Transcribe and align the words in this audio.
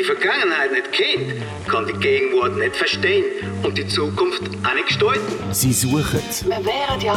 die 0.00 0.04
Vergangenheit 0.04 0.72
nicht 0.72 0.92
kennt, 0.92 1.42
kann 1.68 1.86
die 1.86 1.92
Gegenwart 1.92 2.56
nicht 2.56 2.74
verstehen 2.74 3.24
und 3.62 3.76
die 3.76 3.86
Zukunft 3.86 4.40
auch 4.64 4.74
nicht 4.74 4.86
gestalten. 4.86 5.20
Sie 5.52 5.72
suchen 5.74 6.20
Wir 6.46 6.64
wären 6.64 7.00
ja 7.02 7.14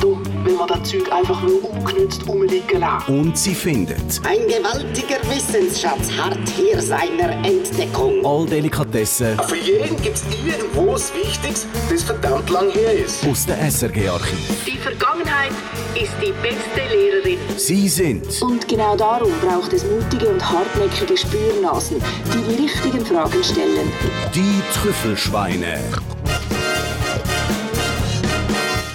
dumm, 0.00 0.20
wenn 0.44 0.56
wir 0.56 0.66
das 0.66 0.90
Zeug 0.90 1.12
einfach 1.12 1.40
nur 1.42 1.70
ungenützt 1.70 2.26
rumliegen 2.26 2.80
lassen. 2.80 3.20
und 3.20 3.38
sie 3.38 3.54
finden 3.54 3.94
Ein 4.24 4.48
gewaltiger 4.48 5.18
Wissensschatz 5.30 6.10
harrt 6.18 6.38
hier 6.56 6.80
seiner 6.80 7.30
Entdeckung. 7.46 8.24
all 8.26 8.46
Delikatessen 8.46 9.38
Für 9.46 9.56
jeden 9.56 10.00
gibt 10.02 10.16
es 10.16 10.24
irgendwo 10.44 10.92
was 10.94 11.12
Wichtiges, 11.14 11.66
das 11.88 12.02
verdammt 12.02 12.50
lang 12.50 12.68
her 12.70 12.94
ist. 12.94 13.24
aus 13.28 13.46
dem 13.46 13.56
SRG-Archiv. 13.60 14.38
Die 14.66 14.78
Vergangenheit 14.78 15.52
ist 15.94 16.12
die 16.20 16.32
beste 16.42 16.92
Lehrerin. 16.94 17.38
Sie 17.56 17.88
sind 17.88 18.26
Und 18.42 18.66
genau 18.66 18.96
darum 18.96 19.30
braucht 19.40 19.72
es 19.72 19.84
mutige 19.84 20.28
und 20.28 20.42
hartnäckige 20.50 21.16
Spürnasen, 21.16 22.02
die 22.32 22.54
die 22.54 22.62
richtigen 22.62 23.04
Fragen 23.06 23.42
stellen. 23.44 23.90
die 24.34 24.62
Trüffelschweine. 24.74 25.78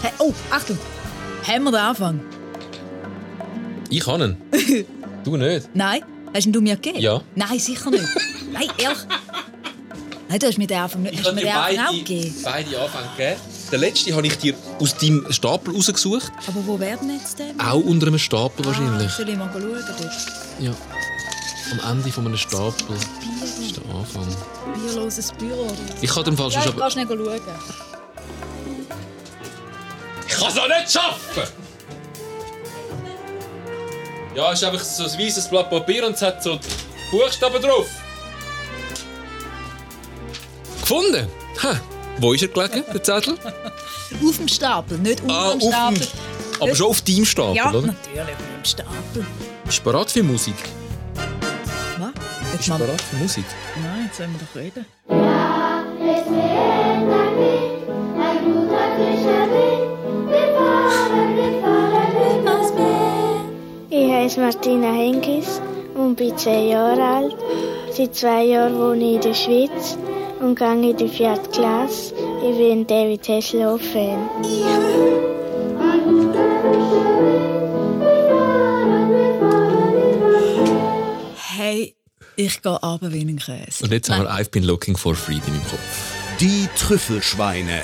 Hey, 0.01 0.11
oh, 0.19 0.33
Achtung! 0.49 0.77
Haben 1.45 1.63
wir 1.65 1.71
den 1.71 1.79
Anfang? 1.79 2.19
Ich 3.89 4.01
kann 4.01 4.21
ihn. 4.21 4.37
du 5.23 5.37
nicht. 5.37 5.69
Nein? 5.73 6.01
Hast 6.33 6.45
ihn 6.45 6.53
du 6.53 6.61
mir 6.61 6.75
gegeben? 6.75 6.99
Ja. 6.99 7.21
Nein, 7.35 7.59
sicher 7.59 7.89
nicht. 7.89 8.03
Nein, 8.53 8.67
ehrlich. 8.77 8.99
Nein, 10.29 10.39
du 10.39 10.47
hast 10.47 10.57
mir 10.59 10.67
den 10.67 10.77
Anfang 10.77 11.01
nicht. 11.01 11.17
Hast 11.17 11.27
du 11.27 11.33
mir 11.33 11.41
den 11.41 11.51
Anfang 11.51 11.85
auch 11.87 11.91
gegeben? 11.91 12.35
beide 12.43 12.79
Anfänge 12.79 13.05
gegeben. 13.17 13.39
Den 13.71 13.79
letzten 13.79 14.15
habe 14.15 14.27
ich 14.27 14.37
dir 14.37 14.53
aus 14.79 14.95
deinem 14.95 15.25
Stapel 15.31 15.73
rausgesucht. 15.75 16.31
Aber 16.47 16.67
wo 16.67 16.79
werden 16.79 17.09
jetzt 17.15 17.39
denn? 17.39 17.59
Auch 17.59 17.79
unter 17.83 18.07
einem 18.07 18.19
Stapel 18.19 18.65
wahrscheinlich. 18.65 19.07
Ah, 19.07 19.15
soll 19.15 19.29
ich 19.29 19.37
mal 19.37 19.49
schauen 19.51 19.61
dort? 19.61 20.11
Ja. 20.59 20.71
Am 21.71 21.91
Ende 21.91 22.11
von 22.11 22.25
einem 22.25 22.37
Stapel 22.37 22.95
ist 22.95 23.77
der 23.77 23.95
Anfang. 23.95 24.25
Bierloses 24.73 25.31
Büro. 25.33 25.67
Ich 26.01 26.09
kann 26.09 26.23
den 26.23 26.35
Fall 26.37 26.49
Ja, 26.49 26.61
schon... 26.61 26.71
ich 26.73 26.77
kann 26.79 26.91
schnell 26.91 27.07
schauen. 27.07 27.41
Ich 30.27 30.35
kann 30.35 30.47
es 30.47 30.57
auch 30.57 30.67
nicht 30.67 30.91
schaffen! 30.91 31.43
Ja, 34.35 34.51
es 34.53 34.61
ist 34.61 34.67
einfach 34.67 34.83
so 34.83 35.03
ein 35.03 35.09
weißes 35.19 35.49
Blatt 35.49 35.69
Papier 35.69 36.05
und 36.07 36.13
es 36.13 36.21
hat 36.21 36.41
so 36.41 36.59
Buchstaben 37.11 37.61
drauf. 37.61 37.87
Gefunden? 40.81 41.27
Ha. 41.63 41.79
Wo 42.19 42.33
ist 42.33 42.41
er 42.41 42.47
gelegen, 42.49 42.83
der 42.93 43.03
Zettel? 43.03 43.37
Auf 44.27 44.37
dem 44.37 44.47
Stapel, 44.47 44.97
nicht 44.97 45.21
unter 45.21 45.33
Ah, 45.35 45.51
dem 45.51 45.61
auf 45.61 45.61
dem... 45.61 45.71
Stapel. 46.03 46.07
Aber 46.61 46.75
schon 46.75 46.87
auf 46.87 47.01
deinem 47.01 47.25
Stapel, 47.25 47.55
Ja, 47.55 47.69
oder? 47.69 47.81
natürlich, 47.81 48.19
auf 48.35 48.55
dem 48.57 48.65
Stapel. 48.65 49.25
Bist 49.65 49.79
du 49.79 49.83
bereit 49.83 50.11
für 50.11 50.23
Musik? 50.23 50.55
Jetzt 52.59 52.67
Bist 52.67 52.67
du 52.67 52.73
mal... 52.83 52.87
bereit 52.87 53.01
für 53.01 53.15
Musik? 53.15 53.45
Nein, 53.81 54.03
jetzt 54.05 54.19
wollen 54.19 54.33
wir 54.33 54.39
doch 54.45 54.55
reden. 54.59 54.85
Ich 63.89 64.11
heiße 64.11 64.41
Martina 64.41 64.91
Hengis 64.91 65.61
und 65.95 66.17
bin 66.17 66.37
10 66.37 66.67
Jahre 66.67 67.01
alt. 67.01 67.35
Seit 67.93 68.13
zwei 68.15 68.43
Jahren 68.43 68.77
wohne 68.77 69.05
ich 69.05 69.15
in 69.15 69.21
der 69.21 69.33
Schweiz 69.33 69.97
und 70.41 70.59
gehe 70.59 70.89
in 70.89 70.97
die 70.97 71.07
vierte 71.07 71.49
Klasse. 71.51 72.13
Ich 72.43 72.57
bin 72.57 72.79
ein 72.79 72.85
David 72.87 73.25
Hasselhoff-Fan. 73.29 74.29
Hey, 74.43 75.29
ich 82.39 82.61
gehe 82.61 82.71
runter 82.71 83.11
wie 83.11 83.21
ein 83.21 83.37
Käse. 83.37 83.83
Und 83.83 83.91
jetzt 83.91 84.09
haben 84.09 84.23
wir 84.23 84.31
«I've 84.31 84.49
been 84.49 84.63
looking 84.63 84.95
for 84.95 85.13
freedom» 85.13 85.53
im 85.53 85.63
Kopf. 85.65 85.79
Die 86.39 86.69
Trüffelschweine. 86.77 87.81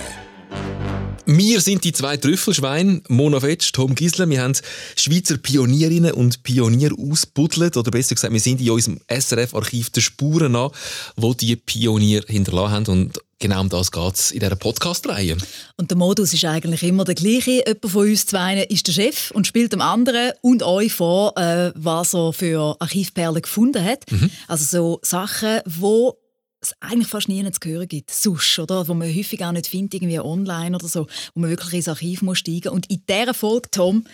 Wir 1.25 1.59
sind 1.59 1.83
die 1.83 1.91
zwei 1.91 2.15
Trüffelschweine, 2.15 3.01
Mona 3.09 3.41
Fetsch, 3.41 3.73
Tom 3.73 3.95
Gisler. 3.95 4.29
Wir 4.29 4.43
haben 4.43 4.55
Schweizer 4.95 5.37
Pionierinnen 5.37 6.13
und 6.13 6.43
Pionier 6.43 6.91
ausbuddelt. 6.97 7.75
Oder 7.75 7.91
besser 7.91 8.15
gesagt, 8.15 8.31
wir 8.31 8.39
sind 8.39 8.61
in 8.61 8.69
unserem 8.69 9.01
SRF-Archiv 9.09 9.89
der 9.89 10.01
Spuren 10.01 10.53
nach, 10.53 10.71
wo 11.17 11.33
die 11.33 11.57
Pionier 11.57 12.23
hinterlassen 12.25 12.71
haben. 12.71 12.85
Und 12.87 13.19
genau 13.39 13.61
um 13.61 13.69
das 13.69 13.91
geht 13.91 14.15
es 14.15 14.31
in 14.31 14.39
dieser 14.39 14.55
Podcast-Reihe. 14.55 15.37
Und 15.77 15.91
der 15.91 15.97
Modus 15.97 16.33
ist 16.33 16.45
eigentlich 16.45 16.83
immer 16.83 17.03
der 17.03 17.15
gleiche. 17.15 17.63
Jemand 17.65 17.91
von 17.91 18.07
uns 18.07 18.25
zwei 18.25 18.63
ist 18.63 18.87
der 18.87 18.93
Chef 18.93 19.31
und 19.31 19.47
spielt 19.47 19.73
dem 19.73 19.81
anderen 19.81 20.31
und 20.41 20.63
euch 20.63 20.93
vor, 20.93 21.37
äh, 21.37 21.71
was 21.75 22.13
er 22.13 22.33
für 22.33 22.75
Archivperlen 22.79 23.41
gefunden 23.41 23.83
hat. 23.83 24.05
Also 24.47 24.65
so 24.65 24.99
Sachen, 25.01 25.59
wo 25.65 26.17
es 26.65 26.75
eigentlich 26.79 27.07
fast 27.07 27.29
nie 27.29 27.43
zu 27.51 27.69
hören 27.69 27.87
gibt. 27.87 28.11
Sonst, 28.11 28.59
oder? 28.59 28.87
Wo 28.87 28.93
man 28.93 29.07
häufig 29.07 29.43
auch 29.43 29.51
nicht 29.51 29.67
findet, 29.67 29.95
irgendwie 29.95 30.19
online 30.19 30.75
oder 30.75 30.87
so. 30.87 31.07
Wo 31.33 31.41
man 31.41 31.49
wirklich 31.49 31.73
ins 31.73 31.87
Archiv 31.87 32.21
muss 32.21 32.39
steigen 32.39 32.69
Und 32.69 32.89
in 32.89 33.01
dieser 33.07 33.33
Folge, 33.33 33.69
Tom, 33.71 34.05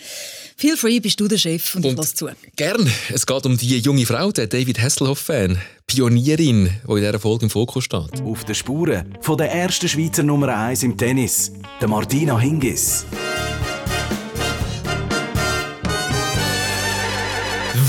feel 0.57 0.77
free, 0.77 0.99
bist 0.99 1.19
du 1.19 1.27
der 1.27 1.37
Chef 1.37 1.75
und, 1.75 1.85
Und- 1.85 1.91
ich 1.91 1.97
lasse 1.97 2.15
zu. 2.15 2.29
Gern. 2.55 2.89
Es 3.13 3.25
geht 3.25 3.45
um 3.45 3.57
die 3.57 3.79
junge 3.79 4.05
Frau, 4.05 4.31
der 4.31 4.47
David 4.47 4.79
Hasselhoff-Fan. 4.79 5.59
Pionierin, 5.87 6.69
die 6.87 6.91
in 6.91 6.97
dieser 6.97 7.19
Folge 7.19 7.45
im 7.45 7.49
Fokus 7.49 7.83
steht. 7.83 8.21
Auf 8.23 8.45
den 8.45 8.55
Spuren 8.55 9.17
von 9.21 9.37
der 9.37 9.51
ersten 9.51 9.89
Schweizer 9.89 10.23
Nummer 10.23 10.55
1 10.55 10.83
im 10.83 10.97
Tennis, 10.97 11.51
der 11.81 11.87
Martina 11.89 12.39
Hingis. 12.39 13.05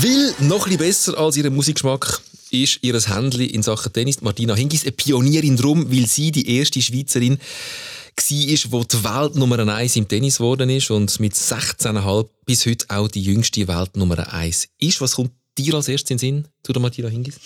Will 0.01 0.33
noch 0.39 0.65
ein 0.65 0.71
bisschen 0.71 0.77
besser 0.77 1.17
als 1.17 1.37
ihren 1.37 1.55
Musikgeschmack 1.55 2.21
ist 2.53 2.79
ihr 2.81 2.93
Händchen 2.93 3.41
in 3.41 3.63
Sachen 3.63 3.91
Tennis. 3.91 4.21
Martina 4.21 4.55
Hingis, 4.55 4.83
eine 4.83 4.91
Pionierin 4.91 5.57
drum, 5.57 5.91
weil 5.91 6.05
sie 6.05 6.31
die 6.31 6.57
erste 6.57 6.81
Schweizerin 6.81 7.37
war, 7.37 8.25
die 8.29 8.53
die 8.53 9.03
Welt 9.03 9.35
Nummer 9.35 9.59
1 9.59 9.95
im 9.95 10.07
Tennis 10.07 10.37
geworden 10.37 10.69
ist 10.69 10.91
und 10.91 11.19
mit 11.19 11.33
16,5 11.33 12.29
bis 12.45 12.65
heute 12.65 12.85
auch 12.89 13.07
die 13.07 13.23
jüngste 13.23 13.67
Welt 13.67 13.97
Nummer 13.97 14.31
1 14.31 14.67
ist. 14.77 15.01
Was 15.01 15.15
kommt 15.15 15.31
dir 15.57 15.73
als 15.73 15.87
erstes 15.87 16.11
in 16.11 16.17
den 16.17 16.19
Sinn 16.19 16.47
zu 16.61 16.73
der 16.73 16.81
Martina 16.81 17.09
Hingis? 17.09 17.39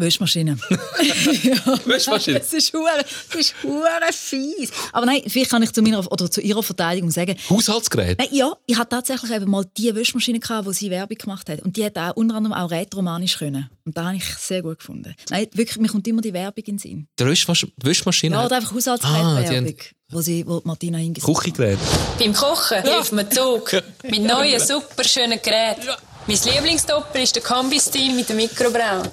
Wäschmaschine. 0.00 0.58
Wäschmaschine? 1.84 2.38
Das 2.40 2.52
ist 2.52 2.72
hure, 2.72 2.88
das 3.28 3.40
ist 3.40 3.54
hure 3.62 3.86
fies. 4.12 4.70
Aber 4.92 5.06
nein, 5.06 5.22
vielleicht 5.26 5.50
kann 5.50 5.62
ich 5.62 5.72
zu 5.72 5.82
meiner 5.82 6.00
oder 6.10 6.30
zu 6.30 6.40
ihrer 6.40 6.62
Verteidigung 6.62 7.10
sagen, 7.10 7.36
Haushaltsgerät? 7.48 8.18
Nein, 8.18 8.28
ja, 8.32 8.52
ich 8.66 8.76
hatte 8.76 8.90
tatsächlich 8.90 9.30
eben 9.30 9.50
mal 9.50 9.64
die 9.76 9.94
Wäschmaschine, 9.94 10.40
gehabt, 10.40 10.66
wo 10.66 10.72
sie 10.72 10.90
Werbung 10.90 11.16
gemacht 11.18 11.48
hat. 11.48 11.62
Und 11.62 11.76
die 11.76 11.84
hat 11.84 11.96
auch 11.98 12.16
unter 12.16 12.34
anderem 12.36 12.54
auch 12.54 12.70
rätoromanisch 12.70 13.38
können. 13.38 13.68
Und 13.84 13.96
das 13.96 14.04
habe 14.04 14.16
ich 14.16 14.24
sehr 14.24 14.62
gut 14.62 14.78
gefunden. 14.78 15.14
Nein, 15.30 15.46
wirklich, 15.54 15.78
mir 15.78 15.88
kommt 15.88 16.06
immer 16.08 16.22
die 16.22 16.32
Werbung 16.32 16.64
in 16.64 16.76
den 16.76 16.78
Sinn. 16.78 17.06
Die 17.18 17.24
Wäschmasch 17.26 17.66
Wäschmaschine? 17.82 18.36
Ja, 18.36 18.46
oder 18.46 18.56
einfach 18.56 18.70
Ah, 18.70 18.72
die 18.72 18.76
Haushaltsgerätwerbung, 18.78 19.68
haben- 19.68 19.74
wo, 20.12 20.20
sie, 20.20 20.44
wo 20.46 20.60
Martina 20.64 20.98
hingesetzt 20.98 21.32
Küchengerät? 21.38 21.78
Beim 22.18 22.32
Kochen 22.32 22.82
hilft 22.82 23.12
mir 23.12 23.28
Zug. 23.30 23.72
Mit 24.02 24.22
neuen, 24.22 24.60
super 24.60 25.04
schönen 25.04 25.40
Geräten. 25.42 25.88
Mein 26.26 26.36
Lieblingstopper 26.44 27.20
ist 27.20 27.34
der 27.36 27.42
Kombi-Stil 27.42 28.14
mit 28.14 28.28
dem 28.28 28.36
Mikrobrauen. 28.36 29.08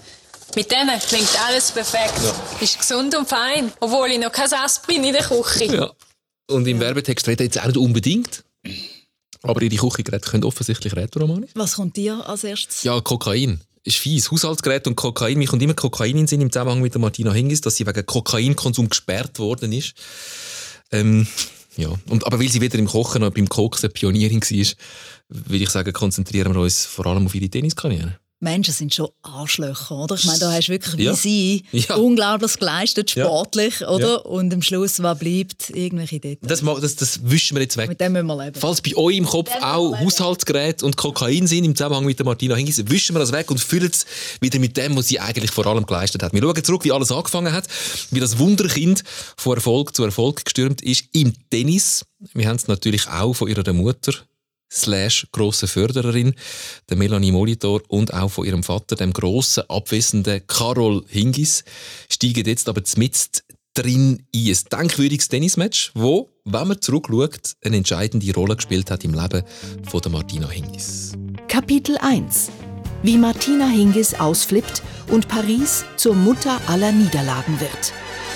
Mit 0.55 0.71
denen 0.71 0.99
klingt 0.99 1.29
alles 1.47 1.71
perfekt. 1.71 2.19
Ist 2.61 2.79
gesund 2.79 3.15
und 3.15 3.27
fein, 3.27 3.71
obwohl 3.79 4.09
ich 4.11 4.19
noch 4.19 4.31
kein 4.31 4.47
Sass 4.47 4.81
bin 4.81 5.03
in 5.03 5.13
der 5.13 5.23
Küche. 5.23 5.65
Ja. 5.65 5.91
Und 6.49 6.67
im 6.67 6.79
Werbetext 6.79 7.27
redet 7.27 7.55
jetzt 7.55 7.61
auch 7.61 7.67
nicht 7.67 7.77
unbedingt. 7.77 8.43
Aber 9.43 9.61
ihre 9.61 9.75
Küchengeräte 9.75 10.29
können 10.29 10.43
offensichtlich 10.43 10.95
rätoromanisch. 10.95 11.51
Was 11.53 11.75
kommt 11.75 11.95
dir 11.95 12.27
als 12.27 12.43
erstes? 12.43 12.83
Ja, 12.83 12.99
Kokain. 13.01 13.61
Ist 13.83 13.97
fies. 13.97 14.31
Haushaltsgerät 14.31 14.87
und 14.87 14.95
Kokain. 14.95 15.37
Mir 15.37 15.47
kommt 15.47 15.61
immer 15.61 15.73
Kokain 15.73 16.11
in 16.11 16.17
den 16.17 16.27
Sinn 16.27 16.41
im 16.41 16.51
Zusammenhang 16.51 16.81
mit 16.81 16.93
der 16.93 17.01
Martina 17.01 17.31
Hingis, 17.31 17.61
dass 17.61 17.75
sie 17.75 17.85
wegen 17.85 18.05
Kokainkonsum 18.05 18.89
gesperrt 18.89 19.39
worden 19.39 19.71
ist. 19.71 19.93
Ähm, 20.91 21.27
ja. 21.77 21.89
Und, 22.09 22.25
aber 22.25 22.39
weil 22.39 22.49
sie 22.49 22.61
weder 22.61 22.79
im 22.79 22.87
Kochen 22.87 23.21
noch 23.21 23.31
beim 23.31 23.47
Koksen 23.47 23.91
Pionierin 23.91 24.41
war, 24.41 24.73
würde 25.29 25.63
ich 25.63 25.69
sagen, 25.69 25.93
konzentrieren 25.93 26.53
wir 26.53 26.61
uns 26.61 26.85
vor 26.85 27.05
allem 27.05 27.25
auf 27.25 27.35
ihre 27.35 27.49
Tenniskarriere. 27.49 28.19
Menschen 28.39 28.71
sind 28.73 28.93
schon 28.93 29.09
Arschlöcher, 29.23 29.95
oder? 29.97 30.13
Ich 30.15 30.25
meine, 30.25 30.37
da 30.39 30.51
hast 30.51 30.67
du 30.67 30.71
wirklich 30.73 30.97
wie 30.97 31.03
Ja. 31.05 31.15
sie 31.15 31.63
Ja. 31.71 31.95
Unglaubliches 31.95 32.59
geleistet, 32.59 33.15
Ja. 33.15 33.25
sportlich, 33.25 33.81
oder? 33.87 34.07
Ja. 34.09 34.15
Und 34.17 34.53
am 34.53 34.61
Schluss, 34.61 35.01
was 35.01 35.17
bleibt? 35.17 35.71
Irgendwelche 35.71 36.19
Details. 36.19 36.61
Das, 36.61 36.81
das, 36.81 36.95
das 36.97 37.19
wischen 37.23 37.55
wir 37.57 37.63
jetzt 37.63 37.77
weg. 37.77 37.89
Mit 37.89 37.99
dem 37.99 38.13
müssen 38.13 38.27
wir 38.27 38.45
leben. 38.45 38.59
Falls 38.59 38.81
bei 38.81 38.95
euch 38.95 39.17
im 39.17 39.25
Kopf 39.25 39.49
auch. 39.61 39.97
Haushaltsgeräte 39.99 40.85
und 40.85 40.97
Kokain 40.97 41.47
sind 41.47 41.63
im 41.63 41.75
Zusammenhang 41.75 42.05
mit 42.05 42.19
der 42.19 42.25
Martina 42.27 42.55
Hingis, 42.55 42.83
wischen 42.89 43.15
wir 43.15 43.19
das 43.19 43.31
weg 43.31 43.49
und 43.49 43.59
füllen 43.59 43.89
es 43.91 44.05
wieder 44.39 44.59
mit 44.59 44.77
dem, 44.77 44.95
was 44.95 45.07
sie 45.07 45.19
eigentlich 45.19 45.49
vor 45.51 45.65
allem 45.65 45.85
geleistet 45.85 46.21
hat. 46.21 46.33
Wir 46.33 46.41
schauen 46.41 46.63
zurück, 46.63 46.83
wie 46.83 46.91
alles 46.91 47.11
angefangen 47.11 47.51
hat, 47.53 47.65
wie 48.11 48.19
das 48.19 48.37
Wunderkind 48.37 49.03
von 49.35 49.55
Erfolg 49.55 49.95
zu 49.95 50.03
Erfolg 50.03 50.45
gestürmt 50.45 50.81
ist 50.83 51.05
im 51.13 51.33
Tennis. 51.49 52.05
Wir 52.33 52.47
haben 52.47 52.55
es 52.57 52.67
natürlich 52.67 53.07
auch 53.07 53.33
von 53.33 53.47
ihrer 53.47 53.73
Mutter 53.73 54.13
slash 54.71 55.27
grosse 55.31 55.67
Fördererin, 55.67 56.33
der 56.89 56.97
Melanie 56.97 57.31
Molitor 57.31 57.81
und 57.87 58.13
auch 58.13 58.29
von 58.29 58.45
ihrem 58.45 58.63
Vater, 58.63 58.95
dem 58.95 59.13
grossen, 59.13 59.63
abwesenden 59.69 60.45
Carol 60.47 61.03
Hingis, 61.07 61.63
steigen 62.09 62.45
jetzt 62.45 62.69
aber 62.69 62.83
zmitzt 62.83 63.43
drin 63.73 64.23
in 64.31 64.49
ein 64.49 64.57
denkwürdiges 64.71 65.27
Tennismatch, 65.27 65.91
wo, 65.93 66.29
wenn 66.45 66.67
man 66.67 66.81
zurückschaut, 66.81 67.55
eine 67.63 67.77
entscheidende 67.77 68.33
Rolle 68.33 68.55
gespielt 68.55 68.89
hat 68.89 69.03
im 69.03 69.13
Leben 69.13 69.43
von 69.87 70.01
der 70.01 70.11
Martina 70.11 70.49
Hingis. 70.49 71.13
Kapitel 71.47 71.97
1 71.99 72.49
wie 73.03 73.17
Martina 73.17 73.67
Hingis 73.67 74.15
ausflippt 74.15 74.81
und 75.09 75.27
Paris 75.27 75.85
zur 75.97 76.15
Mutter 76.15 76.59
aller 76.67 76.91
Niederlagen 76.91 77.59
wird. 77.59 77.93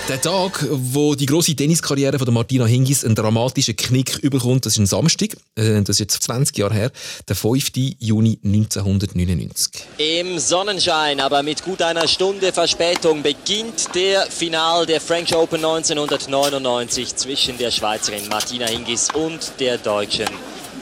Der 0.09 0.19
Tag, 0.19 0.65
wo 0.69 1.15
die 1.15 1.25
große 1.25 1.56
Tenniskarriere 1.56 2.18
von 2.18 2.25
der 2.25 2.33
Martina 2.33 2.65
Hingis 2.65 3.06
einen 3.06 3.15
dramatischen 3.15 3.75
Knick 3.75 4.18
überkommt, 4.18 4.65
das 4.65 4.74
ist 4.74 4.80
ein 4.80 4.86
Samstag. 4.88 5.38
Äh, 5.56 5.81
das 5.81 5.89
ist 5.89 6.00
jetzt 6.00 6.24
20 6.24 6.57
Jahre 6.57 6.74
her, 6.74 6.92
der 7.27 7.36
5. 7.36 7.71
Juni 8.00 8.39
1999. 8.44 9.71
Im 9.98 10.39
Sonnenschein, 10.39 11.19
aber 11.19 11.44
mit 11.44 11.63
gut 11.63 11.81
einer 11.81 12.07
Stunde 12.07 12.51
Verspätung 12.51 13.21
beginnt 13.21 13.94
der 13.95 14.24
Final 14.24 14.86
der 14.86 15.00
French 15.00 15.36
Open 15.36 15.63
1999 15.63 17.15
zwischen 17.15 17.57
der 17.57 17.71
Schweizerin 17.71 18.27
Martina 18.27 18.65
Hingis 18.65 19.09
und 19.13 19.54
der 19.59 19.77
Deutschen 19.77 20.27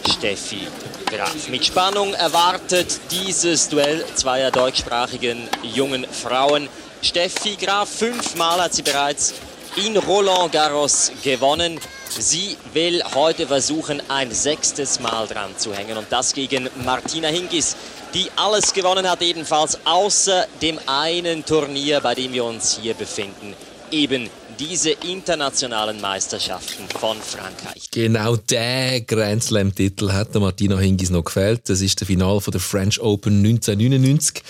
Steffi 0.10 0.68
Graf. 1.06 1.50
Mit 1.50 1.66
Spannung 1.66 2.14
erwartet 2.14 3.00
dieses 3.12 3.68
Duell 3.70 4.06
zweier 4.16 4.52
deutschsprachigen 4.52 5.50
jungen 5.64 6.06
Frauen. 6.06 6.70
Steffi 7.02 7.56
Graf, 7.56 7.90
fünfmal 7.90 8.62
hat 8.62 8.74
sie 8.74 8.82
bereits 8.82 9.34
in 9.78 9.96
Roland 9.96 10.52
Garros 10.52 11.12
gewonnen. 11.24 11.80
Sie 12.10 12.58
will 12.74 13.02
heute 13.16 13.48
versuchen, 13.48 14.02
ein 14.10 14.32
sechstes 14.32 15.00
Mal 15.00 15.26
dran 15.28 15.52
zu 15.58 15.74
hängen 15.74 15.98
und 15.98 16.08
das 16.10 16.34
gegen 16.34 16.70
Martina 16.84 17.30
Hingis, 17.30 17.78
die 18.14 18.30
alles 18.36 18.74
gewonnen 18.74 19.10
hat, 19.10 19.22
ebenfalls 19.22 19.80
außer 19.86 20.46
dem 20.62 20.78
einen 20.88 21.46
Turnier, 21.46 22.02
bei 22.02 22.16
dem 22.16 22.34
wir 22.34 22.44
uns 22.44 22.80
hier 22.82 22.96
befinden. 22.96 23.54
Eben 23.92 24.30
diese 24.60 24.92
internationalen 24.92 26.02
Meisterschaften 26.02 26.84
von 27.00 27.18
Frankreich. 27.22 27.90
Genau 27.92 28.36
der 28.36 29.02
Grand 29.02 29.42
Slam-Titel 29.42 30.12
hat 30.12 30.34
der 30.34 30.42
Martina 30.42 30.78
Hingis 30.78 31.12
noch 31.12 31.24
gefällt. 31.24 31.70
Das 31.70 31.80
ist 31.80 32.02
der 32.02 32.08
Final 32.08 32.42
von 32.42 32.52
der 32.52 32.60
French 32.60 33.00
Open 33.00 33.38
1999. 33.38 34.44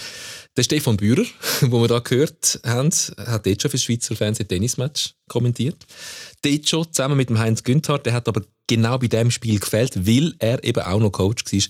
Der 0.57 0.63
Stefan 0.63 0.98
Bührer, 0.98 1.25
wo 1.62 1.81
wir 1.81 1.88
da 1.88 2.00
gehört 2.00 2.60
haben, 2.66 2.92
hat 3.18 3.46
dort 3.46 3.62
schon 3.62 3.72
für 3.72 3.78
das 3.78 3.84
Schweizer 3.84 4.16
Fernsehen 4.16 4.48
Tennismatch 4.48 5.13
kommentiert. 5.28 5.86
Dort 6.42 6.68
schon 6.68 6.92
zusammen 6.92 7.18
mit 7.18 7.30
dem 7.30 7.40
Heinz 7.40 7.63
Günther. 7.63 8.00
Der 8.00 8.13
hat 8.13 8.28
aber 8.28 8.42
genau 8.68 8.98
bei 8.98 9.07
dem 9.07 9.31
Spiel 9.31 9.60
gefällt, 9.60 10.07
weil 10.07 10.34
er 10.40 10.63
eben 10.63 10.81
auch 10.81 11.00
noch 11.00 11.12
Coach 11.12 11.44
war 11.46 11.62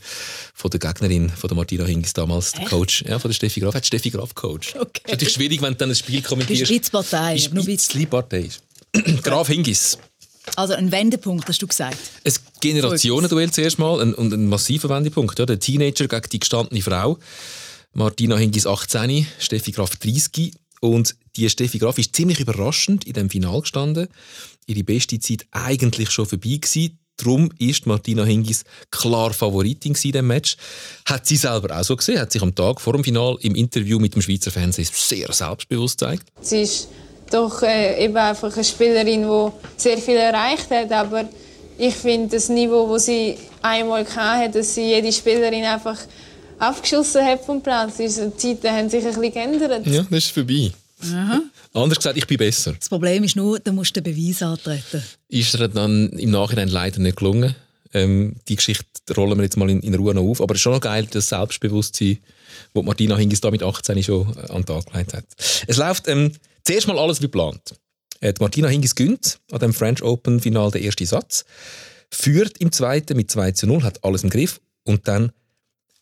von 0.53 0.71
der 0.71 0.79
Gegnerin 0.79 1.29
von 1.29 1.47
der 1.47 1.55
Martina 1.55 1.85
Hingis 1.85 2.13
damals, 2.13 2.53
der 2.53 2.65
Coach 2.65 3.03
ja, 3.07 3.19
von 3.19 3.29
der 3.29 3.35
Steffi 3.35 3.59
Graf. 3.59 3.73
Hat 3.73 3.85
Steffi 3.85 4.09
Graf 4.09 4.35
Coach. 4.35 4.75
Okay. 4.75 5.01
ist 5.03 5.11
natürlich 5.11 5.33
schwierig, 5.33 5.61
wenn 5.61 5.73
du 5.73 5.77
dann 5.77 5.89
ein 5.89 5.95
Spiel 5.95 6.21
kommentierst. 6.21 6.69
Die 6.69 6.79
Partei. 6.91 7.35
Die 7.35 7.61
Spitzli-Partei. 7.61 8.49
Graf 9.23 9.47
Hingis. 9.47 9.97
Also 10.55 10.73
ein 10.73 10.91
Wendepunkt, 10.91 11.47
hast 11.47 11.61
du 11.61 11.67
gesagt. 11.67 11.97
Ein 12.23 12.33
Generationenduell 12.59 13.51
zuerst 13.51 13.79
mal 13.79 14.01
und 14.01 14.17
ein, 14.17 14.33
ein 14.33 14.47
massiver 14.47 14.89
Wendepunkt. 14.89 15.37
Ja. 15.37 15.45
Der 15.45 15.59
Teenager 15.59 16.07
gegen 16.07 16.29
die 16.31 16.39
gestandene 16.39 16.81
Frau. 16.81 17.17
Martina 17.93 18.37
Hingis 18.37 18.67
18, 18.67 19.25
Steffi 19.39 19.71
Graf 19.71 19.95
30. 19.95 20.53
Und 20.81 21.15
die 21.35 21.49
Steffi 21.49 21.79
Graf 21.79 21.97
ist 21.97 22.15
ziemlich 22.15 22.39
überraschend 22.39 23.05
in 23.05 23.13
dem 23.13 23.29
Final 23.29 23.61
gestanden. 23.61 24.07
Ihre 24.65 24.83
beste 24.83 25.19
Zeit 25.19 25.45
eigentlich 25.51 26.11
schon 26.11 26.25
vorbei 26.25 26.59
gewesen. 26.61 26.99
Darum 27.17 27.51
ist 27.59 27.85
Martina 27.85 28.23
Hingis 28.23 28.63
klar 28.91 29.33
Favoritin 29.33 29.93
in 29.93 30.01
diesem 30.01 30.27
Match. 30.27 30.55
Hat 31.05 31.25
sie 31.25 31.35
selber 31.35 31.77
auch 31.77 31.83
so 31.83 31.97
gesehen, 31.97 32.19
hat 32.19 32.31
sich 32.31 32.41
am 32.41 32.55
Tag 32.55 32.79
vor 32.79 32.93
dem 32.93 33.03
Final 33.03 33.35
im 33.41 33.55
Interview 33.55 33.99
mit 33.99 34.15
dem 34.15 34.21
Schweizer 34.21 34.51
Fernsehen 34.51 34.87
sehr 34.91 35.31
selbstbewusst 35.33 35.99
gezeigt. 35.99 36.29
Sie 36.39 36.61
ist 36.61 36.87
doch 37.29 37.61
äh, 37.61 38.05
eben 38.05 38.15
einfach 38.15 38.53
eine 38.53 38.63
Spielerin, 38.63 39.23
die 39.23 39.51
sehr 39.75 39.97
viel 39.97 40.15
erreicht 40.15 40.71
hat, 40.71 40.91
aber 40.93 41.27
ich 41.77 41.95
finde 41.95 42.35
das 42.35 42.47
Niveau, 42.49 42.91
das 42.93 43.05
sie 43.05 43.37
einmal 43.61 44.05
hatte, 44.15 44.59
dass 44.59 44.75
sie 44.75 44.83
jede 44.83 45.11
Spielerin 45.11 45.65
einfach 45.65 45.97
aufgeschossen 46.59 47.25
hat 47.25 47.43
vom 47.45 47.61
Platz. 47.61 47.97
Die 47.97 48.07
Zeiten 48.07 48.69
haben 48.69 48.89
sich 48.89 49.05
ein 49.05 49.13
bisschen 49.13 49.33
geändert. 49.33 49.87
Ja, 49.87 50.03
das 50.03 50.25
ist 50.25 50.31
vorbei. 50.31 50.71
Aha. 51.01 51.41
Anders 51.73 51.97
gesagt, 51.97 52.17
ich 52.17 52.27
bin 52.27 52.37
besser. 52.37 52.73
Das 52.73 52.89
Problem 52.89 53.23
ist 53.23 53.35
nur, 53.35 53.59
du 53.59 53.71
musst 53.71 53.95
den 53.95 54.03
Beweis 54.03 54.41
antreten. 54.41 55.01
Ist 55.29 55.55
er 55.55 55.69
dann 55.69 56.09
im 56.09 56.31
Nachhinein 56.31 56.67
leider 56.67 56.99
nicht 56.99 57.17
gelungen. 57.17 57.55
Ähm, 57.93 58.35
die 58.47 58.55
Geschichte 58.55 58.85
rollen 59.15 59.37
wir 59.37 59.43
jetzt 59.43 59.57
mal 59.57 59.69
in, 59.69 59.81
in 59.81 59.95
Ruhe 59.95 60.13
noch 60.13 60.23
auf. 60.23 60.41
Aber 60.41 60.53
es 60.53 60.57
ist 60.59 60.63
schon 60.63 60.73
noch 60.73 60.81
geil, 60.81 61.07
das 61.09 61.29
Selbstbewusstsein, 61.29 62.19
das 62.73 62.83
Martina 62.83 63.15
Hingis 63.17 63.41
da 63.41 63.49
mit 63.49 63.63
18 63.63 64.03
schon 64.03 64.35
äh, 64.35 64.51
an 64.51 64.63
den 64.63 64.65
Tag 64.65 64.85
gelegt 64.91 65.13
hat. 65.13 65.25
Es 65.67 65.77
läuft 65.77 66.07
ähm, 66.07 66.33
zuerst 66.63 66.87
mal 66.87 66.99
alles 66.99 67.19
wie 67.19 67.25
geplant. 67.25 67.75
Äh, 68.19 68.33
Martina 68.39 68.67
Hingis 68.67 68.95
gönnt 68.95 69.39
an 69.51 69.59
dem 69.59 69.73
French 69.73 70.03
Open 70.03 70.39
Final 70.39 70.71
den 70.71 70.83
ersten 70.83 71.05
Satz, 71.05 71.45
führt 72.11 72.57
im 72.57 72.71
zweiten 72.71 73.15
mit 73.15 73.31
2 73.31 73.51
zu 73.53 73.67
0, 73.67 73.83
hat 73.83 74.03
alles 74.03 74.23
im 74.23 74.29
Griff 74.29 74.59
und 74.83 75.07
dann 75.07 75.31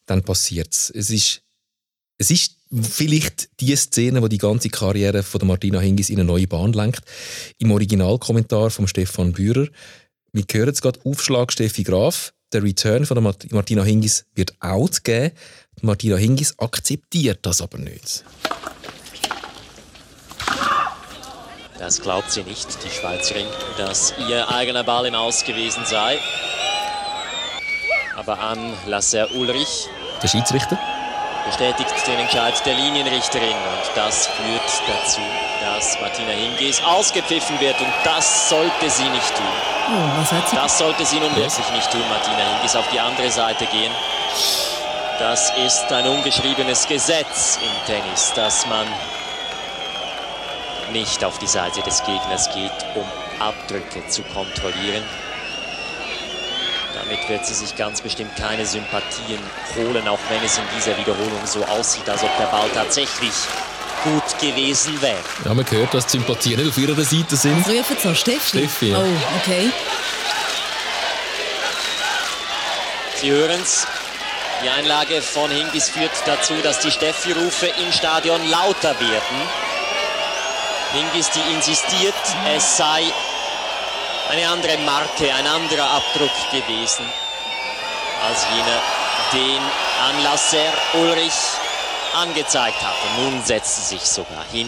dann 0.08 0.24
passiert 0.24 0.74
es. 0.74 0.90
ist, 0.90 1.42
es 2.18 2.32
ist 2.32 2.56
vielleicht 2.72 3.50
die 3.60 3.76
Szene, 3.76 4.22
die 4.22 4.30
die 4.30 4.38
ganze 4.40 4.70
Karriere 4.70 5.24
von 5.24 5.46
Martina 5.46 5.80
Hingis 5.80 6.10
in 6.10 6.20
eine 6.20 6.26
neue 6.26 6.48
Bahn 6.48 6.74
lenkt. 6.74 7.02
Im 7.60 7.72
Originalkommentar 7.72 8.72
von 8.72 8.88
Stefan 8.88 9.34
Bührer. 9.34 9.68
Wir 10.34 10.44
hören 10.52 10.68
jetzt 10.68 10.82
gerade 10.82 11.00
Aufschlag 11.06 11.52
Steffi 11.52 11.84
Graf. 11.84 12.34
Der 12.54 12.64
Return 12.64 13.06
von 13.06 13.16
der 13.22 13.36
Martina 13.52 13.84
Hingis 13.84 14.26
wird 14.34 14.54
out 14.62 15.04
geben. 15.04 15.36
Martina 15.82 16.16
Hingis 16.16 16.58
akzeptiert 16.58 17.40
das 17.42 17.62
aber 17.62 17.78
nicht. 17.78 18.24
Das 21.78 22.02
glaubt 22.02 22.32
sie 22.32 22.44
nicht, 22.44 22.68
die 22.84 22.90
Schweizerin, 22.90 23.46
dass 23.78 24.14
ihr 24.30 24.50
eigener 24.50 24.84
Ball 24.84 25.06
im 25.06 25.14
Aus 25.14 25.44
gewesen 25.44 25.86
sei. 25.86 26.18
Aber 28.16 28.40
an 28.40 28.74
Lasser 28.88 29.32
Ulrich 29.36 29.88
der 30.18 30.28
Schiedsrichter? 30.28 30.78
Bestätigt 31.46 32.08
den 32.08 32.20
Entscheid 32.20 32.54
der 32.66 32.74
Linienrichterin 32.74 33.56
und 33.56 33.92
das 33.96 34.28
führt 34.28 34.82
dazu, 34.88 35.22
dass 35.64 36.00
Martina 36.02 36.32
Hingis 36.32 36.82
ausgepfiffen 36.84 37.60
wird 37.60 37.80
und 37.80 37.94
das 38.04 38.50
sollte 38.50 38.90
sie 38.90 39.08
nicht 39.10 39.36
tun. 39.36 39.46
Oh, 39.90 40.20
was 40.20 40.32
hat 40.32 40.50
sie? 40.50 40.56
Das 40.58 40.78
sollte 40.78 41.06
sie 41.06 41.20
nun 41.20 41.34
wirklich 41.36 41.70
nicht 41.72 41.90
tun, 41.90 42.04
Martina 42.10 42.56
Hingis, 42.56 42.76
auf 42.76 42.88
die 42.92 43.00
andere 43.00 43.32
Seite 43.32 43.66
gehen. 43.68 43.92
Das 45.20 45.52
ist 45.58 45.92
ein 45.92 46.06
ungeschriebenes 46.06 46.88
Gesetz 46.88 47.58
im 47.62 47.86
Tennis, 47.86 48.34
dass 48.36 48.68
man 48.68 48.86
nicht 50.92 51.24
auf 51.24 51.40
die 51.40 51.48
Seite 51.48 51.82
des 51.82 52.04
Gegners 52.04 52.50
geht, 52.54 52.72
um 52.96 53.06
Abdrücke 53.40 54.06
zu 54.08 54.22
kontrollieren. 54.24 55.04
Damit 56.98 57.30
wird 57.30 57.46
sie 57.46 57.54
sich 57.54 57.76
ganz 57.76 58.02
bestimmt 58.02 58.36
keine 58.36 58.66
Sympathien 58.66 59.40
holen, 59.76 60.08
auch 60.08 60.20
wenn 60.30 60.44
es 60.44 60.58
in 60.58 60.64
dieser 60.76 60.98
Wiederholung 60.98 61.46
so 61.46 61.64
aussieht, 61.66 62.10
als 62.10 62.24
ob 62.24 62.36
der 62.38 62.46
Ball 62.46 62.70
tatsächlich 62.74 63.34
gut 64.04 64.40
gewesen 64.40 65.00
wäre. 65.02 65.20
Ja, 65.46 65.54
man 65.54 65.70
hört, 65.70 65.94
dass 65.94 66.08
die 66.08 66.18
Sympathien 66.18 66.60
nicht 66.60 66.70
auf 66.70 66.78
ihrer 66.78 66.96
Seite 67.04 67.36
sind. 67.36 67.60
Was 67.66 67.74
rufen 67.74 67.98
so? 68.02 68.14
Steffi? 68.16 68.60
Steffi, 68.60 68.90
ja. 68.92 69.00
Oh, 69.00 69.38
okay. 69.42 69.70
Sie 73.16 73.32
hören 73.32 73.62
es. 73.62 73.86
Die 74.64 74.70
Einlage 74.70 75.22
von 75.22 75.52
Hingis 75.52 75.90
führt 75.90 76.12
dazu, 76.26 76.54
dass 76.64 76.80
die 76.80 76.90
Steffi-Rufe 76.90 77.68
im 77.68 77.92
Stadion 77.92 78.42
lauter 78.50 79.00
werden. 79.00 79.38
Hingis, 80.94 81.30
die 81.30 81.54
insistiert, 81.54 82.16
es 82.56 82.78
sei 82.78 83.04
eine 84.30 84.48
andere 84.48 84.78
Marke, 84.80 85.34
ein 85.34 85.48
anderer 85.48 85.90
Abdruck 85.90 86.32
gewesen 86.52 87.06
als 88.26 88.46
jener, 88.52 88.82
den 89.34 89.62
Anlasser 90.10 90.74
Ulrich 90.94 91.34
angezeigt 92.16 92.82
hat. 92.82 92.96
Und 93.04 93.24
nun 93.24 93.44
setzt 93.44 93.76
sie 93.76 93.96
sich 93.96 94.02
sogar 94.02 94.44
hin 94.52 94.68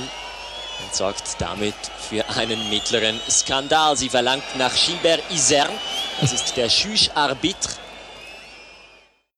und 0.82 0.96
sorgt 0.96 1.24
damit 1.40 1.76
für 2.10 2.24
einen 2.38 2.70
mittleren 2.70 3.20
Skandal. 3.30 3.98
Sie 3.98 4.10
verlangt 4.10 4.56
nach 4.58 4.74
Gilbert 4.74 5.22
Isern, 5.30 5.70
das 6.22 6.32
ist 6.32 6.56
der 6.58 6.68
Juge-Arbitre 6.68 7.72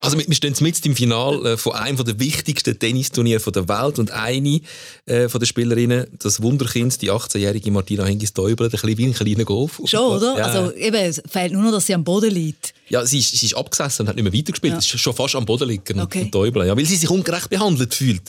also 0.03 0.17
wir 0.17 0.35
stehen 0.35 0.55
mit 0.61 0.83
im 0.83 0.95
Finale 0.95 1.51
äh, 1.51 1.57
von 1.57 1.73
einem 1.73 2.03
der 2.03 2.19
wichtigsten 2.19 2.77
Tennisturniere 2.77 3.51
der 3.51 3.69
Welt 3.69 3.99
und 3.99 4.09
eine 4.09 4.59
äh, 5.05 5.29
von 5.29 5.39
der 5.39 5.45
Spielerinnen, 5.45 6.07
das 6.17 6.41
Wunderkind, 6.41 6.99
die 7.03 7.11
18-jährige 7.11 7.69
Martina 7.69 8.05
Hingis-Täubler, 8.05 8.65
ein 8.65 8.71
bisschen 8.71 8.97
wie 8.97 9.05
ein 9.05 9.13
kleiner 9.13 9.45
Golf. 9.45 9.79
Schon, 9.85 10.17
oder? 10.17 10.39
Ja. 10.39 10.45
Also 10.45 10.73
eben, 10.73 10.95
es 10.95 11.21
fehlt 11.29 11.53
nur 11.53 11.61
noch, 11.61 11.71
dass 11.71 11.85
sie 11.85 11.93
am 11.93 12.03
Boden 12.03 12.31
liegt. 12.31 12.73
Ja, 12.89 13.05
sie 13.05 13.19
ist, 13.19 13.37
sie 13.37 13.45
ist 13.45 13.53
abgesessen 13.53 14.01
und 14.01 14.07
hat 14.09 14.15
nicht 14.15 14.23
mehr 14.23 14.33
weitergespielt. 14.33 14.73
Ja. 14.73 14.81
Sie 14.81 14.95
ist 14.95 14.99
schon 14.99 15.13
fast 15.13 15.35
am 15.35 15.45
Boden 15.45 15.69
liegen 15.69 15.99
okay. 15.99 16.23
und 16.23 16.31
Täubler. 16.31 16.65
Ja, 16.65 16.75
weil 16.75 16.85
sie 16.85 16.95
sich 16.95 17.09
ungerecht 17.09 17.51
behandelt 17.51 17.93
fühlt. 17.93 18.23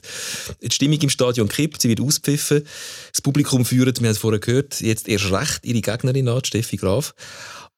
Die 0.62 0.70
Stimmung 0.70 1.00
im 1.00 1.08
Stadion 1.08 1.48
kippt, 1.48 1.80
sie 1.80 1.88
wird 1.88 2.02
auspfiffen. 2.02 2.64
Das 3.12 3.22
Publikum 3.22 3.64
führt, 3.64 3.98
wir 3.98 4.08
haben 4.08 4.12
es 4.12 4.18
vorher 4.18 4.40
gehört, 4.40 4.82
jetzt 4.82 5.08
erst 5.08 5.32
recht 5.32 5.64
ihre 5.64 5.80
Gegnerin 5.80 6.28
an, 6.28 6.44
Steffi 6.44 6.76
Graf. 6.76 7.14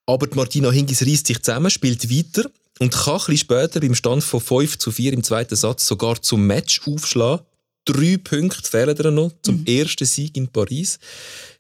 Aber 0.05 0.27
Martina 0.35 0.73
Hingis 0.73 1.03
reißt 1.07 1.29
sich 1.29 1.41
zusammen, 1.43 1.71
spielt 1.71 2.11
weiter 2.11 2.51
und 2.79 2.93
kann 2.93 3.21
ein 3.29 3.37
später 3.37 3.81
beim 3.81 3.95
Stand 3.95 4.25
von 4.25 4.41
5 4.41 4.79
zu 4.79 4.91
4 4.91 5.13
im 5.13 5.23
zweiten 5.23 5.57
Satz 5.57 5.87
sogar 5.87 6.21
zum 6.21 6.47
Match 6.47 6.83
aufschlagen. 6.87 7.45
Drei 7.85 8.17
Punkte 8.17 8.69
fehlen 8.69 8.97
ihr 8.97 9.11
noch 9.11 9.33
zum 9.43 9.61
mhm. 9.61 9.67
ersten 9.67 10.07
Sieg 10.07 10.37
in 10.37 10.49
Paris. 10.49 10.99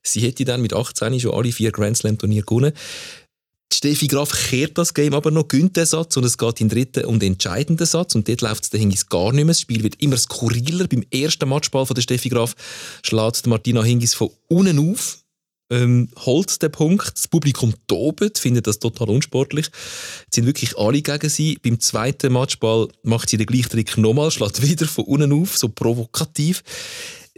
Sie 0.02 0.20
hätte 0.20 0.44
dann 0.44 0.62
mit 0.62 0.72
18 0.72 1.20
schon 1.20 1.34
alle 1.34 1.52
vier 1.52 1.70
Grand 1.70 1.96
Slam 1.98 2.16
Turniere 2.16 2.46
gewonnen. 2.46 2.72
Steffi 3.72 4.06
Graf 4.06 4.30
kehrt 4.30 4.78
das 4.78 4.94
Game 4.94 5.14
aber 5.14 5.30
noch, 5.30 5.48
gönnt 5.48 5.76
den 5.76 5.84
Satz 5.84 6.16
und 6.16 6.24
es 6.24 6.38
geht 6.38 6.60
in 6.60 6.68
den 6.68 6.76
dritten 6.76 7.04
und 7.06 7.22
entscheidenden 7.22 7.86
Satz 7.86 8.14
und 8.14 8.28
dort 8.28 8.40
läuft 8.40 8.64
es 8.64 8.70
der 8.70 8.80
Hingis 8.80 9.08
gar 9.08 9.32
nicht 9.32 9.44
mehr. 9.44 9.52
Das 9.52 9.60
Spiel 9.60 9.82
wird 9.82 10.00
immer 10.00 10.16
skurriler. 10.16 10.86
Beim 10.86 11.04
ersten 11.10 11.48
Matchball 11.48 11.84
von 11.84 11.94
der 11.94 12.02
Steffi 12.02 12.28
Graf 12.28 12.54
schlägt 13.02 13.46
Martina 13.46 13.82
Hingis 13.82 14.14
von 14.14 14.30
unten 14.48 14.78
auf, 14.78 15.23
ähm, 15.74 16.08
holt 16.24 16.62
den 16.62 16.70
Punkt. 16.70 17.12
Das 17.14 17.28
Publikum 17.28 17.74
tobt, 17.86 18.38
findet 18.38 18.66
das 18.66 18.78
total 18.78 19.10
unsportlich. 19.10 19.66
Jetzt 19.66 20.34
sind 20.34 20.46
wirklich 20.46 20.78
alle 20.78 21.02
gegen 21.02 21.28
sie. 21.28 21.58
Beim 21.62 21.80
zweiten 21.80 22.32
Matchball 22.32 22.88
macht 23.02 23.28
sie 23.28 23.36
den 23.36 23.46
gleichen 23.46 23.70
Trick 23.70 23.96
nochmal, 23.98 24.30
schlägt 24.30 24.62
wieder 24.68 24.86
von 24.86 25.04
unten 25.04 25.32
auf, 25.32 25.56
so 25.56 25.68
provokativ. 25.68 26.62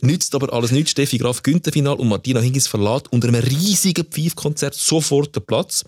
Nützt 0.03 0.35
aber 0.35 0.53
alles 0.53 0.73
nichts. 0.73 0.91
Steffi 0.91 1.17
Graf 1.19 1.43
gönnt 1.43 1.67
Final 1.73 1.95
und 1.95 2.09
Martina 2.09 2.41
Hingis 2.41 2.67
verlässt 2.67 3.11
unter 3.13 3.29
einem 3.29 3.43
riesigen 3.43 4.05
Pfeifkonzert 4.05 4.75
sofort 4.75 5.35
den 5.35 5.47
Platz. 5.47 5.85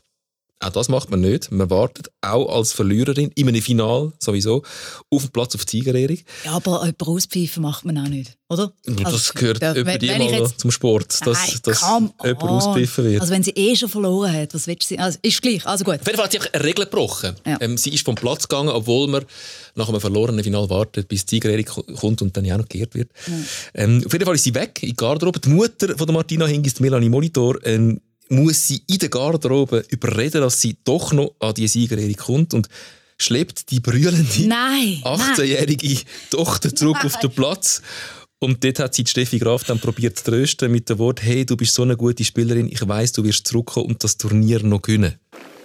Auch 0.60 0.70
das 0.70 0.88
macht 0.88 1.08
man 1.10 1.20
nicht. 1.20 1.52
Man 1.52 1.70
wartet 1.70 2.10
auch 2.20 2.48
als 2.52 2.72
Verliererin 2.72 3.30
in 3.36 3.46
einem 3.46 3.62
Final 3.62 4.12
sowieso 4.18 4.64
auf 5.08 5.22
den 5.22 5.30
Platz 5.30 5.54
auf 5.54 5.64
die 5.64 5.78
Siegerehrung. 5.78 6.18
Ja, 6.44 6.52
aber 6.56 6.80
jemanden 6.80 7.04
auspfeifen 7.04 7.62
macht 7.62 7.84
man 7.84 7.96
auch 7.98 8.08
nicht, 8.08 8.36
oder? 8.48 8.72
das 8.84 9.04
Also, 9.06 9.32
gehört 9.34 9.62
da- 9.62 9.74
über 9.76 9.96
die 9.98 10.08
mal 10.08 10.20
jetzt- 10.22 10.58
zum 10.58 10.72
Sport, 10.72 11.12
dass, 11.24 11.38
Nein, 11.48 11.58
dass 11.62 11.80
jemand 11.82 12.14
on. 12.42 12.48
auspfiffen 12.48 13.04
wird. 13.04 13.20
Also 13.20 13.32
wenn 13.32 13.44
sie 13.44 13.52
eh 13.52 13.76
schon 13.76 13.88
verloren 13.88 14.32
hat, 14.32 14.52
was 14.52 14.66
willst 14.66 14.82
du 14.90 14.94
sie? 14.94 14.98
Also, 14.98 15.18
ist 15.22 15.40
gleich, 15.42 15.64
also 15.64 15.84
gut. 15.84 16.00
Auf 16.00 16.06
jeden 16.06 16.16
Fall 16.16 16.24
hat 16.24 16.32
sie 16.32 16.40
eine 16.40 16.64
Regel 16.64 16.84
gebrochen. 16.86 17.36
Ja. 17.46 17.58
Ähm, 17.60 17.78
sie 17.78 17.94
ist 17.94 18.04
vom 18.04 18.16
Platz 18.16 18.48
gegangen, 18.48 18.70
obwohl 18.70 19.06
man 19.06 19.24
nach 19.76 19.88
einem 19.88 20.00
verlorenen 20.00 20.42
Final 20.42 20.68
wartet, 20.70 21.06
bis 21.06 21.24
die 21.24 21.36
Siegerehrung 21.36 21.64
ko- 21.66 21.82
kommt 21.94 22.20
und 22.20 22.36
dann 22.36 22.44
ja 22.44 22.56
auch 22.56 22.58
noch 22.58 22.68
geehrt 22.68 22.96
wird. 22.96 23.10
Ähm, 23.74 24.02
auf 24.04 24.12
jeden 24.12 24.24
Fall 24.24 24.34
ist 24.34 24.42
sie 24.42 24.54
weg 24.56 24.80
in 24.82 24.88
die 24.88 24.96
Garderobe. 24.96 25.38
Die 25.38 25.50
Mutter 25.50 25.96
von 25.96 26.06
der 26.08 26.14
Martina 26.14 26.46
Hingis, 26.46 26.80
Melanie 26.80 27.08
Molitor, 27.08 27.64
ähm, 27.64 28.00
muss 28.28 28.66
sie 28.66 28.82
in 28.86 28.98
der 28.98 29.08
Garderobe 29.08 29.84
überreden, 29.88 30.40
dass 30.40 30.60
sie 30.60 30.76
doch 30.84 31.12
noch 31.12 31.34
an 31.40 31.54
die 31.54 31.68
Siegerehrung 31.68 32.16
kommt 32.16 32.54
und 32.54 32.68
schleppt 33.18 33.70
die 33.70 33.80
brüllende 33.80 34.46
Nein, 34.46 35.00
18-jährige 35.04 36.02
Tochter 36.30 36.74
zurück 36.74 37.04
auf 37.04 37.18
den 37.18 37.30
Platz. 37.30 37.82
Und 38.40 38.62
dort 38.62 38.78
hat 38.78 38.94
sie 38.94 39.02
die 39.02 39.10
Steffi 39.10 39.38
Graf 39.38 39.64
dann 39.64 39.80
probiert 39.80 40.16
zu 40.18 40.24
trösten 40.30 40.70
mit 40.70 40.88
dem 40.88 40.98
Wort, 40.98 41.22
hey, 41.22 41.44
du 41.44 41.56
bist 41.56 41.74
so 41.74 41.82
eine 41.82 41.96
gute 41.96 42.24
Spielerin, 42.24 42.68
ich 42.70 42.86
weiß, 42.86 43.12
du 43.12 43.24
wirst 43.24 43.48
zurückkommen 43.48 43.86
und 43.86 44.04
das 44.04 44.16
Turnier 44.16 44.62
noch 44.62 44.82
gewinnen. 44.82 45.18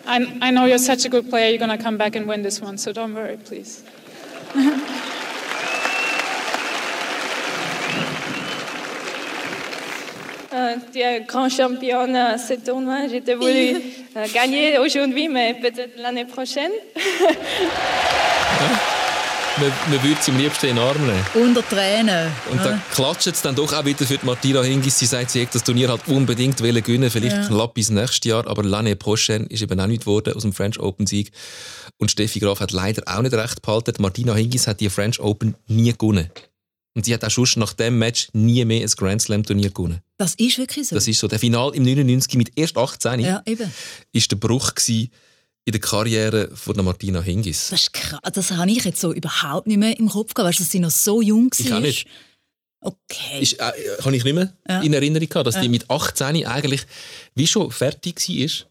I, 0.05 0.23
I 0.41 0.51
know 0.51 0.65
you're 0.65 0.79
such 0.79 1.05
a 1.05 1.09
good 1.09 1.29
player. 1.29 1.51
You're 1.51 1.59
going 1.59 1.77
to 1.77 1.81
come 1.81 1.97
back 1.97 2.15
and 2.15 2.27
win 2.27 2.43
this 2.43 2.61
one, 2.61 2.77
so 2.77 2.91
don't 2.91 3.13
worry, 3.13 3.37
please. 3.37 3.83
Euh, 10.53 10.75
tu 10.91 10.99
es 10.99 11.21
grand 11.27 11.49
championne 11.49 12.15
à 12.15 12.37
ce 12.37 12.53
tournoi. 12.53 13.07
J'étais 13.09 13.33
voulu 13.33 13.75
euh, 14.15 14.25
gagner 14.33 14.77
aujourd'hui, 14.77 15.27
mais 15.27 15.55
peut-être 15.55 15.97
l'année 15.97 16.25
prochaine. 16.25 16.71
Man, 19.59 19.71
man 19.91 20.01
würde 20.01 20.19
sie 20.19 20.31
am 20.31 20.39
liebsten 20.39 20.65
in 20.65 20.75
den 20.77 20.83
Arm 20.83 21.05
nehmen. 21.05 21.25
Unter 21.35 21.61
Tränen. 21.67 22.31
Und 22.49 22.57
ja. 22.57 22.63
dann 22.69 22.81
klatscht 22.91 23.27
es 23.27 23.43
dann 23.43 23.53
doch 23.53 23.71
auch 23.71 23.85
wieder 23.85 24.03
für 24.03 24.17
die 24.17 24.25
Martina 24.25 24.63
Hingis. 24.63 24.97
Sie 24.97 25.05
sagt, 25.05 25.29
sie 25.29 25.41
hätte 25.41 25.53
das 25.53 25.63
Turnier 25.63 25.89
halt 25.89 26.01
unbedingt 26.07 26.59
wollen 26.63 26.81
gewinnen 26.81 27.11
Vielleicht 27.11 27.35
Ja. 27.35 27.47
klappt 27.47 27.75
bis 27.75 27.91
nächstes 27.91 28.27
Jahr. 28.27 28.47
Aber 28.47 28.63
l'année 28.63 28.95
prochaine 28.95 29.45
ist 29.45 29.61
eben 29.61 29.79
auch 29.79 29.85
nicht 29.85 30.01
geworden 30.01 30.33
aus 30.33 30.41
dem 30.41 30.53
French 30.53 30.79
Open 30.79 31.05
Sieg. 31.05 31.31
Und 31.99 32.09
Steffi 32.09 32.39
Graf 32.39 32.61
hat 32.61 32.71
leider 32.71 33.03
auch 33.05 33.21
nicht 33.21 33.35
recht 33.35 33.61
behalten. 33.61 33.93
Martina 33.99 34.33
Hingis 34.33 34.65
hat 34.65 34.79
die 34.79 34.89
French 34.89 35.19
Open 35.19 35.53
nie 35.67 35.93
gewonnen. 35.93 36.31
Und 36.95 37.05
sie 37.05 37.13
hat 37.13 37.23
auch 37.25 37.29
schon 37.31 37.47
nach 37.57 37.73
dem 37.73 37.97
Match 37.97 38.29
nie 38.33 38.63
mehr 38.65 38.81
ein 38.81 38.91
Grand 38.95 39.21
Slam 39.21 39.43
Turnier 39.43 39.71
gewonnen. 39.71 40.01
Das 40.17 40.35
ist 40.35 40.57
wirklich 40.59 40.87
so. 40.87 40.95
Das 40.95 41.07
ist 41.07 41.19
so. 41.19 41.27
Der 41.27 41.39
Final 41.39 41.73
im 41.73 41.83
99 41.83 42.35
mit 42.35 42.51
erst 42.55 42.77
18 42.77 43.19
ja, 43.19 43.41
eben. 43.47 43.71
ist 44.11 44.29
der 44.31 44.35
Bruch 44.37 44.75
gewesen 44.75 45.09
in 45.65 45.71
der 45.71 45.81
Karriere 45.81 46.51
von 46.55 46.75
der 46.75 46.83
Martina 46.83 47.21
Hingis. 47.21 47.69
Das 47.69 47.81
ist 47.83 47.93
krass. 47.93 48.19
Das 48.33 48.51
habe 48.51 48.69
ich 48.69 48.83
jetzt 48.83 48.99
so 49.01 49.11
überhaupt 49.13 49.65
nicht 49.65 49.77
mehr 49.77 49.97
im 49.97 50.09
Kopf 50.09 50.33
gehabt. 50.33 50.49
Weißt 50.49 50.59
du, 50.59 50.63
dass 50.63 50.71
sie 50.71 50.79
noch 50.79 50.91
so 50.91 51.21
jung 51.21 51.49
war? 51.51 51.59
Ich 51.65 51.73
auch 51.73 51.79
nicht. 51.79 52.07
Okay. 52.81 53.41
Ist, 53.41 53.53
äh, 53.53 53.71
kann 53.99 54.13
ich 54.13 54.23
nicht 54.25 54.33
mehr 54.35 54.53
Ja. 54.69 54.81
in 54.81 54.93
Erinnerung 54.93 55.29
gehabt, 55.29 55.47
dass 55.47 55.55
Ja. 55.55 55.61
die 55.61 55.69
mit 55.69 55.89
18 55.89 56.45
eigentlich 56.45 56.85
wie 57.33 57.47
schon 57.47 57.71
fertig 57.71 58.17
war. 58.27 58.67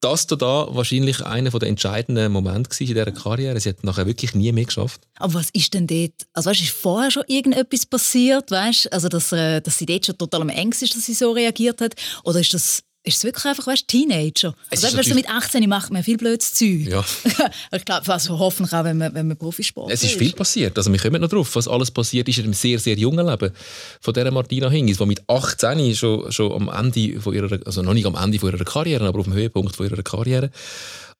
Das 0.00 0.26
da, 0.26 0.36
da 0.36 0.68
wahrscheinlich 0.70 1.24
einer 1.24 1.50
der 1.50 1.68
entscheidenden 1.68 2.32
Momente 2.32 2.70
in 2.80 2.86
dieser 2.86 3.12
Karriere. 3.12 3.60
Sie 3.60 3.68
hat 3.68 3.84
nachher 3.84 4.06
wirklich 4.06 4.34
nie 4.34 4.50
mehr 4.50 4.64
geschafft. 4.64 5.02
Aber 5.18 5.34
was 5.34 5.50
ist 5.50 5.74
denn 5.74 5.86
dort? 5.86 6.26
Also 6.32 6.48
weißt, 6.48 6.60
ist 6.62 6.70
vorher 6.70 7.10
schon 7.10 7.24
irgendetwas 7.26 7.84
passiert, 7.84 8.50
weißt? 8.50 8.92
Also 8.92 9.08
dass, 9.08 9.32
äh, 9.32 9.60
dass 9.60 9.76
sie 9.76 9.86
dort 9.86 10.06
schon 10.06 10.16
total 10.16 10.40
am 10.40 10.48
Ängsten 10.48 10.86
ist, 10.86 10.96
dass 10.96 11.04
sie 11.04 11.14
so 11.14 11.32
reagiert 11.32 11.82
hat? 11.82 11.94
Oder 12.24 12.40
ist 12.40 12.54
das 12.54 12.82
ist 13.02 13.16
es 13.16 13.24
wirklich 13.24 13.44
einfach, 13.46 13.66
weißt, 13.66 13.88
Teenager? 13.88 14.54
Es 14.70 14.82
Also, 14.84 14.86
weißt, 14.86 14.96
natürlich- 14.96 15.26
mit 15.26 15.30
18 15.30 15.66
macht 15.68 15.90
man 15.90 16.04
viel 16.04 16.18
blödes 16.18 16.52
Zeug. 16.52 16.86
Ja. 16.86 17.04
ich 17.72 17.84
glaube, 17.84 18.12
also 18.12 18.38
hoffentlich 18.38 18.74
auch, 18.74 18.84
wenn 18.84 18.98
man, 18.98 19.14
wenn 19.14 19.28
man 19.28 19.38
Profisport 19.38 19.90
Es 19.90 20.02
ist 20.02 20.16
viel 20.16 20.32
passiert. 20.32 20.76
Also 20.76 20.92
wir 20.92 20.98
kommen 20.98 21.20
noch 21.20 21.28
drauf, 21.28 21.54
was 21.56 21.66
alles 21.66 21.90
passiert 21.90 22.28
ist 22.28 22.38
in 22.38 22.44
einem 22.44 22.52
sehr, 22.52 22.78
sehr 22.78 22.96
jungen 22.96 23.26
Leben 23.26 23.52
von 24.00 24.14
dieser 24.14 24.30
Martina 24.30 24.68
Hingis, 24.68 24.98
die 24.98 25.06
mit 25.06 25.22
18 25.28 25.94
schon, 25.94 26.30
schon 26.30 26.52
am 26.52 26.68
Ende 26.68 27.20
von 27.20 27.34
ihrer, 27.34 27.58
also 27.64 27.80
noch 27.82 27.94
nicht 27.94 28.06
am 28.06 28.16
Ende 28.16 28.38
von 28.38 28.52
ihrer 28.52 28.64
Karriere, 28.64 29.06
aber 29.06 29.20
auf 29.20 29.24
dem 29.24 29.34
Höhepunkt 29.34 29.76
von 29.76 29.86
ihrer 29.86 30.02
Karriere 30.02 30.50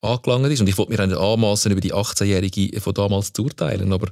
angelangt 0.02 0.52
ist. 0.52 0.60
Und 0.60 0.68
ich 0.68 0.76
wollte 0.76 0.92
mir 0.92 1.18
anmassen, 1.18 1.72
über 1.72 1.80
die 1.80 1.94
18-Jährige 1.94 2.78
von 2.80 2.92
damals 2.92 3.32
zu 3.32 3.44
urteilen, 3.44 3.92
aber 3.94 4.08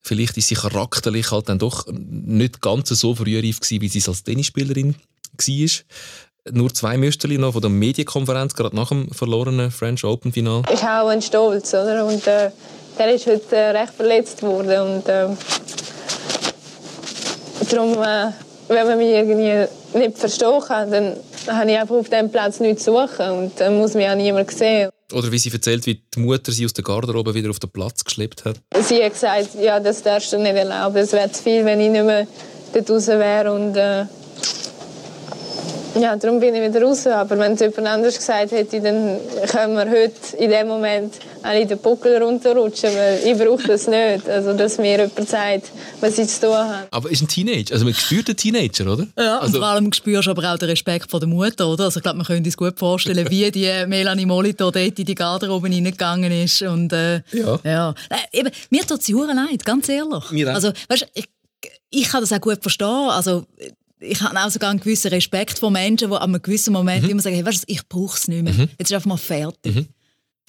vielleicht 0.00 0.36
ist 0.36 0.48
sie 0.48 0.56
charakterlich 0.56 1.30
halt 1.30 1.48
dann 1.48 1.60
doch 1.60 1.86
nicht 1.92 2.60
ganz 2.60 2.88
so 2.88 3.14
frühreif 3.14 3.60
gewesen, 3.60 3.80
wie 3.82 3.88
sie 3.88 3.98
es 3.98 4.08
als 4.08 4.24
Tennisspielerin 4.24 4.94
war. 4.94 5.68
Nur 6.52 6.72
zwei 6.72 6.96
Müsterli 6.96 7.38
noch 7.38 7.52
von 7.52 7.62
der 7.62 7.70
Medienkonferenz, 7.70 8.54
gerade 8.54 8.76
nach 8.76 8.88
dem 8.88 9.10
verlorenen 9.10 9.70
French 9.70 10.04
Open 10.04 10.32
Final. 10.32 10.62
Ich 10.72 10.82
habe 10.82 11.06
auch 11.06 11.10
einen 11.10 11.22
Stolz, 11.22 11.74
oder? 11.74 12.06
Und 12.06 12.26
äh, 12.26 12.50
der 12.98 13.14
ist 13.14 13.26
heute 13.26 13.56
äh, 13.56 13.70
recht 13.70 13.94
verletzt 13.94 14.42
worden. 14.42 14.96
Und 14.96 15.08
äh, 15.08 15.28
darum, 17.70 17.92
äh, 17.94 18.32
wenn 18.68 18.86
man 18.86 18.98
mich 18.98 19.08
irgendwie 19.08 19.66
nicht 19.98 20.18
verstehen 20.18 20.60
kann, 20.66 20.90
dann 20.90 21.16
habe 21.48 21.70
ich 21.70 21.78
einfach 21.78 21.96
auf 21.96 22.08
diesem 22.08 22.30
Platz 22.30 22.60
nichts 22.60 22.84
zu 22.84 22.92
suchen. 22.92 23.30
Und 23.30 23.60
dann 23.60 23.78
muss 23.78 23.94
mich 23.94 24.08
auch 24.08 24.16
niemand 24.16 24.50
sehen. 24.50 24.90
Oder 25.12 25.32
wie 25.32 25.38
sie 25.38 25.50
erzählt, 25.50 25.86
wie 25.86 26.02
die 26.14 26.20
Mutter 26.20 26.52
sie 26.52 26.66
aus 26.66 26.74
der 26.74 26.84
Garderobe 26.84 27.32
wieder 27.34 27.48
auf 27.48 27.58
den 27.58 27.70
Platz 27.70 28.04
geschleppt 28.04 28.44
hat. 28.44 28.56
Sie 28.82 29.02
hat 29.02 29.14
gesagt, 29.14 29.48
ja, 29.60 29.80
das 29.80 30.02
darfst 30.02 30.32
du 30.32 30.38
nicht 30.38 30.54
erlauben. 30.54 30.96
Es 30.98 31.12
wäre 31.12 31.32
zu 31.32 31.42
viel, 31.42 31.64
wenn 31.64 31.80
ich 31.80 31.90
nicht 31.90 32.04
mehr 32.04 32.26
dort 32.74 32.90
raus 32.90 33.06
wäre. 33.06 33.52
Und, 33.52 33.76
äh, 33.76 34.04
ja, 35.94 36.16
darum 36.16 36.40
bin 36.40 36.54
ich 36.54 36.62
wieder 36.62 36.82
raus. 36.82 37.06
Aber 37.06 37.38
wenn 37.38 37.52
es 37.52 37.60
jemand 37.60 37.86
anders 37.86 38.16
gesagt 38.16 38.52
hätte, 38.52 38.80
dann 38.80 39.18
können 39.48 39.74
wir 39.74 39.90
heute 39.90 40.36
in 40.38 40.50
dem 40.50 40.68
Moment 40.68 41.14
alle 41.42 41.66
den 41.66 41.78
Buckel 41.78 42.22
runterrutschen. 42.22 42.90
Weil 42.94 43.20
ich 43.24 43.38
brauche 43.38 43.66
das 43.66 43.86
nicht. 43.86 44.28
Also, 44.28 44.52
dass 44.52 44.78
mir 44.78 44.98
jemand 44.98 45.28
sagt, 45.28 45.70
was 46.00 46.18
ich 46.18 46.28
zu 46.28 46.46
tun 46.46 46.54
habe. 46.56 46.88
Aber 46.90 47.10
ist 47.10 47.22
ein 47.22 47.28
Teenager, 47.28 47.74
also 47.74 47.84
man 47.84 47.94
spürt 47.94 48.28
einen 48.28 48.36
Teenager, 48.36 48.92
oder? 48.92 49.06
Ja, 49.18 49.38
also, 49.38 49.56
und 49.56 49.62
vor 49.62 49.68
allem 49.68 49.92
spürst 49.92 50.26
du 50.26 50.30
aber 50.30 50.52
auch 50.52 50.58
den 50.58 50.68
Respekt 50.70 51.10
von 51.10 51.20
der 51.20 51.28
Mutter, 51.28 51.68
oder? 51.68 51.84
Also 51.84 51.98
ich 51.98 52.02
glaube, 52.02 52.18
man 52.18 52.26
könnte 52.26 52.48
sich 52.50 52.56
gut 52.56 52.78
vorstellen, 52.78 53.28
wie 53.30 53.50
die 53.50 53.70
Melanie 53.86 54.26
Molitor 54.26 54.72
dort 54.72 54.98
in 54.98 55.04
die 55.04 55.14
Garderobe 55.14 55.68
reingegangen 55.68 56.32
ist 56.32 56.62
und 56.62 56.92
äh, 56.92 57.22
Ja. 57.32 57.58
ja. 57.64 57.94
Äh, 58.10 58.40
eben, 58.40 58.50
mir 58.70 58.86
tut 58.86 59.02
hure 59.08 59.32
leid, 59.34 59.64
ganz 59.64 59.88
ehrlich. 59.88 60.30
Mir 60.30 60.50
auch. 60.50 60.54
Also, 60.54 60.72
weißt, 60.88 61.06
ich, 61.14 61.24
ich 61.90 62.08
kann 62.08 62.20
das 62.20 62.32
auch 62.32 62.40
gut 62.40 62.58
verstehen. 62.60 62.86
Also 62.86 63.44
ich 64.00 64.20
habe 64.20 64.38
auch 64.38 64.50
sogar 64.50 64.70
einen 64.70 64.80
gewissen 64.80 65.08
Respekt 65.08 65.58
vor 65.58 65.70
Menschen, 65.70 66.10
die 66.10 66.16
an 66.16 66.22
einem 66.34 66.42
gewissen 66.42 66.72
Moment 66.72 67.04
Mhm. 67.04 67.10
immer 67.10 67.22
sagen, 67.22 67.36
hey, 67.36 67.44
weißt, 67.44 67.62
du, 67.68 67.72
ich 67.72 67.86
brauche 67.88 68.16
es 68.16 68.28
nicht 68.28 68.42
mehr. 68.44 68.54
Jetzt 68.78 68.90
ist 68.90 68.92
einfach 68.92 69.06
mal 69.08 69.16
fertig. 69.16 69.74
Mhm. 69.74 69.86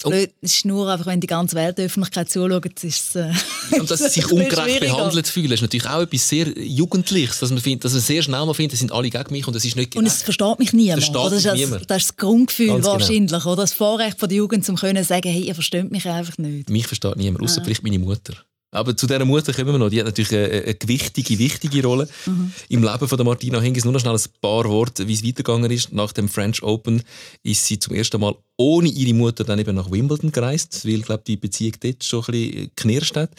Das 0.01 0.09
Blöde 0.11 0.31
ist 0.39 0.63
nur 0.63 0.87
einfach, 0.89 1.07
wenn 1.07 1.19
die 1.19 1.27
ganze 1.27 1.57
Welt 1.57 1.77
der 1.77 1.87
Öffentlichkeit 1.87 2.31
zuschaut, 2.31 2.65
ist 2.83 2.85
es, 2.85 3.15
äh, 3.17 3.33
und 3.81 3.91
dass 3.91 3.99
sie 3.99 4.05
es 4.05 4.13
sich 4.13 4.31
ungerecht 4.31 4.79
behandelt 4.79 5.27
fühlen, 5.27 5.51
ist 5.51 5.59
natürlich 5.61 5.89
auch 5.89 6.01
etwas 6.01 6.29
sehr 6.29 6.47
Jugendliches, 6.57 7.39
dass 7.39 7.49
man, 7.49 7.59
findet, 7.59 7.83
dass 7.83 7.91
man 7.91 8.01
sehr 8.01 8.21
schnell 8.21 8.45
mal 8.45 8.53
findet, 8.53 8.73
das 8.73 8.79
sind 8.79 8.93
alle 8.93 9.09
gegen 9.09 9.31
mich 9.31 9.45
und 9.45 9.53
das 9.57 9.65
ist 9.65 9.75
nicht 9.75 9.97
Und 9.97 10.05
es 10.05 10.23
versteht 10.23 10.57
mich 10.57 10.71
niemand. 10.71 11.03
Versteht 11.03 11.17
oder? 11.17 11.29
Das, 11.31 11.39
ist 11.39 11.43
mich 11.43 11.51
das, 11.51 11.59
niemand. 11.69 11.91
das 11.91 11.97
ist 11.97 12.09
das 12.11 12.15
Grundgefühl 12.15 12.67
Ganz 12.67 12.85
genau. 12.85 12.93
wahrscheinlich. 12.93 13.45
Oder? 13.45 13.55
Das 13.63 13.73
Vorrecht 13.73 14.17
von 14.21 14.29
der 14.29 14.37
Jugend, 14.37 14.69
um 14.69 14.77
können 14.77 15.03
sagen, 15.03 15.29
hey, 15.29 15.41
ihr 15.41 15.53
versteht 15.55 15.91
mich 15.91 16.07
einfach 16.07 16.37
nicht. 16.37 16.69
Mich 16.69 16.87
versteht 16.87 17.17
niemand, 17.17 17.43
außer 17.43 17.59
Ah. 17.59 17.63
vielleicht 17.65 17.83
meine 17.83 17.99
Mutter. 17.99 18.35
Aber 18.71 18.95
zu 18.95 19.07
dieser 19.07 19.25
Mutter 19.25 19.51
kommen 19.51 19.71
wir 19.71 19.79
noch. 19.79 19.89
Die 19.89 19.99
hat 19.99 20.05
natürlich 20.05 20.31
eine, 20.31 20.47
eine 20.63 20.75
gewichtige, 20.75 21.39
wichtige 21.39 21.83
Rolle 21.83 22.07
Mhm. 22.27 22.51
im 22.69 22.83
Leben 22.83 23.07
von 23.07 23.17
der 23.17 23.25
Martina 23.25 23.59
Hingis. 23.59 23.83
Nur 23.83 23.93
noch 23.93 23.99
schnell 23.99 24.13
ein 24.15 24.21
paar 24.41 24.65
Worte, 24.65 25.07
wie 25.07 25.13
es 25.13 25.23
weitergegangen 25.25 25.71
ist. 25.71 25.91
Nach 25.91 26.11
dem 26.11 26.29
French 26.29 26.61
Open 26.61 27.01
ist 27.41 27.65
sie 27.65 27.79
zum 27.79 27.95
ersten 27.95 28.21
Mal 28.21 28.35
ohne 28.57 28.89
ihre 28.89 29.13
Mutter 29.15 29.43
dann 29.43 29.57
eben 29.57 29.75
nach 29.75 29.89
Wimbledon 29.89 30.31
gereist, 30.31 30.85
weil, 30.85 31.01
glaube 31.01 31.23
die 31.25 31.37
Beziehung 31.37 31.73
dort 31.79 32.03
schon 32.03 32.23
ein 32.25 32.31
bisschen 32.31 32.71
geknirscht 32.75 33.15
hat. 33.15 33.31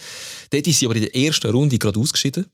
Dort 0.50 0.66
ist 0.66 0.78
sie 0.80 0.86
aber 0.86 0.96
in 0.96 1.02
der 1.02 1.14
ersten 1.14 1.50
Runde 1.50 1.78
gerade 1.78 2.00
ausgeschieden. 2.00 2.46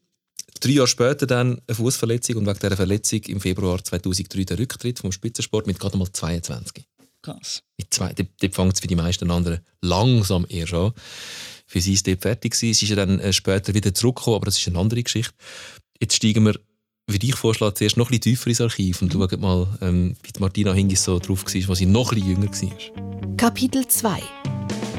Drei 0.60 0.70
Jahre 0.72 0.88
später 0.88 1.26
dann 1.26 1.60
eine 1.66 1.74
Fußverletzung 1.74 2.36
und 2.36 2.46
wegen 2.46 2.58
dieser 2.58 2.76
Verletzung 2.76 3.20
im 3.24 3.40
Februar 3.40 3.82
2003 3.82 4.44
der 4.44 4.58
Rücktritt 4.58 4.98
vom 4.98 5.12
Spitzensport 5.12 5.66
mit 5.66 5.78
gerade 5.78 5.96
mal 5.96 6.10
22. 6.10 6.84
Krass. 7.22 7.62
Mit 7.78 7.92
zwei, 7.92 8.12
dort, 8.12 8.28
dort 8.40 8.54
fängt 8.54 8.74
es 8.74 8.80
für 8.80 8.86
die 8.86 8.96
meisten 8.96 9.30
anderen 9.30 9.60
langsam 9.82 10.46
erst 10.48 10.74
an. 10.74 10.92
Für 11.66 11.80
sie 11.80 11.94
ist 11.94 12.06
dort 12.06 12.22
fertig 12.22 12.52
gewesen. 12.52 12.74
Sie 12.74 12.84
ist 12.84 12.90
ja 12.90 12.96
dann 12.96 13.20
äh, 13.20 13.32
später 13.32 13.74
wieder 13.74 13.92
zurückgekommen, 13.92 14.36
aber 14.36 14.46
das 14.46 14.58
ist 14.58 14.68
eine 14.68 14.78
andere 14.78 15.02
Geschichte. 15.02 15.34
Jetzt 16.00 16.14
steigen 16.14 16.44
wir 16.44 16.58
würde 17.08 17.26
ich 17.26 17.36
vorschlagen, 17.36 17.76
zuerst 17.76 17.96
noch 17.96 18.06
ein 18.06 18.18
bisschen 18.18 18.22
tiefer 18.22 18.48
ins 18.48 18.60
Archiv 18.60 19.00
und 19.00 19.12
schauen 19.12 19.40
mal, 19.40 19.68
ähm, 19.80 20.16
wie 20.24 20.40
Martina 20.40 20.72
Hingis 20.72 21.04
so 21.04 21.18
drauf 21.18 21.44
war, 21.44 21.70
als 21.70 21.78
sie 21.78 21.86
noch 21.86 22.12
ein 22.12 22.20
bisschen 22.20 22.30
jünger 22.30 22.50
war. 22.50 23.36
Kapitel 23.36 23.86
2 23.86 24.20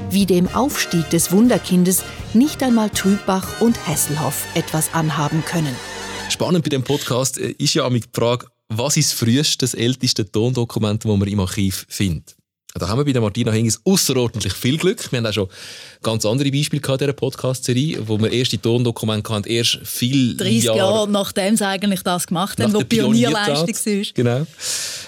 Wie 0.10 0.26
dem 0.26 0.48
Aufstieg 0.48 1.10
des 1.10 1.32
Wunderkindes 1.34 2.04
nicht 2.34 2.64
einmal 2.64 2.90
Trübach 2.90 3.60
und 3.60 3.78
Hesselhoff 3.88 4.46
etwas 4.56 4.94
anhaben 4.94 5.44
können. 5.44 5.76
Spannend 6.30 6.64
bei 6.64 6.70
dem 6.70 6.84
Podcast 6.84 7.38
äh, 7.40 7.52
ist 7.58 7.74
ja 7.74 7.90
die 7.90 8.02
Frage, 8.14 8.48
was 8.70 8.96
ist 8.96 9.12
das 9.12 9.20
früheste, 9.20 9.60
das 9.60 9.74
älteste 9.74 10.30
Tondokument, 10.30 11.04
das 11.04 11.18
man 11.18 11.28
im 11.28 11.40
Archiv 11.42 11.86
findet? 11.90 12.37
Da 12.80 12.88
haben 12.88 13.00
wir 13.00 13.06
bei 13.06 13.14
der 13.14 13.22
Martina 13.22 13.52
Hingis 13.52 13.80
außerordentlich 13.84 14.54
viel 14.54 14.78
Glück. 14.78 15.12
Wir 15.12 15.18
haben 15.18 15.26
auch 15.26 15.34
schon 15.34 15.48
ganz 16.02 16.26
andere 16.26 16.52
Beispiele 16.52 16.82
gehabt 16.82 17.02
in 17.02 17.08
dieser 17.08 17.14
Podcast-Serie, 17.14 18.08
wo 18.08 18.20
wir 18.20 18.32
erste 18.32 18.60
Tondokumente 18.60 19.34
hatten, 19.34 19.48
erst 19.48 19.80
viel 19.84 20.36
30 20.38 20.64
Jahre, 20.64 20.78
Jahre 20.78 21.10
nachdem 21.10 21.56
sie 21.58 21.66
eigentlich 21.66 22.04
das 22.04 22.28
gemacht 22.28 22.60
haben, 22.62 22.74
wo 22.74 22.80
Pionierleistung 22.80 23.68
war. 23.68 24.06
Genau. 24.14 24.48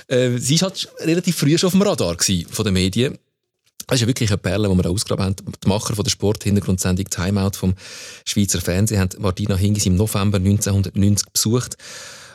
Äh, 0.08 0.38
sie 0.38 0.60
war 0.62 0.70
halt 0.70 0.90
relativ 1.00 1.36
früh 1.38 1.58
schon 1.58 1.68
auf 1.68 1.74
dem 1.74 1.82
Radar 1.82 2.18
von 2.52 2.66
den 2.66 2.74
Medien. 2.74 3.18
Das 3.88 3.96
ist 3.96 4.02
ja 4.02 4.08
wirklich 4.08 4.30
eine 4.30 4.38
Perle, 4.38 4.70
die 4.70 4.76
wir 4.76 4.84
da 4.84 4.90
ausgegraben 4.90 5.26
haben. 5.26 5.36
Die 5.64 5.68
Macher 5.68 5.96
von 5.96 6.04
der 6.04 6.12
Sporthintergrundsendung 6.12 7.10
Timeout 7.10 7.58
vom 7.58 7.74
Schweizer 8.24 8.62
Fernsehen 8.62 9.00
haben 9.00 9.10
Martina 9.18 9.56
Hingis 9.56 9.88
im 9.88 9.96
November 9.96 10.38
1990 10.38 11.28
besucht 11.34 11.76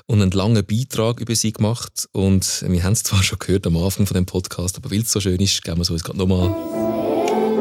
und 0.06 0.20
einen 0.20 0.30
langen 0.30 0.64
Beitrag 0.64 1.20
über 1.20 1.34
sie 1.34 1.52
gemacht. 1.52 2.08
Und 2.12 2.64
wir 2.66 2.82
haben 2.82 2.92
es 2.92 3.02
zwar 3.02 3.22
schon 3.22 3.38
gehört 3.38 3.66
am 3.66 3.76
Anfang 3.76 4.06
von 4.06 4.14
dem 4.14 4.26
Podcast, 4.26 4.76
aber 4.76 4.90
weil 4.90 5.00
es 5.00 5.12
so 5.12 5.20
schön 5.20 5.40
ist, 5.40 5.62
geben 5.62 5.78
wir 5.78 5.82
es 5.82 5.90
uns 5.90 6.04
gerade 6.04 6.18
nochmal. 6.18 6.48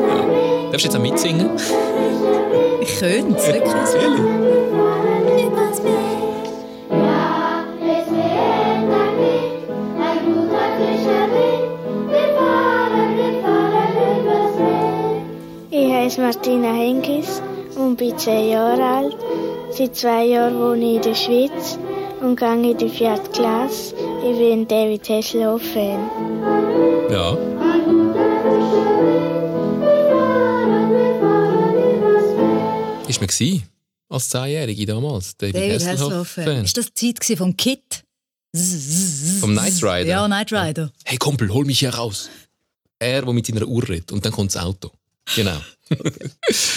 Ja. 0.08 0.72
Darfst 0.72 0.86
du 0.86 0.90
jetzt 0.90 0.96
auch 0.96 1.02
mitsingen? 1.02 1.50
Ich 2.82 3.00
könnte 3.00 3.38
es, 3.38 3.48
wirklich. 3.48 3.74
Ich 15.72 15.92
heiße 15.92 16.22
Martina 16.22 16.74
Henkis 16.74 17.42
und 17.76 17.96
bin 17.96 18.18
10 18.18 18.50
Jahre 18.50 18.84
alt. 18.84 19.18
Seit 19.72 19.96
zwei 19.96 20.26
Jahren 20.26 20.60
wohne 20.60 20.86
ich 20.86 20.96
in 20.98 21.02
der 21.02 21.16
Schweiz 21.16 21.80
und 22.24 22.38
gehe 22.38 22.72
in 22.72 22.78
die 22.78 22.90
vierte 22.90 23.30
Klasse. 23.32 23.94
Ich 24.24 24.38
bin 24.38 24.68
David 24.68 25.08
Hasselhoff-Fan. 25.10 26.10
Ja. 27.12 27.38
Ist 33.08 33.20
man 33.20 33.28
gewesen, 33.28 33.64
als 34.10 34.30
Zehnjährige 34.30 34.86
damals? 34.86 35.36
David, 35.38 35.56
David 35.56 35.86
Hasselhoff-Fan. 35.86 36.64
Ist 36.64 36.78
das 36.78 36.94
die 36.94 37.14
Zeit 37.14 37.38
vom 37.38 37.56
Kit? 37.58 38.04
Vom 39.40 39.52
Knight 39.52 39.84
Rider? 39.84 40.06
Ja, 40.06 40.26
Knight 40.26 40.54
Rider. 40.54 40.92
Hey 41.04 41.18
Kumpel, 41.18 41.52
hol 41.52 41.66
mich 41.66 41.80
hier 41.80 41.94
raus. 41.94 42.30
Er, 43.00 43.24
der 43.24 43.34
mit 43.34 43.46
seiner 43.46 43.68
Uhr 43.68 43.88
redet. 43.90 44.12
Und 44.12 44.24
dann 44.24 44.32
kommt 44.32 44.56
das 44.56 44.64
Auto. 44.64 44.92
Genau. 45.36 45.58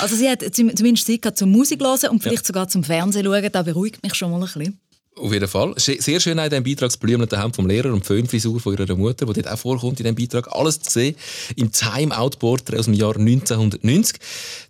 also 0.01 0.17
sie 0.17 0.29
hat 0.29 0.43
zumindest 0.55 1.07
Zeit 1.07 1.39
zum 1.39 1.51
Musik 1.51 1.81
hören 1.81 2.11
und 2.11 2.23
vielleicht 2.23 2.43
ja. 2.43 2.47
sogar 2.47 2.69
zum 2.69 2.83
Fernsehen 2.83 3.25
schauen. 3.25 3.53
Das 3.53 3.65
beruhigt 3.65 4.03
mich 4.03 4.15
schon 4.15 4.31
mal 4.31 4.39
ein 4.39 4.43
bisschen. 4.43 4.81
Auf 5.19 5.33
jeden 5.33 5.49
Fall. 5.49 5.73
Sehr 5.79 6.21
schön 6.21 6.37
in 6.37 6.51
diesem 6.51 6.63
Beitrag 6.63 6.91
das 6.91 6.99
blümende 6.99 7.43
Hemd 7.43 7.57
vom 7.57 7.67
Lehrer 7.67 7.91
und 7.91 8.03
die 8.03 8.07
Föhnfrisur 8.07 8.61
von 8.61 8.77
ihrer 8.77 8.95
Mutter, 8.97 9.25
die 9.25 9.33
dort 9.33 9.51
auch 9.51 9.59
vorkommt 9.59 9.99
in 9.99 10.05
diesem 10.05 10.15
Beitrag. 10.15 10.55
Alles 10.55 10.79
zu 10.81 10.91
sehen 10.91 11.17
im 11.57 11.73
Time-Out-Portrait 11.73 12.79
aus 12.79 12.85
dem 12.85 12.93
Jahr 12.93 13.17
1990. 13.17 14.19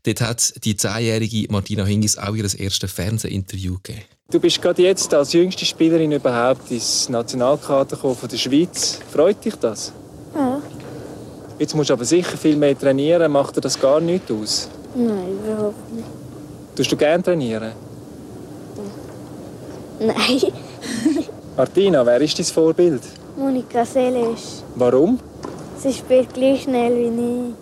Dort 0.04 0.20
hat 0.20 0.64
die 0.64 0.76
zehnjährige 0.76 1.46
Martina 1.50 1.84
Hingis 1.84 2.16
auch 2.16 2.36
ihr 2.36 2.44
erstes 2.44 2.92
Fernsehinterview 2.92 3.78
gegeben. 3.82 4.04
Du 4.30 4.38
bist 4.38 4.62
gerade 4.62 4.82
jetzt 4.82 5.12
als 5.14 5.32
jüngste 5.32 5.64
Spielerin 5.64 6.12
überhaupt 6.12 6.70
ins 6.70 7.08
Nationalkader 7.08 7.96
von 7.96 8.16
der 8.30 8.36
Schweiz. 8.36 9.00
Freut 9.12 9.44
dich 9.44 9.56
das? 9.56 9.92
Ja. 10.32 10.62
Jetzt 11.58 11.74
musst 11.74 11.90
du 11.90 11.94
aber 11.94 12.04
sicher 12.04 12.36
viel 12.36 12.54
mehr 12.56 12.78
trainieren. 12.78 13.32
Macht 13.32 13.56
dir 13.56 13.62
das 13.62 13.80
gar 13.80 14.00
nichts 14.00 14.30
aus? 14.30 14.68
Nein, 14.94 15.38
überhaupt 15.44 15.92
nicht. 15.92 16.06
Tust 16.76 16.92
du 16.92 16.96
gerne 16.96 17.22
trainieren? 17.22 17.72
Nein. 19.98 20.52
Martina, 21.56 22.04
wer 22.04 22.20
ist 22.20 22.38
dein 22.38 22.46
Vorbild? 22.46 23.02
Monika 23.36 23.84
Seles. 23.84 24.62
Warum? 24.74 25.18
Sie 25.78 25.92
spielt 25.92 26.32
gleich 26.34 26.62
schnell 26.62 26.94
wie 26.96 27.48
ich. 27.48 27.54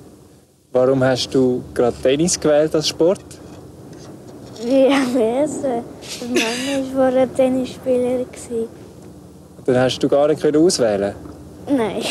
Warum 0.72 1.04
hast 1.04 1.32
du 1.34 1.62
gerade 1.72 1.96
Tennis 2.02 2.38
gewählt 2.38 2.74
als 2.74 2.88
Sport? 2.88 3.24
Wie 4.64 4.86
am 4.86 5.16
ersten. 5.16 5.84
Mama 6.28 6.40
war 6.40 6.92
vorher 6.94 7.34
Tennisspielerin. 7.34 8.26
Dann 9.66 9.76
hast 9.76 9.98
du 9.98 10.08
gar 10.08 10.28
nicht 10.28 10.56
auswählen 10.56 11.14
Nein. 11.68 12.02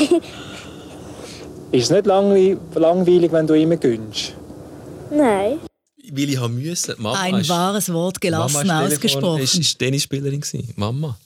Ist 1.71 1.84
es 1.84 1.89
nicht 1.89 2.06
langweilig, 2.06 3.32
wenn 3.32 3.48
du 3.48 3.54
immer 3.56 3.78
gönnst? 3.78 4.34
Nein. 5.10 5.60
Weil 6.12 6.30
ich 6.30 6.38
haben 6.38 6.62
müssen. 6.62 6.96
Mama 6.98 7.20
Ein 7.20 7.36
ist, 7.36 7.50
wahres 7.50 7.92
Wort 7.94 8.20
gelassen 8.20 8.68
Mama 8.68 8.86
ausgesprochen. 8.86 9.42
Es 9.42 9.56
war 9.58 9.78
Tennisspielerin. 9.78 10.44
Mama. 10.76 11.18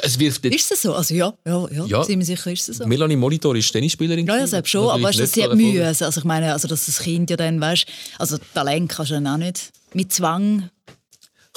Es 0.00 0.16
wirft 0.18 0.44
ist 0.46 0.70
das 0.70 0.82
so? 0.82 0.94
Also 0.94 1.12
ja, 1.14 1.32
ja, 1.44 1.66
ja, 1.72 1.84
Ja. 1.86 2.04
sind 2.04 2.20
wir 2.20 2.26
sicher, 2.26 2.52
ist 2.52 2.68
das 2.68 2.76
so. 2.76 2.86
Melanie 2.86 3.16
Monitor 3.16 3.56
ist 3.56 3.70
Tennisspielerin. 3.72 4.26
Ja, 4.26 4.34
ja, 4.34 4.38
gewesen. 4.38 4.50
selbst 4.50 4.70
schon, 4.70 4.88
aber 4.88 5.02
weißt, 5.02 5.34
sie 5.34 5.42
hat 5.42 5.54
Mühe. 5.54 5.80
erfolgreich. 5.80 6.02
Also 6.02 6.20
ich 6.20 6.24
meine, 6.24 6.52
also 6.52 6.68
dass 6.68 6.86
das 6.86 7.00
Kind 7.00 7.30
ja 7.30 7.36
dann, 7.36 7.60
weißt, 7.60 7.84
also 8.18 8.38
Talent 8.54 8.90
kannst 8.90 9.10
du 9.10 9.14
dann 9.14 9.26
auch 9.26 9.36
nicht 9.38 9.72
mit 9.94 10.12
Zwang 10.12 10.70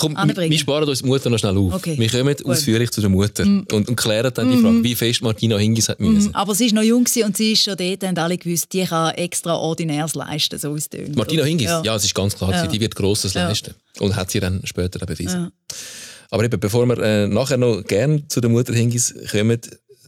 Komm, 0.02 0.18
wir 0.18 0.58
sparen 0.60 0.90
uns 0.90 1.00
die 1.02 1.06
Mutter 1.08 1.30
noch 1.30 1.38
schnell 1.38 1.56
auf. 1.58 1.74
Okay. 1.76 1.96
Wir 1.98 2.10
kommen 2.10 2.36
Gut. 2.36 2.46
ausführlich 2.46 2.90
zu 2.92 3.02
der 3.02 3.10
Mutter 3.10 3.44
und, 3.44 3.72
und 3.72 3.96
klären 3.96 4.32
dann 4.34 4.50
die 4.50 4.58
Mhm. 4.58 4.62
Frage, 4.62 4.84
wie 4.84 4.96
fest 4.96 5.22
Martina 5.22 5.58
Hingis 5.58 5.90
hat 5.90 6.00
müssen. 6.00 6.30
Mhm, 6.30 6.36
aber 6.36 6.56
sie 6.56 6.66
ist 6.66 6.74
noch 6.74 6.82
jung 6.82 7.06
und 7.26 7.38
sie 7.38 7.52
ist 7.54 7.64
schon 7.64 7.78
dort, 7.78 8.04
haben 8.04 8.18
alle 8.18 8.38
gewusst, 8.38 8.74
die 8.74 8.84
kann 8.84 9.14
extraordinäres 9.16 10.16
leisten, 10.16 10.58
so 10.60 10.76
es 10.76 10.90
tönt. 10.90 11.16
Martina 11.16 11.44
Hingis, 11.44 11.68
ja. 11.68 11.82
Ja. 11.84 11.96
es 11.96 12.04
ist 12.04 12.16
ganz 12.16 12.36
klar, 12.36 12.52
Ja. 12.52 12.68
die 12.68 12.80
wird 12.80 12.96
Grosses 12.96 13.34
Ja. 13.34 13.48
leisten. 13.48 13.74
Und 14.00 14.16
hat 14.16 14.32
sie 14.32 14.40
dann 14.40 14.62
später 14.64 15.06
bewiesen. 15.06 15.42
Ja. 15.42 15.52
Aber 16.32 16.44
eben, 16.46 16.60
bevor 16.60 16.86
wir 16.88 16.98
äh, 17.00 17.28
nachher 17.28 17.58
noch 17.58 17.84
gerne 17.84 18.28
zu 18.28 18.42
der 18.42 18.50
Mutter 18.50 18.74
Hingis 18.74 19.14
kommen, 19.32 19.60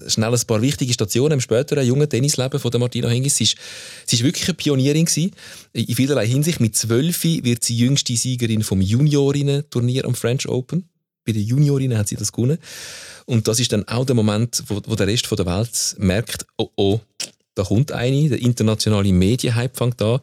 schnell 0.07 0.33
ein 0.33 0.41
paar 0.47 0.61
wichtige 0.61 0.93
Stationen 0.93 1.33
im 1.33 1.41
späteren 1.41 1.85
jungen 1.85 2.09
Tennisleben 2.09 2.59
von 2.59 2.71
Martina 2.79 3.09
Hingis. 3.09 3.37
Sie 3.37 3.43
ist, 3.45 3.57
sie 4.05 4.15
ist 4.17 4.23
wirklich 4.23 4.47
eine 4.47 4.55
Pionierin 4.55 5.05
gewesen. 5.05 5.31
In 5.73 5.95
vielerlei 5.95 6.27
Hinsicht. 6.27 6.59
Mit 6.59 6.75
zwölf 6.75 7.23
wird 7.23 7.63
sie 7.63 7.77
jüngste 7.77 8.15
Siegerin 8.15 8.63
vom 8.63 8.81
Juniorinnen-Turnier 8.81 10.05
am 10.05 10.15
French 10.15 10.47
Open. 10.47 10.89
Bei 11.25 11.31
den 11.31 11.43
Juniorinnen 11.43 11.97
hat 11.97 12.07
sie 12.07 12.15
das 12.15 12.31
gewonnen. 12.31 12.57
Und 13.25 13.47
das 13.47 13.59
ist 13.59 13.71
dann 13.71 13.87
auch 13.87 14.05
der 14.05 14.15
Moment, 14.15 14.63
wo, 14.67 14.81
wo 14.85 14.95
der 14.95 15.07
Rest 15.07 15.31
der 15.31 15.45
Welt 15.45 15.95
merkt, 15.97 16.45
oh 16.57 16.69
oh, 16.75 16.99
da 17.55 17.63
kommt 17.63 17.91
eine, 17.91 18.29
der 18.29 18.39
internationale 18.39 19.13
Medienhype 19.13 19.75
fängt 19.75 20.01
an. 20.01 20.19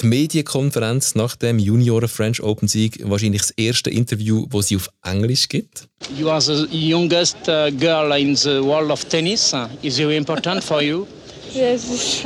Die 0.00 0.06
Medienkonferenz 0.06 1.14
nach 1.14 1.36
dem 1.36 1.58
Junioren 1.58 2.08
French 2.08 2.42
Open 2.42 2.66
Sieg, 2.66 2.98
wahrscheinlich 3.04 3.42
das 3.42 3.50
erste 3.50 3.90
Interview, 3.90 4.46
wo 4.50 4.62
sie 4.62 4.76
auf 4.76 4.90
Englisch 5.04 5.48
gibt. 5.48 5.88
You 6.16 6.30
are 6.30 6.40
the 6.40 6.66
youngest 6.70 7.36
uh, 7.46 7.70
girl 7.70 8.12
in 8.18 8.34
the 8.34 8.62
world 8.62 8.90
of 8.90 9.04
tennis. 9.04 9.52
Uh, 9.52 9.68
Is 9.82 9.96
very 9.98 10.16
important 10.16 10.64
for 10.64 10.82
you? 10.82 11.06
Yes, 11.52 11.84
it's, 11.92 12.24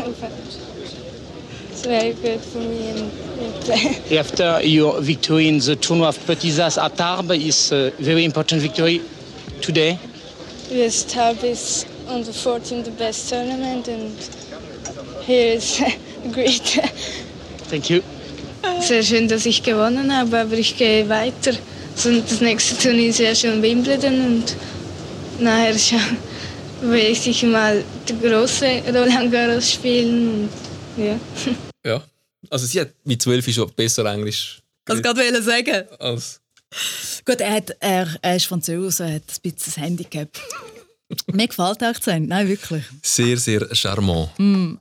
it's 1.70 1.84
very 1.84 2.12
good 2.14 2.40
for 2.40 2.60
me 2.60 2.90
and, 2.90 3.10
and 3.40 4.12
After 4.12 4.60
your 4.62 5.00
victory 5.02 5.48
in 5.48 5.58
the 5.58 5.74
tournament 5.74 6.16
of 6.16 6.24
Petitas 6.26 6.78
at 6.78 6.96
Tarbes 6.96 7.44
is 7.44 7.72
a 7.72 7.90
very 7.98 8.24
important 8.24 8.62
victory 8.62 9.02
today. 9.60 9.98
Yes, 10.70 11.04
Tab 11.04 11.42
is 11.42 11.84
on 12.08 12.24
the 12.24 12.32
14th 12.32 12.84
the 12.84 12.90
best 12.92 13.28
tournament 13.28 13.88
and 13.88 14.12
here 15.26 15.54
is 15.54 15.82
great. 16.32 16.80
Thank 17.68 17.90
you. 17.90 18.02
Sehr 18.80 19.02
schön, 19.02 19.28
dass 19.28 19.46
ich 19.46 19.62
gewonnen 19.62 20.12
habe, 20.14 20.38
aber 20.38 20.54
ich 20.54 20.76
gehe 20.76 21.08
weiter. 21.08 21.52
So, 21.94 22.20
Das 22.20 22.40
nächste 22.40 22.76
Turnier 22.76 23.08
ist 23.10 23.18
ja 23.18 23.34
schon 23.34 23.62
Wimbledon 23.62 24.20
und 24.26 24.56
nachher 25.40 25.78
schon 25.78 26.00
will 26.82 26.98
ich 27.12 27.20
sicher 27.20 27.46
mal 27.46 27.82
die 28.08 28.18
große 28.18 28.82
Roland 28.88 29.32
Garros 29.32 29.72
spielen. 29.72 30.48
Und, 30.96 31.04
ja. 31.04 31.18
Ja. 31.84 32.04
Also 32.50 32.66
sie 32.66 32.80
hat 32.80 32.90
mit 33.04 33.22
zwölf 33.22 33.48
schon 33.52 33.70
besser 33.74 34.04
Englisch 34.12 34.60
Was 34.86 35.02
gerade 35.02 35.20
wollte 35.20 35.42
sagen. 35.42 35.84
als... 35.98 36.40
Gut, 37.24 37.40
er, 37.40 37.52
hat, 37.54 37.76
er, 37.80 38.08
er 38.20 38.36
ist 38.36 38.46
Franzose, 38.46 39.04
er 39.04 39.14
hat 39.14 39.22
ein 39.22 39.50
bisschen 39.52 39.72
ein 39.76 39.82
Handicap. 39.84 40.28
Mir 41.32 41.46
gefällt 41.46 41.80
der 41.80 41.90
Akzent, 41.90 42.28
nein, 42.28 42.48
wirklich. 42.48 42.84
Sehr, 43.02 43.36
sehr 43.36 43.72
charmant. 43.74 44.30
Mm. 44.38 44.74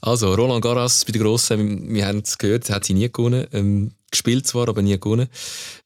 Also, 0.00 0.34
Roland 0.34 0.62
Garros 0.62 1.04
bei 1.04 1.12
der 1.12 1.22
Grossen, 1.22 1.92
wir 1.92 2.06
haben 2.06 2.22
es 2.24 2.38
gehört, 2.38 2.70
hat 2.70 2.84
sie 2.84 2.94
nie 2.94 3.10
gewonnen. 3.10 3.46
Ähm, 3.52 3.92
gespielt 4.10 4.46
zwar, 4.46 4.68
aber 4.68 4.82
nie 4.82 4.98
gewonnen. 4.98 5.28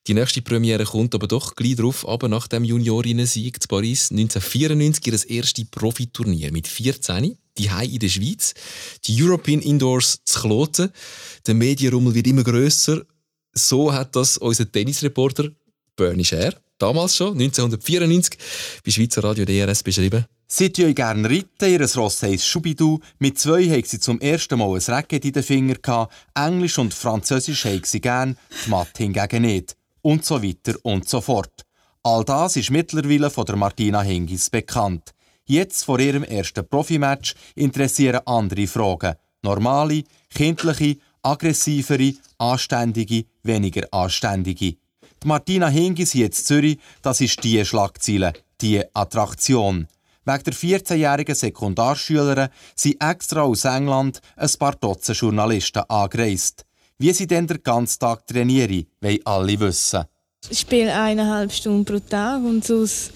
Die 0.06 0.14
nächste 0.14 0.42
Premiere 0.42 0.84
kommt 0.84 1.14
aber 1.14 1.26
doch 1.26 1.54
gleich 1.54 1.76
drauf, 1.76 2.06
aber 2.06 2.28
nach 2.28 2.46
dem 2.48 2.64
Juniorinnen-Sieg 2.64 3.62
zu 3.62 3.68
Paris 3.68 4.10
1994 4.10 5.06
ihr 5.06 5.36
erstes 5.36 5.64
Profiturnier 5.70 6.52
mit 6.52 6.68
14, 6.68 7.36
die 7.56 7.66
in 7.66 7.98
der 7.98 8.08
Schweiz, 8.08 8.54
die 9.06 9.22
European 9.22 9.60
Indoors 9.60 10.20
zu 10.24 10.40
Kloten. 10.40 10.90
Der 11.46 11.54
Medienrummel 11.54 12.14
wird 12.14 12.26
immer 12.26 12.44
grösser. 12.44 13.02
So 13.52 13.92
hat 13.92 14.14
das 14.14 14.36
unser 14.36 14.70
Tennisreporter 14.70 15.50
Bernie 15.96 16.24
Scher 16.24 16.54
damals 16.78 17.16
schon, 17.16 17.38
1994, 17.38 18.38
bei 18.84 18.90
Schweizer 18.90 19.24
Radio 19.24 19.44
DRS 19.44 19.82
beschrieben. 19.82 20.26
Sie 20.48 20.70
tun 20.70 20.94
gerne 20.94 21.28
reiten, 21.28 21.70
ihr 21.72 21.94
Ross 21.96 22.22
heisst 22.22 22.46
Schubidu. 22.46 23.00
Mit 23.18 23.38
zwei 23.38 23.64
haben 23.64 23.82
sie 23.84 23.98
zum 23.98 24.20
ersten 24.20 24.58
Mal 24.58 24.76
ein 24.76 24.94
Racket 24.94 25.24
in 25.24 25.32
den 25.32 25.42
Fingern 25.42 25.78
gehabt. 25.82 26.14
Englisch 26.36 26.78
und 26.78 26.94
Französisch 26.94 27.64
haben 27.64 27.82
sie 27.84 28.00
gern, 28.00 28.36
die 28.64 28.70
Mathe 28.70 29.02
hingegen 29.02 29.42
nicht. 29.42 29.76
Und 30.02 30.24
so 30.24 30.40
weiter 30.40 30.76
und 30.82 31.08
so 31.08 31.20
fort. 31.20 31.64
All 32.04 32.24
das 32.24 32.54
ist 32.54 32.70
mittlerweile 32.70 33.28
von 33.28 33.44
der 33.44 33.56
Martina 33.56 34.02
Hingis 34.02 34.48
bekannt. 34.48 35.12
Jetzt 35.46 35.84
vor 35.84 35.98
ihrem 35.98 36.22
ersten 36.22 36.68
Profimatch 36.68 37.34
interessieren 37.56 38.20
andere 38.24 38.68
Fragen. 38.68 39.16
Normale, 39.42 40.04
kindliche, 40.32 40.98
aggressivere, 41.22 42.14
anständige, 42.38 43.24
weniger 43.42 43.88
anständige. 43.90 44.76
Martina 45.26 45.66
Hingis 45.66 46.12
hier 46.12 46.26
in 46.26 46.32
Zürich, 46.32 46.78
das 47.02 47.20
ist 47.20 47.42
die 47.42 47.64
Schlagzeile, 47.64 48.32
die 48.60 48.80
Attraktion. 48.94 49.88
Wegen 50.24 50.44
der 50.44 50.54
14-jährigen 50.54 51.34
Sekundarschülerin 51.34 52.48
sind 52.76 53.02
extra 53.02 53.42
aus 53.42 53.64
England 53.64 54.20
ein 54.36 54.50
paar 54.56 54.76
Dutzend 54.76 55.18
Journalisten 55.18 55.82
angereist. 55.88 56.64
Wie 56.98 57.12
sie 57.12 57.26
denn 57.26 57.48
den 57.48 57.60
ganzen 57.60 57.98
Tag 57.98 58.24
trainieren, 58.28 58.86
wollen 59.00 59.18
alle 59.24 59.58
wissen. 59.58 60.04
Ich 60.48 60.60
spiele 60.60 60.94
eineinhalb 60.94 61.50
Stunden 61.50 61.84
pro 61.84 61.98
Tag 61.98 62.44
und 62.44 62.64
sonst, 62.64 63.10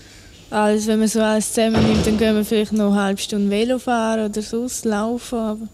alles, 0.50 0.88
wenn 0.88 0.98
man 0.98 1.06
so 1.06 1.22
alles 1.22 1.52
zusammennimmt, 1.52 2.04
dann 2.08 2.18
gehen 2.18 2.34
wir 2.34 2.44
vielleicht 2.44 2.72
noch 2.72 2.90
eine 2.90 3.02
halbe 3.02 3.20
Stunde 3.20 3.50
Velo 3.50 3.78
fahren 3.78 4.28
oder 4.28 4.42
sonst 4.42 4.84
laufen, 4.84 5.38
aber 5.38 5.68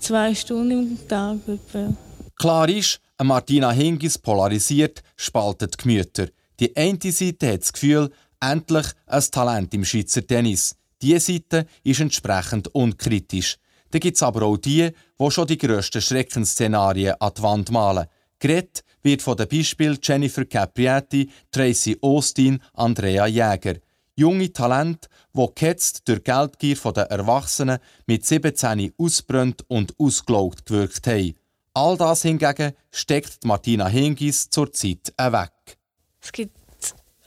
zwei 0.00 0.34
Stunden 0.34 0.72
im 0.72 1.08
Tag 1.08 1.36
etwa. 1.46 1.94
Klar 2.36 2.68
ist, 2.68 3.00
Martina 3.24 3.70
Hingis 3.70 4.18
polarisiert, 4.18 5.02
spaltet 5.16 5.78
Gemüter. 5.78 6.28
Die 6.60 6.76
eine 6.76 6.98
Seite 7.12 7.52
hat 7.52 7.62
das 7.62 7.72
Gefühl, 7.72 8.10
endlich 8.40 8.86
ein 9.06 9.24
Talent 9.30 9.74
im 9.74 9.84
Schweizer 9.84 10.26
Tennis. 10.26 10.76
Die 11.00 11.18
Seite 11.18 11.66
ist 11.82 12.00
entsprechend 12.00 12.68
unkritisch. 12.74 13.58
Dann 13.90 14.00
gibt 14.00 14.16
es 14.16 14.22
aber 14.22 14.42
auch 14.42 14.56
die, 14.56 14.90
die 15.20 15.30
schon 15.30 15.46
die 15.46 15.58
grössten 15.58 16.00
Schreckensszenarien 16.00 17.14
an 17.20 17.32
die 17.36 17.42
Wand 17.42 17.70
malen. 17.70 18.06
Geredet 18.38 18.84
wird 19.02 19.22
von 19.22 19.36
den 19.36 19.48
Beispielen 19.48 19.98
Jennifer 20.02 20.44
Caprietti, 20.44 21.30
Tracy 21.50 21.98
Austin, 22.00 22.60
Andrea 22.74 23.26
Jäger. 23.26 23.76
Junge 24.14 24.52
Talente, 24.52 25.08
die 25.34 25.46
gehetzt 25.54 26.02
durch 26.06 26.22
Geldgier 26.22 26.76
der 26.92 27.10
Erwachsenen 27.10 27.78
mit 28.06 28.26
17 28.26 28.92
ausbrennt 28.98 29.64
und 29.68 29.94
ausgelaugt 29.98 30.66
gewirkt 30.66 31.06
haben. 31.06 31.34
All 31.74 31.96
das 31.96 32.22
hingegen 32.22 32.72
steckt 32.90 33.44
Martina 33.44 33.86
Hingis 33.88 34.50
zurzeit 34.50 35.12
weg. 35.16 35.78
Es 36.20 36.30
gibt 36.30 36.56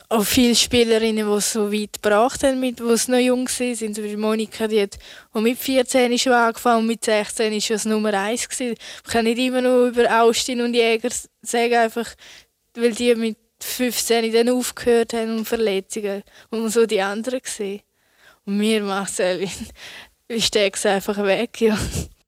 auch 0.09 0.23
viele 0.23 0.55
Spielerinnen, 0.55 1.27
die 1.27 1.33
es 1.33 1.51
so 1.51 1.71
weit 1.71 2.01
gebracht 2.01 2.43
haben, 2.43 2.59
mit, 2.59 2.79
die 2.79 2.83
noch 2.83 3.17
jung 3.17 3.47
waren. 3.47 3.75
Zum 3.75 4.03
Beispiel 4.03 4.17
Monika, 4.17 4.67
die 4.67 4.81
hat 4.81 4.97
auch 5.33 5.41
mit 5.41 5.57
14 5.57 6.17
schon 6.19 6.33
angefangen 6.33 6.81
und 6.81 6.87
mit 6.87 7.03
16 7.03 7.51
war 7.51 7.61
schon 7.61 7.91
Nummer 7.91 8.13
1. 8.13 8.47
Gewesen. 8.47 8.75
Man 9.03 9.11
kann 9.11 9.25
nicht 9.25 9.39
immer 9.39 9.61
nur 9.61 9.87
über 9.87 10.21
Austin 10.21 10.61
und 10.61 10.75
Jäger 10.75 11.09
sagen, 11.41 11.73
einfach, 11.75 12.13
weil 12.75 12.93
die 12.93 13.15
mit 13.15 13.37
15 13.61 14.31
dann 14.31 14.49
aufgehört 14.49 15.13
haben 15.13 15.37
und 15.37 15.45
Verletzungen. 15.45 16.23
Und 16.51 16.61
man 16.61 16.69
so 16.69 16.85
die 16.85 17.01
anderen 17.01 17.41
gesehen. 17.41 17.81
Und 18.45 18.57
mir 18.57 18.83
es 18.83 19.19
ich 20.27 20.45
stecke 20.45 20.77
es 20.77 20.85
einfach 20.85 21.17
weg, 21.17 21.61
ja. 21.61 21.77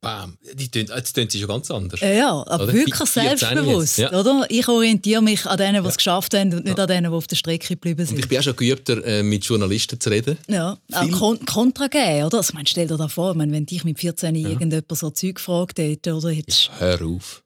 Bam. 0.07 0.37
Die 0.53 0.71
tönt, 0.71 0.87
jetzt 0.87 1.11
tönt 1.11 1.33
sie 1.33 1.39
schon 1.39 1.49
ganz 1.49 1.69
anders. 1.69 1.99
Ja, 1.99 2.41
aber 2.47 2.63
oder? 2.63 2.73
wirklich 2.73 3.09
selbstbewusst, 3.09 3.97
ja. 3.97 4.17
oder? 4.17 4.45
Ich 4.47 4.65
orientiere 4.69 5.21
mich 5.21 5.45
an 5.45 5.57
denen, 5.57 5.83
die 5.83 5.89
es 5.89 5.97
geschafft 5.97 6.33
haben 6.33 6.53
und 6.53 6.63
nicht 6.63 6.77
ja. 6.77 6.83
an 6.85 6.87
denen, 6.87 7.11
die 7.11 7.17
auf 7.17 7.27
der 7.27 7.35
Strecke 7.35 7.67
geblieben 7.67 8.05
sind. 8.05 8.15
Und 8.15 8.23
ich 8.23 8.29
bin 8.29 8.39
auch 8.39 8.43
schon 8.43 8.55
geübter, 8.55 9.03
äh, 9.05 9.21
mit 9.21 9.43
Journalisten 9.43 9.99
zu 9.99 10.09
reden. 10.09 10.37
Ja, 10.47 10.77
auch 10.93 11.11
Kon 11.11 11.45
Kontra 11.45 11.87
geben, 11.87 12.23
oder? 12.23 12.37
Also, 12.37 12.53
man, 12.53 12.65
stell 12.65 12.87
dir 12.87 12.95
da 12.95 13.09
vor, 13.09 13.37
wenn 13.37 13.65
dich 13.65 13.83
mit 13.83 13.99
14 13.99 14.33
ja. 14.35 14.47
irgendjemand 14.47 14.97
so 14.97 15.09
Zeug 15.09 15.35
gefragt 15.35 15.77
hätte, 15.77 16.13
oder? 16.13 16.29
Hättest... 16.29 16.71
Hör 16.79 17.01
auf. 17.01 17.43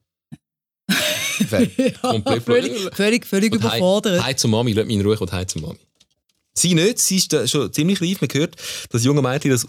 komplett 2.02 2.44
völlig, 2.44 2.74
völlig, 2.94 3.26
völlig 3.26 3.56
überfordert. 3.56 4.24
Heim 4.24 4.38
zur 4.38 4.52
Mami, 4.52 4.74
lass 4.74 4.86
mich 4.86 4.98
in 4.98 5.02
Ruhe 5.02 5.18
und 5.18 5.32
heim 5.32 5.48
zur 5.48 5.64
Mami. 5.64 5.80
Sie 6.54 6.76
nicht, 6.76 7.00
sie 7.00 7.16
ist 7.16 7.34
äh, 7.34 7.48
schon 7.48 7.74
ziemlich 7.74 8.00
reif. 8.04 8.22
Man 8.22 8.30
hört, 8.32 8.56
das 8.92 9.04
junge 9.04 9.24
Mädchen 9.24 9.50
das 9.50 9.66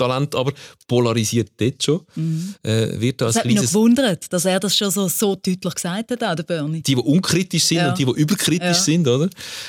Ausnahmetalent 0.00 0.34
aber 0.34 0.52
polarisiert 0.86 1.52
dort 1.56 1.82
schon. 1.82 2.00
Mhm. 2.14 2.54
Äh, 2.62 3.00
wird 3.00 3.20
das 3.20 3.36
hat 3.36 3.44
mich 3.44 3.56
noch 3.56 3.62
gewundert, 3.62 4.32
dass 4.32 4.44
er 4.44 4.60
das 4.60 4.76
schon 4.76 4.90
so, 4.90 5.08
so 5.08 5.34
deutlich 5.34 5.74
gesagt 5.74 6.10
hat, 6.10 6.24
auch 6.24 6.34
der 6.34 6.42
Bernie. 6.42 6.82
Die, 6.82 6.94
die 6.94 7.00
unkritisch 7.00 7.64
sind 7.64 7.78
ja. 7.78 7.90
und 7.90 7.98
die, 7.98 8.04
die 8.04 8.12
überkritisch 8.12 8.60
ja. 8.60 8.74
sind, 8.74 9.08
oder? 9.08 9.28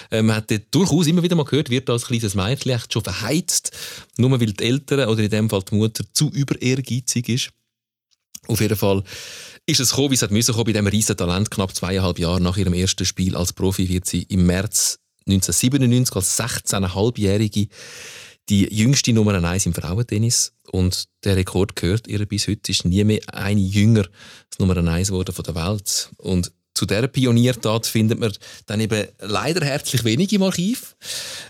Äh, 0.09 0.21
man 0.21 0.37
hat 0.37 0.51
durchaus 0.71 1.07
immer 1.07 1.23
wieder 1.23 1.35
mal 1.35 1.45
gehört, 1.45 1.69
wird 1.69 1.89
als 1.89 2.05
kleines 2.05 2.35
Mädchen 2.35 2.71
echt 2.71 2.93
schon 2.93 3.03
verheizt, 3.03 3.71
nur 4.17 4.31
weil 4.31 4.53
die 4.53 4.63
Eltern 4.63 5.07
oder 5.09 5.21
in 5.21 5.29
dem 5.29 5.49
Fall 5.49 5.61
die 5.69 5.75
Mutter 5.75 6.03
zu 6.13 6.29
überehrgeizig 6.29 7.29
ist. 7.29 7.49
Auf 8.47 8.59
jeden 8.59 8.75
Fall 8.75 9.03
ist 9.67 9.79
es 9.79 9.91
gekommen, 9.91 10.11
wie 10.11 10.15
es 10.15 10.21
hat 10.23 10.31
müssen 10.31 10.53
kommen, 10.53 10.65
bei 10.65 10.71
diesem 10.71 10.87
riesen 10.87 11.15
Talent. 11.15 11.51
Knapp 11.51 11.75
zweieinhalb 11.75 12.17
Jahre 12.17 12.41
nach 12.41 12.57
ihrem 12.57 12.73
ersten 12.73 13.05
Spiel 13.05 13.35
als 13.35 13.53
Profi 13.53 13.87
wird 13.87 14.07
sie 14.07 14.23
im 14.23 14.45
März 14.47 14.97
1997 15.27 16.15
als 16.15 16.39
16,5-Jährige 16.39 17.67
die 18.51 18.67
jüngste 18.69 19.13
Nummer 19.13 19.41
1 19.41 19.65
im 19.65 19.73
Frauentennis. 19.73 20.51
Und 20.71 21.05
der 21.23 21.37
Rekord 21.37 21.75
gehört 21.75 22.07
ihr 22.07 22.25
bis 22.25 22.47
heute. 22.47 22.71
ist 22.71 22.85
nie 22.85 23.03
mehr 23.03 23.21
eine 23.31 23.61
jünger 23.61 24.05
als 24.49 24.59
Nummer 24.59 24.75
1 24.75 25.07
geworden 25.07 25.33
von 25.33 25.45
der 25.45 25.55
Welt. 25.55 26.09
Und 26.17 26.51
zu 26.73 26.85
dieser 26.85 27.07
Pioniertat 27.07 27.85
findet 27.85 28.19
man 28.19 28.33
dann 28.65 28.81
eben 28.81 29.07
leider 29.19 29.65
herzlich 29.65 30.03
wenig 30.03 30.33
im 30.33 30.43
Archiv. 30.43 30.95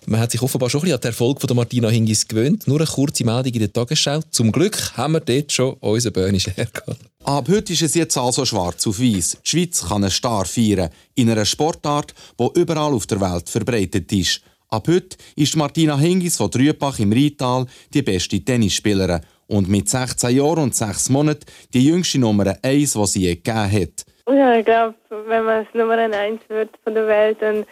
Man 0.05 0.19
hat 0.19 0.31
sich 0.31 0.41
offenbar 0.41 0.69
schon 0.69 0.81
ein 0.81 0.83
bisschen 0.83 0.95
an 0.95 1.01
den 1.01 1.07
Erfolg 1.07 1.41
von 1.41 1.47
der 1.47 1.55
Martina 1.55 1.89
Hingis 1.89 2.27
gewöhnt. 2.27 2.67
Nur 2.67 2.79
eine 2.79 2.87
kurze 2.87 3.23
Meldung 3.23 3.53
in 3.53 3.59
der 3.59 3.73
Tagesschau. 3.73 4.21
Zum 4.29 4.51
Glück 4.51 4.95
haben 4.95 5.13
wir 5.13 5.21
dort 5.21 5.51
schon 5.51 5.73
unseren 5.73 6.13
Böhnisch 6.13 6.47
hergehabt. 6.47 6.99
Ab 7.23 7.47
heute 7.49 7.73
ist 7.73 7.81
es 7.81 7.95
jetzt 7.95 8.17
also 8.17 8.45
schwarz 8.45 8.85
auf 8.85 8.99
weiß. 8.99 9.37
Die 9.43 9.49
Schweiz 9.49 9.87
kann 9.87 10.03
einen 10.03 10.11
Star 10.11 10.45
feiern. 10.45 10.89
In 11.15 11.29
einer 11.29 11.45
Sportart, 11.45 12.13
die 12.39 12.59
überall 12.59 12.93
auf 12.93 13.07
der 13.07 13.21
Welt 13.21 13.49
verbreitet 13.49 14.11
ist. 14.11 14.41
Ab 14.73 14.87
heute 14.87 15.17
ist 15.35 15.57
Martina 15.57 15.97
Hingis 15.97 16.37
von 16.37 16.49
Trübach 16.49 16.97
im 16.97 17.11
Rheintal 17.11 17.65
die 17.93 18.01
beste 18.01 18.39
Tennisspielerin 18.39 19.19
und 19.47 19.67
mit 19.67 19.89
16 19.89 20.37
Jahren 20.37 20.63
und 20.63 20.75
6 20.75 21.09
Monaten 21.09 21.45
die 21.73 21.87
jüngste 21.87 22.21
Nummer 22.21 22.55
1, 22.63 22.93
die 22.93 23.05
sie 23.05 23.19
je 23.23 23.35
gegeben 23.35 23.69
hat. 23.69 24.05
Ja, 24.29 24.55
ich 24.55 24.63
glaube, 24.63 24.95
wenn 25.09 25.43
man 25.43 25.65
es 25.65 25.73
Nummer 25.73 25.97
1 25.97 26.39
wird 26.47 26.69
von 26.85 26.93
der 26.93 27.05
Welt, 27.05 27.41
dann 27.41 27.65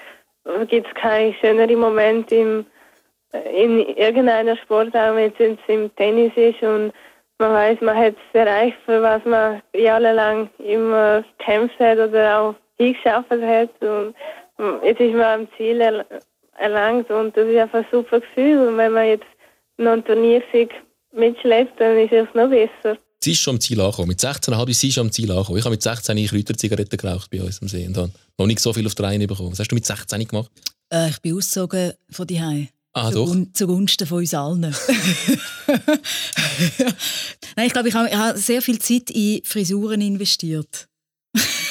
gibt 0.67 0.87
es 0.87 0.93
keinen 0.95 1.33
schöneren 1.35 1.79
Moment 1.79 2.33
im, 2.33 2.65
in 3.55 3.79
irgendeiner 3.95 4.57
Sportart, 4.57 5.15
wenn 5.15 5.31
es 5.39 5.57
im 5.69 5.95
Tennis 5.95 6.33
ist 6.35 6.61
und 6.63 6.91
man 7.37 7.53
weiß, 7.53 7.79
man 7.79 7.95
hat 7.95 8.15
es 8.15 8.37
erreicht, 8.37 8.75
für 8.85 9.01
was 9.01 9.23
man 9.23 9.61
jahrelang 9.73 10.49
immer 10.57 11.23
gekämpft 11.37 11.79
hat 11.79 11.97
oder 11.97 12.41
auch 12.41 12.55
hingeschafft 12.77 13.31
hat. 13.31 13.69
Und 13.81 14.13
jetzt 14.83 14.99
ist 14.99 15.13
man 15.13 15.41
am 15.41 15.47
Ziel 15.55 16.03
erlangt 16.59 17.09
und 17.09 17.35
das 17.35 17.47
ist 17.47 17.57
einfach 17.57 17.79
ein 17.79 17.85
super 17.91 18.19
Gefühl. 18.19 18.67
Und 18.67 18.77
wenn 18.77 18.91
man 18.91 19.07
jetzt 19.07 19.25
noch 19.77 19.93
ein 19.93 20.03
Turniersieg 20.05 20.71
mitschleppt, 21.13 21.79
dann 21.79 21.97
ist 21.97 22.11
es 22.11 22.27
noch 22.33 22.49
besser. 22.49 22.97
Sie 23.21 23.31
ist 23.31 23.39
schon 23.39 23.55
am 23.55 23.61
Ziel 23.61 23.81
angekommen. 23.81 24.07
Mit 24.09 24.19
16,5 24.19 24.69
ist 24.69 24.79
sie 24.79 24.91
schon 24.91 25.07
am 25.07 25.11
Ziel 25.11 25.29
angekommen. 25.31 25.57
Ich 25.57 25.65
habe 25.65 25.73
mit 25.73 25.81
16 25.81 26.25
Kräuterzigaretten 26.27 26.97
geraucht 26.97 27.29
bei 27.29 27.41
uns 27.41 27.61
am 27.61 27.67
See 27.67 27.85
und 27.85 27.97
habe 27.97 28.11
noch 28.37 28.45
nicht 28.47 28.59
so 28.59 28.71
viel 28.71 28.85
auf 28.87 28.95
der 28.95 29.07
Reihe 29.07 29.27
bekommen. 29.27 29.51
Was 29.51 29.59
hast 29.59 29.71
du 29.71 29.75
mit 29.75 29.85
16 29.85 30.27
gemacht? 30.27 30.49
Äh, 30.91 31.09
ich 31.09 31.19
bin 31.21 31.35
ausgezogen 31.35 31.93
von 32.09 32.27
die 32.27 32.69
Ah, 32.93 33.11
doch? 33.11 33.35
Zugunsten 33.53 34.07
von 34.07 34.17
uns 34.19 34.33
allen. 34.33 34.61
Nein, 37.55 37.67
ich 37.67 37.73
glaube, 37.73 37.89
ich 37.89 37.93
habe, 37.93 38.09
ich 38.09 38.15
habe 38.15 38.37
sehr 38.37 38.61
viel 38.61 38.79
Zeit 38.79 39.11
in 39.11 39.41
Frisuren 39.43 40.01
investiert. 40.01 40.88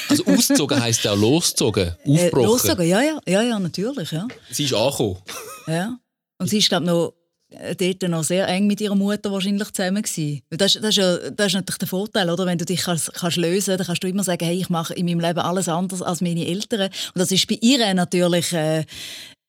Also 0.08 0.24
ausgezogen 0.26 0.80
heisst 0.80 1.04
ja 1.04 1.12
losgezogen, 1.14 1.94
aufgebrochen. 2.06 2.42
Äh, 2.42 2.46
losgezogen, 2.46 2.88
ja, 2.88 3.02
ja, 3.02 3.18
ja, 3.26 3.42
ja, 3.42 3.58
natürlich. 3.58 4.12
Ja. 4.12 4.26
Sie 4.50 4.64
ist 4.64 4.74
angekommen. 4.74 5.18
Ja. 5.66 5.98
Und 6.38 6.48
sie 6.48 6.58
ist, 6.58 6.68
glaube 6.68 6.86
noch 6.86 7.14
äh, 7.50 7.74
dort 7.74 8.10
noch 8.10 8.24
sehr 8.24 8.46
eng 8.48 8.66
mit 8.66 8.80
ihrer 8.80 8.94
Mutter 8.94 9.32
wahrscheinlich 9.32 9.70
zusammen 9.72 10.02
gewesen. 10.02 10.42
Das, 10.50 10.74
das, 10.74 10.84
ist 10.84 10.96
ja, 10.96 11.30
das 11.30 11.48
ist 11.48 11.54
natürlich 11.54 11.78
der 11.78 11.88
Vorteil, 11.88 12.30
oder? 12.30 12.46
Wenn 12.46 12.58
du 12.58 12.64
dich 12.64 12.82
kannst, 12.82 13.12
kannst 13.14 13.36
lösen 13.38 13.52
kannst, 13.52 13.68
dann 13.68 13.86
kannst 13.86 14.04
du 14.04 14.08
immer 14.08 14.24
sagen, 14.24 14.44
hey, 14.44 14.58
ich 14.58 14.68
mache 14.68 14.94
in 14.94 15.06
meinem 15.06 15.20
Leben 15.20 15.38
alles 15.38 15.68
anders 15.68 16.02
als 16.02 16.20
meine 16.20 16.46
Eltern. 16.46 16.90
Und 16.90 17.18
das 17.18 17.32
ist 17.32 17.46
bei 17.46 17.58
ihr 17.60 17.94
natürlich 17.94 18.52
äh, 18.52 18.84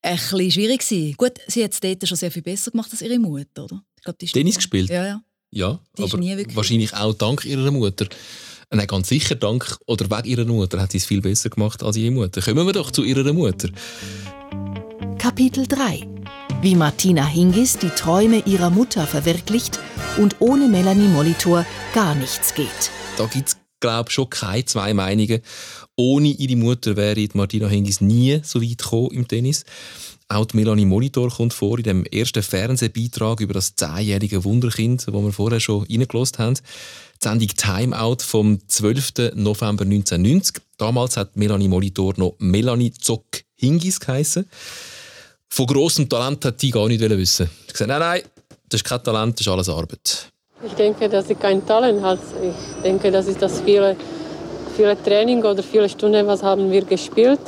ein 0.01 0.15
bisschen 0.15 0.51
schwierig 0.51 0.79
gewesen. 0.79 1.13
Gut, 1.17 1.33
sie 1.47 1.63
hat 1.63 1.73
es 1.73 1.79
dort 1.79 2.07
schon 2.07 2.17
sehr 2.17 2.31
viel 2.31 2.41
besser 2.41 2.71
gemacht 2.71 2.89
als 2.91 3.01
ihre 3.01 3.19
Mutter, 3.19 3.65
oder? 3.65 3.83
Ich 3.97 4.03
glaub, 4.03 4.17
die 4.17 4.27
Tennis 4.27 4.55
gespielt? 4.55 4.89
Ja, 4.89 5.05
ja. 5.05 5.21
Ja, 5.51 5.79
die 5.97 6.03
aber 6.03 6.55
wahrscheinlich 6.55 6.93
auch 6.93 7.13
dank 7.15 7.43
ihrer 7.43 7.71
Mutter. 7.71 8.07
Nein, 8.71 8.85
ganz 8.85 9.09
sicher 9.09 9.33
dank 9.33 9.79
oder 9.87 10.15
wegen 10.15 10.29
ihrer 10.29 10.45
Mutter 10.45 10.79
hat 10.79 10.91
sie 10.91 10.99
es 10.99 11.05
viel 11.05 11.21
besser 11.21 11.49
gemacht 11.49 11.81
als 11.81 11.97
ihre 11.97 12.11
Mutter. 12.11 12.39
Kommen 12.39 12.67
wir 12.67 12.73
doch 12.73 12.91
zu 12.91 13.03
ihrer 13.03 13.33
Mutter. 13.33 13.69
Kapitel 15.17 15.65
3 15.65 16.07
Wie 16.61 16.75
Martina 16.75 17.25
Hingis 17.25 17.79
die 17.79 17.89
Träume 17.89 18.43
ihrer 18.45 18.69
Mutter 18.69 19.07
verwirklicht 19.07 19.79
und 20.17 20.35
ohne 20.39 20.67
Melanie 20.67 21.07
Molitor 21.07 21.65
gar 21.95 22.13
nichts 22.13 22.53
geht. 22.53 22.91
Da 23.17 23.25
gibt 23.25 23.49
es, 23.49 23.57
glaube 23.79 24.09
ich, 24.09 24.13
schon 24.13 24.29
keine 24.29 24.65
zwei 24.65 24.93
Meinungen. 24.93 25.41
Ohne 25.95 26.27
ihre 26.27 26.55
Mutter 26.55 26.95
wäre 26.95 27.27
Martina 27.33 27.67
Hingis 27.67 28.01
nie 28.01 28.39
so 28.43 28.61
weit 28.61 28.77
gekommen 28.77 29.09
im 29.11 29.27
Tennis. 29.27 29.65
Auch 30.31 30.45
die 30.45 30.57
Melanie 30.57 30.85
Molitor 30.85 31.31
kommt 31.31 31.55
vor 31.55 31.79
in 31.79 31.83
dem 31.85 32.05
ersten 32.05 32.43
Fernsehbeitrag 32.43 33.39
über 33.39 33.55
das 33.55 33.73
zehnjährige 33.73 34.43
Wunderkind, 34.43 35.07
wo 35.09 35.23
wir 35.23 35.33
vorher 35.33 35.59
schon 35.59 35.87
reingelassen 35.89 36.37
haben. 36.37 36.59
Die 37.21 37.27
Sendung 37.27 37.49
Timeout 37.49 38.17
vom 38.21 38.59
12. 38.65 39.33
November 39.35 39.83
1990. 39.83 40.61
Damals 40.77 41.17
hat 41.17 41.35
Melanie 41.35 41.67
Molitor 41.67 42.13
noch 42.15 42.35
Melanie 42.37 42.93
Zock 42.93 43.25
Hingis 43.57 43.99
geheissen. 43.99 44.49
Von 45.49 45.65
grossem 45.65 46.07
Talent 46.07 46.45
hat 46.45 46.61
die 46.61 46.71
gar 46.71 46.87
nicht 46.87 47.01
wissen. 47.01 47.49
Sie 47.67 47.73
gesagt, 47.73 47.89
nein, 47.89 47.99
nein, 47.99 48.21
das 48.69 48.79
ist 48.79 48.85
kein 48.85 49.03
Talent, 49.03 49.37
das 49.37 49.45
ist 49.45 49.51
alles 49.51 49.67
Arbeit. 49.67 50.31
Ich 50.65 50.71
denke, 50.73 51.09
dass 51.09 51.29
ich 51.29 51.37
kein 51.37 51.65
Talent 51.65 52.01
habe. 52.01 52.21
Ich 52.41 52.83
denke, 52.83 53.11
das 53.11 53.27
ist 53.27 53.41
das 53.41 53.59
viele, 53.59 53.97
viele 54.77 55.01
Training 55.03 55.43
oder 55.43 55.61
viele 55.61 55.89
Stunden, 55.89 56.25
was 56.25 56.41
haben 56.41 56.71
wir 56.71 56.85
gespielt. 56.85 57.41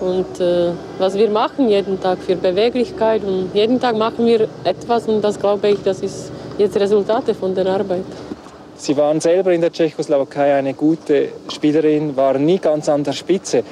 Und 0.00 0.40
äh, 0.40 0.72
was 0.98 1.14
wir 1.14 1.30
machen 1.30 1.70
jeden 1.70 1.98
Tag 2.02 2.18
für 2.22 2.36
Beweglichkeit. 2.36 3.24
Und 3.24 3.54
jeden 3.54 3.80
Tag 3.80 3.96
machen 3.96 4.26
wir 4.26 4.46
etwas 4.64 5.06
und 5.06 5.22
das 5.22 5.40
glaube 5.40 5.70
ich, 5.70 5.78
das 5.82 6.00
ist 6.00 6.30
jetzt 6.58 6.76
Resultate 6.76 7.34
von 7.34 7.54
der 7.54 7.66
Arbeit. 7.66 8.04
Sie 8.76 8.96
waren 8.96 9.20
selber 9.20 9.52
in 9.52 9.60
der 9.60 9.72
Tschechoslowakei 9.72 10.54
eine 10.54 10.74
gute 10.74 11.28
Spielerin, 11.48 12.16
waren 12.16 12.44
nie 12.44 12.58
ganz 12.58 12.88
an 12.88 13.04
der 13.04 13.12
Spitze. 13.12 13.62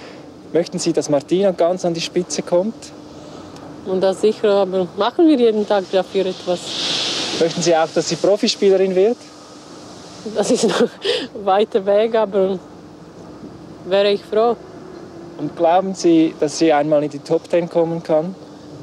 Möchten 0.52 0.78
Sie, 0.78 0.92
dass 0.92 1.08
Martina 1.08 1.50
ganz 1.50 1.84
an 1.84 1.94
die 1.94 2.00
Spitze 2.00 2.42
kommt? 2.42 2.74
Und 3.84 4.00
das 4.00 4.20
sicher, 4.20 4.50
aber 4.50 4.86
machen 4.96 5.26
wir 5.26 5.36
jeden 5.36 5.66
Tag 5.66 5.84
dafür 5.90 6.26
etwas. 6.26 6.60
Möchten 7.40 7.62
Sie 7.62 7.74
auch, 7.74 7.88
dass 7.92 8.08
sie 8.08 8.16
Profispielerin 8.16 8.94
wird? 8.94 9.16
Das 10.36 10.50
ist 10.50 10.68
noch 10.68 10.82
ein 10.82 10.88
weiter 11.44 11.84
Weg, 11.84 12.14
aber 12.14 12.58
wäre 13.86 14.12
ich 14.12 14.22
froh. 14.22 14.54
Und 15.38 15.56
glauben 15.56 15.94
Sie, 15.94 16.34
dass 16.38 16.58
sie 16.58 16.72
einmal 16.72 17.02
in 17.02 17.10
die 17.10 17.18
Top 17.18 17.48
Ten 17.48 17.68
kommen 17.68 18.02
kann? 18.02 18.34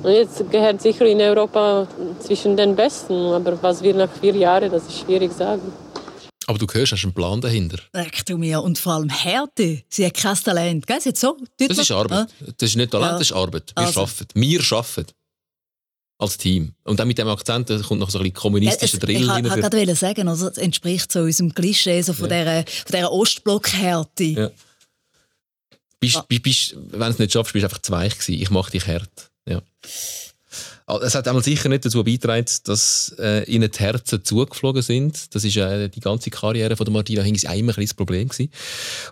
Und 0.04 0.12
jetzt 0.12 0.50
gehört 0.50 0.82
sicher 0.82 1.06
in 1.06 1.22
Europa 1.22 1.88
zwischen 2.20 2.58
den 2.58 2.76
Besten, 2.76 3.14
aber 3.32 3.62
was 3.62 3.82
wir 3.84 3.94
nach 3.94 4.10
vier 4.10 4.36
Jahren, 4.36 4.72
das 4.72 4.84
ist 4.84 5.00
schwierig 5.00 5.32
zu 5.32 5.38
sagen. 5.38 5.74
Aber 6.50 6.58
du 6.58 6.66
hörst, 6.66 6.92
hast 6.92 7.04
einen 7.04 7.14
Plan 7.14 7.40
dahinter. 7.42 7.78
Sag 7.94 8.26
du 8.26 8.36
mir. 8.36 8.64
Und 8.64 8.80
vor 8.80 8.94
allem 8.94 9.10
Härte. 9.10 9.84
Sie 9.88 10.04
hat 10.04 10.16
kein 10.16 10.36
Talent. 10.36 10.88
Gell? 10.88 11.00
Sie 11.00 11.10
hat 11.10 11.18
so 11.18 11.38
das 11.60 11.78
ist 11.78 11.92
Arbeit. 11.92 12.30
Das 12.40 12.70
ist 12.70 12.76
nicht 12.76 12.90
Talent, 12.90 13.12
ja. 13.12 13.18
das 13.20 13.30
ist 13.30 13.34
Arbeit. 13.34 13.72
Wir 13.76 13.86
also. 13.86 14.02
arbeiten. 14.02 14.28
Wir 14.34 14.60
arbeiten. 14.72 15.12
Als 16.18 16.38
Team. 16.38 16.74
Und 16.86 17.00
dann 17.00 17.08
mit 17.08 17.20
dem 17.20 17.28
Akzent 17.28 17.70
da 17.70 17.78
kommt 17.78 18.00
noch 18.00 18.10
so 18.10 18.18
ein 18.18 18.24
bisschen 18.24 18.34
kommunistischer 18.34 18.98
ja, 18.98 19.00
Drill 19.00 19.22
Ich 19.22 19.28
wollte 19.28 19.70
gerade 19.70 19.96
sagen, 19.96 20.28
also, 20.28 20.48
es 20.48 20.58
entspricht 20.58 21.12
so 21.12 21.20
unserem 21.20 21.54
Klischee 21.54 22.02
so 22.02 22.14
von, 22.14 22.32
ja. 22.32 22.40
dieser, 22.40 22.72
von 22.72 22.96
dieser 22.96 23.12
Ostblock-Härte. 23.12 24.24
Ja. 24.24 24.52
Bist, 26.00 26.18
ah. 26.18 26.26
bist, 26.28 26.76
wenn 26.76 27.00
du 27.00 27.06
es 27.10 27.20
nicht 27.20 27.32
schaffst, 27.32 27.54
bist 27.54 27.62
du 27.62 27.68
einfach 27.68 27.82
zu 27.84 27.92
weich 27.92 28.18
gewesen. 28.18 28.42
Ich 28.42 28.50
mache 28.50 28.72
dich 28.72 28.88
hart. 28.88 29.30
Ja. 29.48 29.62
Ah, 30.90 31.00
es 31.04 31.14
hat 31.14 31.28
einmal 31.28 31.44
sicher 31.44 31.70
nicht 31.70 31.86
dazu 31.86 32.04
beigetragen, 32.04 32.48
dass 32.64 33.16
äh, 33.20 33.44
ihnen 33.44 33.70
die 33.70 33.78
Herzen 33.78 34.26
zugeflogen 34.26 34.82
sind. 34.82 35.36
Das 35.36 35.44
ist 35.44 35.56
äh, 35.56 35.88
die 35.88 36.00
ganze 36.00 36.32
Karriere 36.32 36.76
von 36.76 36.84
der 36.84 36.92
Martina 36.92 37.22
Hingis 37.22 37.44
immer 37.44 37.54
ein 37.54 37.76
kleines 37.76 37.94
Problem 37.94 38.28
gewesen. 38.28 38.52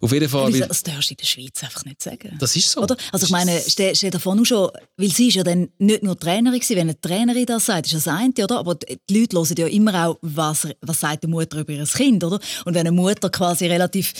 Auf 0.01 0.11
jeden 0.11 0.27
Fall. 0.27 0.55
Ja, 0.55 0.65
das 0.65 0.81
darfst 0.81 1.11
du 1.11 1.13
in 1.13 1.17
der 1.17 1.27
Schweiz 1.27 1.63
einfach 1.63 1.85
nicht 1.85 2.01
sagen. 2.01 2.35
Das 2.39 2.55
ist 2.55 2.71
so. 2.71 2.81
Oder? 2.81 2.97
Also 3.11 3.27
ich 3.27 3.31
meine, 3.31 3.61
stell, 3.67 3.95
stell 3.95 4.09
dir 4.09 4.19
vor, 4.19 4.35
schon, 4.43 4.71
weil 4.97 5.11
sie 5.11 5.27
ist 5.27 5.35
ja 5.35 5.43
dann 5.43 5.69
nicht 5.77 6.01
nur 6.01 6.17
Trainerin 6.17 6.59
gewesen, 6.59 6.77
wenn 6.77 6.89
eine 6.89 6.99
Trainerin 6.99 7.45
das 7.45 7.67
sagt, 7.67 7.85
ist 7.85 7.93
das 7.93 8.07
eine, 8.07 8.33
oder? 8.43 8.57
Aber 8.57 8.73
die 8.73 9.19
Leute 9.19 9.37
hören 9.37 9.55
ja 9.55 9.67
immer 9.67 10.07
auch, 10.07 10.17
was, 10.23 10.67
was 10.81 10.99
sagt 10.99 11.25
die 11.25 11.27
Mutter 11.27 11.59
über 11.59 11.73
ihr 11.73 11.85
Kind, 11.85 12.23
oder? 12.23 12.39
Und 12.65 12.73
wenn 12.73 12.87
eine 12.87 12.91
Mutter 12.91 13.29
quasi 13.29 13.67
relativ 13.67 14.13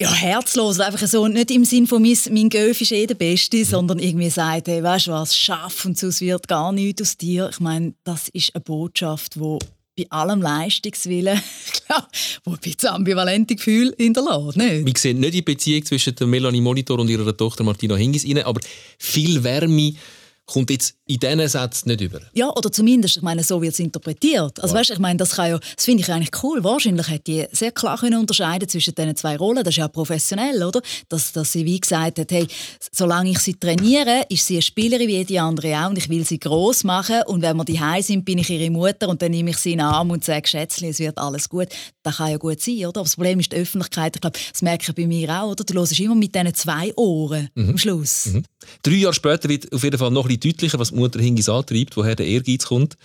ja, 0.00 0.12
herzlos, 0.12 0.78
einfach 0.78 1.06
so, 1.06 1.26
nicht 1.26 1.50
im 1.50 1.64
Sinn 1.64 1.86
von 1.86 2.02
mein, 2.02 2.18
mein 2.30 2.50
Göf 2.50 2.80
ist 2.80 2.92
eh 2.92 3.06
der 3.06 3.14
Beste, 3.14 3.58
mhm. 3.58 3.64
sondern 3.64 3.98
irgendwie 3.98 4.30
sagt, 4.30 4.68
hey, 4.68 4.82
weißt 4.82 5.06
du 5.06 5.12
was, 5.12 5.36
schaff 5.36 5.84
und 5.84 5.98
sonst 5.98 6.20
wird 6.20 6.48
gar 6.48 6.72
nichts 6.72 7.02
aus 7.02 7.16
dir. 7.16 7.48
Ich 7.50 7.60
meine, 7.60 7.94
das 8.04 8.28
ist 8.28 8.54
eine 8.54 8.62
Botschaft, 8.62 9.36
die 9.36 9.58
bei 9.98 10.10
allem 10.10 10.42
Leistungswillen, 10.42 11.40
wo 12.44 12.52
ein 12.52 12.58
bisschen 12.58 12.90
ambivalente 12.90 13.56
Gefühle 13.56 13.94
hinterlässt. 13.96 14.58
Nicht? 14.58 14.84
Wir 14.84 14.92
sehen 14.98 15.20
nicht 15.20 15.32
die 15.32 15.42
Beziehung 15.42 15.84
zwischen 15.86 16.14
der 16.14 16.26
Melanie 16.26 16.60
Monitor 16.60 16.98
und 16.98 17.08
ihrer 17.08 17.34
Tochter 17.34 17.64
Martina 17.64 17.96
Hingis 17.96 18.26
rein, 18.26 18.42
aber 18.42 18.60
viel 18.98 19.42
Wärme 19.42 19.94
kommt 20.44 20.70
jetzt 20.70 20.96
in 21.08 21.18
diesen 21.20 21.48
Sätzen 21.48 21.88
nicht 21.88 22.00
über. 22.00 22.20
Ja, 22.34 22.50
oder 22.50 22.70
zumindest, 22.72 23.18
ich 23.18 23.22
meine, 23.22 23.44
so 23.44 23.62
wird 23.62 23.74
es 23.74 23.78
interpretiert. 23.78 24.60
Also 24.60 24.74
ja. 24.74 24.80
weißt, 24.80 24.90
ich 24.90 24.98
meine, 24.98 25.16
das 25.18 25.36
kann 25.36 25.50
ja, 25.50 25.58
das 25.58 25.84
finde 25.84 26.02
ich 26.02 26.12
eigentlich 26.12 26.42
cool. 26.42 26.64
Wahrscheinlich 26.64 27.08
hätte 27.08 27.24
die 27.24 27.46
sehr 27.52 27.70
klar 27.70 27.96
können 27.98 28.18
unterscheiden 28.18 28.68
zwischen 28.68 28.94
diesen 28.94 29.14
zwei 29.14 29.36
Rollen. 29.36 29.62
Das 29.62 29.72
ist 29.72 29.78
ja 29.78 29.88
professionell, 29.88 30.62
oder? 30.64 30.82
Dass, 31.08 31.32
dass 31.32 31.52
sie 31.52 31.64
wie 31.64 31.78
gesagt 31.78 32.18
hat, 32.18 32.32
hey, 32.32 32.46
solange 32.92 33.30
ich 33.30 33.38
sie 33.38 33.54
trainiere, 33.54 34.26
ist 34.28 34.46
sie 34.46 34.54
eine 34.54 34.62
Spielerin 34.62 35.06
wie 35.06 35.18
jede 35.18 35.40
andere 35.40 35.78
auch 35.80 35.90
und 35.90 35.98
ich 35.98 36.08
will 36.08 36.24
sie 36.24 36.40
groß 36.40 36.84
machen 36.84 37.22
und 37.26 37.42
wenn 37.42 37.56
wir 37.56 37.64
die 37.64 37.80
sind, 38.02 38.24
bin 38.24 38.38
ich 38.38 38.50
ihre 38.50 38.70
Mutter 38.70 39.08
und 39.08 39.22
dann 39.22 39.30
nehme 39.30 39.50
ich 39.50 39.58
sie 39.58 39.72
in 39.72 39.78
den 39.78 39.86
Arm 39.86 40.10
und 40.10 40.24
sage, 40.24 40.48
Schätzchen, 40.48 40.88
es 40.88 40.98
wird 40.98 41.18
alles 41.18 41.48
gut. 41.48 41.68
Das 42.02 42.16
kann 42.16 42.30
ja 42.30 42.36
gut 42.36 42.60
sein, 42.60 42.78
oder? 42.78 43.00
Aber 43.00 43.04
das 43.04 43.14
Problem 43.14 43.38
ist 43.40 43.52
die 43.52 43.56
Öffentlichkeit. 43.56 44.16
Ich 44.16 44.20
glaube, 44.20 44.38
das 44.52 44.62
merke 44.62 44.84
ich 44.88 44.94
bei 44.94 45.06
mir 45.06 45.30
auch, 45.30 45.50
oder? 45.52 45.64
Du 45.64 45.74
hörst 45.74 45.98
immer 45.98 46.14
mit 46.14 46.34
diesen 46.34 46.54
zwei 46.54 46.92
Ohren 46.96 47.48
mhm. 47.54 47.70
am 47.70 47.78
Schluss. 47.78 48.26
Mhm. 48.26 48.44
Drei 48.82 48.94
Jahre 48.94 49.14
später 49.14 49.48
wird 49.48 49.72
auf 49.72 49.84
jeden 49.84 49.98
Fall 49.98 50.10
noch 50.10 50.24
ein 50.24 50.36
bisschen 50.36 50.52
deutlicher, 50.52 50.78
was 50.78 50.95
Mutter 50.96 51.20
Hingis 51.20 51.48
antreibt, 51.48 51.96
woher 51.96 52.14
der 52.14 52.26
Ehrgeiz 52.26 52.66
kommt. 52.66 52.96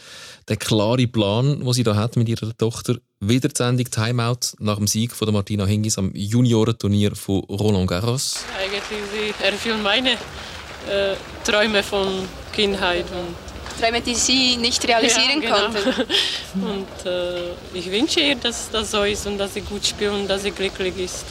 Der 0.48 0.58
klare 0.58 1.08
Plan, 1.08 1.60
den 1.60 1.74
sie 1.74 1.84
da 1.84 1.96
hat 1.96 2.16
mit 2.16 2.30
ihrer 2.30 2.56
Tochter. 2.58 2.98
Wieder 3.20 3.50
die 3.50 3.58
Sendung 3.58 3.90
Timeout 3.90 4.56
nach 4.60 4.78
dem 4.78 4.88
Sieg 4.88 5.14
von 5.14 5.28
der 5.28 5.34
Martina 5.34 5.66
Hingis 5.66 5.98
am 5.98 6.12
Juniorenturnier 6.14 7.16
von 7.16 7.42
Roland 7.42 7.88
Garros. 7.88 8.44
Eigentlich 8.58 8.82
sie 8.90 9.46
erfüllen 9.46 9.84
meine 9.84 10.12
äh, 10.12 11.16
Träume 11.44 11.84
von 11.84 12.08
Kindheit. 12.54 13.06
Und 13.12 13.36
Träume, 13.80 14.02
die 14.02 14.16
sie 14.16 14.58
nicht 14.58 14.88
realisieren 14.88 15.42
ja, 15.42 15.50
genau. 15.50 15.82
konnte. 15.82 16.08
und 16.56 17.06
äh, 17.06 17.78
ich 17.78 17.92
wünsche 17.92 18.20
ihr, 18.20 18.36
dass 18.36 18.70
das 18.72 18.92
so 18.92 19.04
ist 19.04 19.26
und 19.28 19.38
dass 19.38 19.54
sie 19.54 19.62
gut 19.62 19.86
spielt 19.86 20.12
und 20.12 20.28
dass 20.28 20.44
sie 20.44 20.52
glücklich 20.52 20.98
ist. 20.98 21.26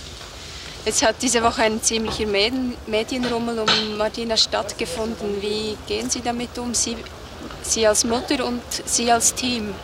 Jetzt 0.85 1.03
hat 1.03 1.17
diese 1.21 1.43
Woche 1.43 1.63
ein 1.63 1.83
ziemlicher 1.83 2.27
Medienrummel 2.87 3.59
um 3.59 3.99
Martina 3.99 4.37
stattgefunden. 4.37 5.43
Wie 5.43 5.77
gehen 5.87 6.09
Sie 6.09 6.23
damit 6.23 6.59
um, 6.59 6.73
Sie, 6.73 6.97
Sie 7.63 7.87
als 7.87 8.05
Mutter 8.05 8.47
und 8.47 8.63
Sie 8.87 9.11
als 9.13 9.35
Team? 9.35 9.75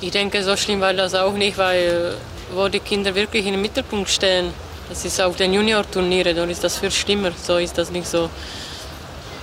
Ich 0.00 0.10
denke, 0.10 0.42
so 0.42 0.56
schlimm 0.56 0.80
war 0.80 0.94
das 0.94 1.14
auch 1.14 1.34
nicht, 1.34 1.58
weil 1.58 2.16
wo 2.54 2.68
die 2.68 2.80
Kinder 2.80 3.14
wirklich 3.14 3.46
im 3.46 3.60
Mittelpunkt 3.60 4.08
stehen, 4.08 4.52
das 4.88 5.04
ist 5.04 5.20
auf 5.20 5.36
den 5.36 5.52
Junior-Turnieren, 5.52 6.34
da 6.34 6.44
ist 6.44 6.64
das 6.64 6.78
viel 6.78 6.90
schlimmer. 6.90 7.32
So 7.42 7.58
ist 7.58 7.76
das 7.76 7.90
nicht 7.90 8.06
so 8.06 8.30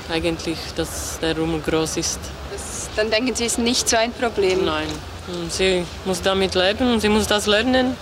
eigentlich, 0.09 0.57
dass 0.75 1.19
der 1.19 1.37
Rummel 1.37 1.61
groß 1.61 1.97
ist. 1.97 2.19
Das, 2.51 2.89
dann 2.95 3.11
denken 3.11 3.35
Sie, 3.35 3.45
es 3.45 3.53
ist 3.53 3.59
nicht 3.59 3.87
so 3.87 3.97
ein 3.97 4.11
Problem? 4.11 4.65
Nein. 4.65 4.87
Sie 5.49 5.85
muss 6.05 6.21
damit 6.21 6.55
leben 6.55 6.93
und 6.93 6.99
sie 6.99 7.09
muss 7.09 7.27
das 7.27 7.45
lernen 7.45 7.95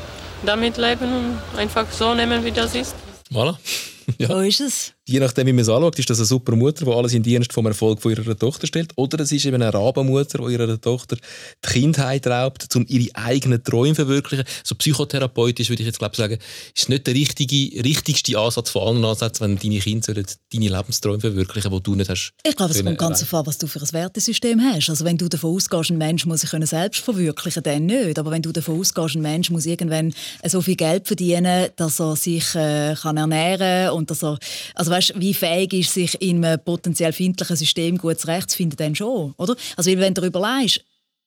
damit 0.43 0.77
leben 0.77 1.13
und 1.13 1.59
einfach 1.59 1.85
so 1.91 2.13
nehmen, 2.13 2.43
wie 2.43 2.51
das 2.51 2.75
ist. 2.75 2.95
Voilà. 3.31 3.55
ja. 4.17 4.27
So 4.27 4.39
ist 4.39 4.61
es 4.61 4.93
je 5.11 5.19
nachdem, 5.19 5.47
wie 5.47 5.53
man 5.53 5.61
es 5.61 5.69
anschaut, 5.69 5.99
ist 5.99 6.09
das 6.09 6.19
eine 6.19 6.25
super 6.25 6.55
Mutter, 6.55 6.85
die 6.85 6.91
alles 6.91 7.13
in 7.13 7.23
Dienst 7.23 7.53
vom 7.53 7.65
Erfolg 7.65 8.01
von 8.01 8.11
ihrer 8.11 8.37
Tochter 8.37 8.67
stellt. 8.67 8.91
Oder 8.95 9.19
es 9.19 9.31
ist 9.31 9.45
eben 9.45 9.61
eine 9.61 9.73
Rabenmutter, 9.73 10.39
die 10.39 10.53
ihrer 10.53 10.79
Tochter 10.79 11.17
die 11.17 11.69
Kindheit 11.69 12.25
raubt, 12.27 12.73
um 12.75 12.85
ihre 12.87 13.13
eigenen 13.15 13.63
Träume 13.63 13.95
zu 13.95 14.05
verwirklichen. 14.05 14.45
So 14.63 14.75
psychotherapeutisch 14.75 15.69
würde 15.69 15.81
ich 15.81 15.87
jetzt 15.87 15.99
glaube 15.99 16.15
sagen, 16.15 16.37
ist 16.75 16.89
nicht 16.89 17.07
der 17.07 17.13
richtige, 17.13 17.83
richtigste 17.83 18.37
Ansatz 18.37 18.69
von 18.69 18.87
allen 18.87 19.05
Ansätzen, 19.05 19.43
wenn 19.43 19.57
deine 19.57 19.79
Kinder 19.79 20.13
deine 20.13 20.69
Lebensträume 20.69 21.19
verwirklichen, 21.19 21.71
die 21.71 21.83
du 21.83 21.95
nicht 21.95 22.09
hast. 22.09 22.33
Ich 22.43 22.55
glaube, 22.55 22.73
es 22.73 22.83
kommt 22.83 22.97
ganz 22.97 23.19
darauf 23.19 23.33
an, 23.33 23.47
was 23.47 23.57
du 23.57 23.67
für 23.67 23.81
ein 23.81 23.91
Wertesystem 23.91 24.61
hast. 24.61 24.89
Also 24.89 25.05
wenn 25.05 25.17
du 25.17 25.27
davon 25.27 25.55
ausgehst, 25.55 25.91
ein 25.91 25.97
Mensch 25.97 26.25
muss 26.25 26.41
sich 26.41 26.49
selbst 26.49 27.01
verwirklichen, 27.01 27.63
dann 27.63 27.85
nicht. 27.85 28.17
Aber 28.17 28.31
wenn 28.31 28.41
du 28.41 28.51
davon 28.51 28.79
ausgehst, 28.79 29.15
ein 29.15 29.21
Mensch 29.21 29.49
muss 29.49 29.65
irgendwann 29.65 30.13
so 30.45 30.61
viel 30.61 30.75
Geld 30.75 31.07
verdienen, 31.07 31.69
dass 31.75 31.99
er 31.99 32.15
sich 32.15 32.55
äh, 32.55 32.95
kann 32.95 33.17
ernähren 33.17 33.87
kann 33.87 33.97
und 33.97 34.11
dass 34.11 34.23
er, 34.23 34.37
also 34.75 34.91
weißt, 34.91 35.00
wie 35.15 35.33
fähig 35.33 35.73
ist, 35.73 35.93
sich 35.93 36.21
in 36.21 36.43
einem 36.43 36.63
potenziell 36.63 37.13
findlichen 37.13 37.55
System 37.55 37.97
gut 37.97 38.19
zurechtzufinden, 38.19 38.77
dann 38.77 38.95
schon, 38.95 39.33
oder? 39.37 39.55
Also 39.75 39.91
wenn 39.97 40.13
du 40.13 40.25
überlegst, 40.25 40.81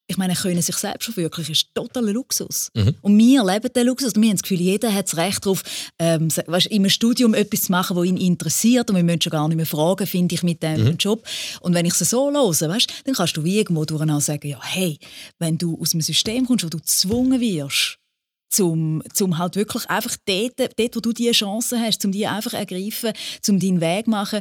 ich 0.06 0.18
meine, 0.18 0.34
können 0.34 0.60
sich 0.60 0.76
selbst 0.76 1.06
verwirklichen, 1.06 1.52
ist 1.52 1.68
totaler 1.74 2.12
Luxus. 2.12 2.70
Mhm. 2.74 2.94
Und 3.00 3.18
wir 3.18 3.42
leben 3.42 3.72
den 3.72 3.86
Luxus. 3.86 4.14
Wir 4.14 4.28
haben 4.28 4.32
das 4.32 4.42
Gefühl, 4.42 4.60
jeder 4.60 4.92
hat 4.92 5.06
das 5.06 5.16
Recht 5.16 5.44
darauf, 5.46 5.62
ähm, 5.98 6.28
weißt, 6.28 6.66
im 6.66 6.88
Studium 6.90 7.32
etwas 7.32 7.62
zu 7.62 7.72
machen, 7.72 7.96
was 7.96 8.04
ihn 8.04 8.18
interessiert. 8.18 8.90
Und 8.90 8.96
wir 8.96 9.02
müssen 9.02 9.22
schon 9.22 9.30
gar 9.30 9.48
nicht 9.48 9.56
mehr 9.56 9.66
fragen, 9.66 10.06
finde 10.06 10.34
ich, 10.34 10.42
mit 10.42 10.62
dem 10.62 10.84
mhm. 10.84 10.96
Job. 10.98 11.26
Und 11.60 11.74
wenn 11.74 11.86
ich 11.86 11.98
es 11.98 12.10
so 12.10 12.30
höre, 12.30 12.68
weißt, 12.68 12.92
dann 13.06 13.14
kannst 13.14 13.36
du 13.36 13.44
wie 13.44 13.58
irgendwo 13.58 13.84
durch 13.86 14.04
sagen, 14.22 14.46
ja, 14.46 14.60
hey, 14.62 14.98
wenn 15.38 15.56
du 15.56 15.80
aus 15.80 15.94
einem 15.94 16.02
System 16.02 16.46
kommst, 16.46 16.64
wo 16.64 16.68
du 16.68 16.78
gezwungen 16.78 17.40
wirst, 17.40 17.98
zum, 18.54 19.02
zum 19.12 19.38
halt 19.38 19.56
wirklich 19.56 19.88
einfach 19.90 20.16
dort, 20.26 20.58
dort, 20.58 20.96
wo 20.96 21.00
du 21.00 21.12
diese 21.12 21.32
Chance 21.32 21.78
hast, 21.78 22.04
um 22.04 22.12
die 22.12 22.26
einfach 22.26 22.54
ergreifen, 22.54 23.12
zum 23.40 23.58
deinen 23.58 23.80
Weg 23.80 24.06
machen, 24.06 24.40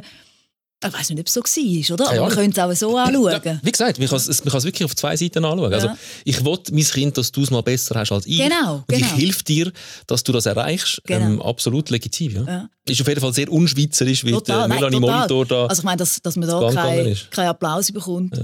Ich 0.86 0.92
weiß 0.92 1.10
nicht, 1.10 1.20
ob 1.20 1.26
es 1.26 1.32
so 1.32 1.40
war, 1.40 1.94
oder? 1.94 2.04
Aber 2.06 2.14
man 2.14 2.24
Ahnung. 2.24 2.28
könnte 2.30 2.60
es 2.60 2.66
auch 2.82 2.88
so 2.90 2.96
anschauen. 2.96 3.60
Wie 3.62 3.72
gesagt, 3.72 3.98
man 3.98 4.08
kann 4.08 4.18
es 4.18 4.44
man 4.44 4.62
wirklich 4.64 4.84
auf 4.84 4.94
zwei 4.96 5.16
Seiten 5.16 5.44
anschauen. 5.44 5.72
Also, 5.72 5.86
Ja. 5.88 5.96
ich 6.24 6.44
will 6.44 6.58
mein 6.72 6.84
Kind, 6.84 7.16
dass 7.18 7.32
du 7.32 7.42
es 7.42 7.50
mal 7.50 7.62
besser 7.62 7.94
hast 7.98 8.12
als 8.12 8.26
ich. 8.26 8.38
Genau, 8.38 8.84
Und 8.86 8.94
ich 8.96 8.98
genau. 8.98 9.16
helfe 9.16 9.44
dir, 9.44 9.72
dass 10.06 10.22
du 10.24 10.32
das 10.32 10.46
erreichst. 10.46 11.00
Genau. 11.06 11.24
Ähm, 11.26 11.42
absolut 11.42 11.90
legitim. 11.90 12.34
Ja. 12.36 12.42
Ja. 12.46 12.68
Ist 12.86 13.00
auf 13.00 13.08
jeden 13.08 13.20
Fall 13.20 13.32
sehr 13.32 13.50
unschweizerisch, 13.50 14.24
wie 14.26 14.32
Total, 14.32 14.58
der 14.58 14.68
nein, 14.68 14.78
Melanie 14.78 15.00
total. 15.00 15.16
Molitor 15.20 15.46
da 15.46 15.66
Also 15.66 15.80
ich 15.80 15.84
meine, 15.84 15.96
dass, 15.96 16.20
dass 16.20 16.36
man 16.36 16.46
da 16.48 16.70
keinen 16.70 17.16
kein 17.30 17.46
Applaus 17.48 17.90
bekommt. 17.90 18.38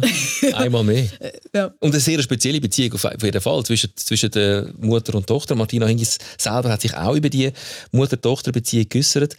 einmal 0.55 0.83
mehr. 0.85 1.07
Ja. 1.53 1.67
Und 1.81 1.91
eine 1.91 2.01
sehr 2.01 2.23
spezielle 2.23 2.61
Beziehung 2.61 2.93
auf 2.95 3.05
auf 3.05 3.23
jeden 3.23 3.41
Fall 3.41 3.65
zwischen, 3.65 3.91
zwischen 3.97 4.31
der 4.31 4.73
Mutter 4.79 5.17
und 5.17 5.27
Tochter. 5.27 5.57
Martina 5.57 5.85
Hingis 5.87 6.17
selber 6.39 6.71
hat 6.71 6.81
sich 6.81 6.95
auch 6.97 7.17
über 7.17 7.29
die 7.29 7.51
Mutter-Tochter-Beziehung 7.91 8.89
geäußert. 8.89 9.37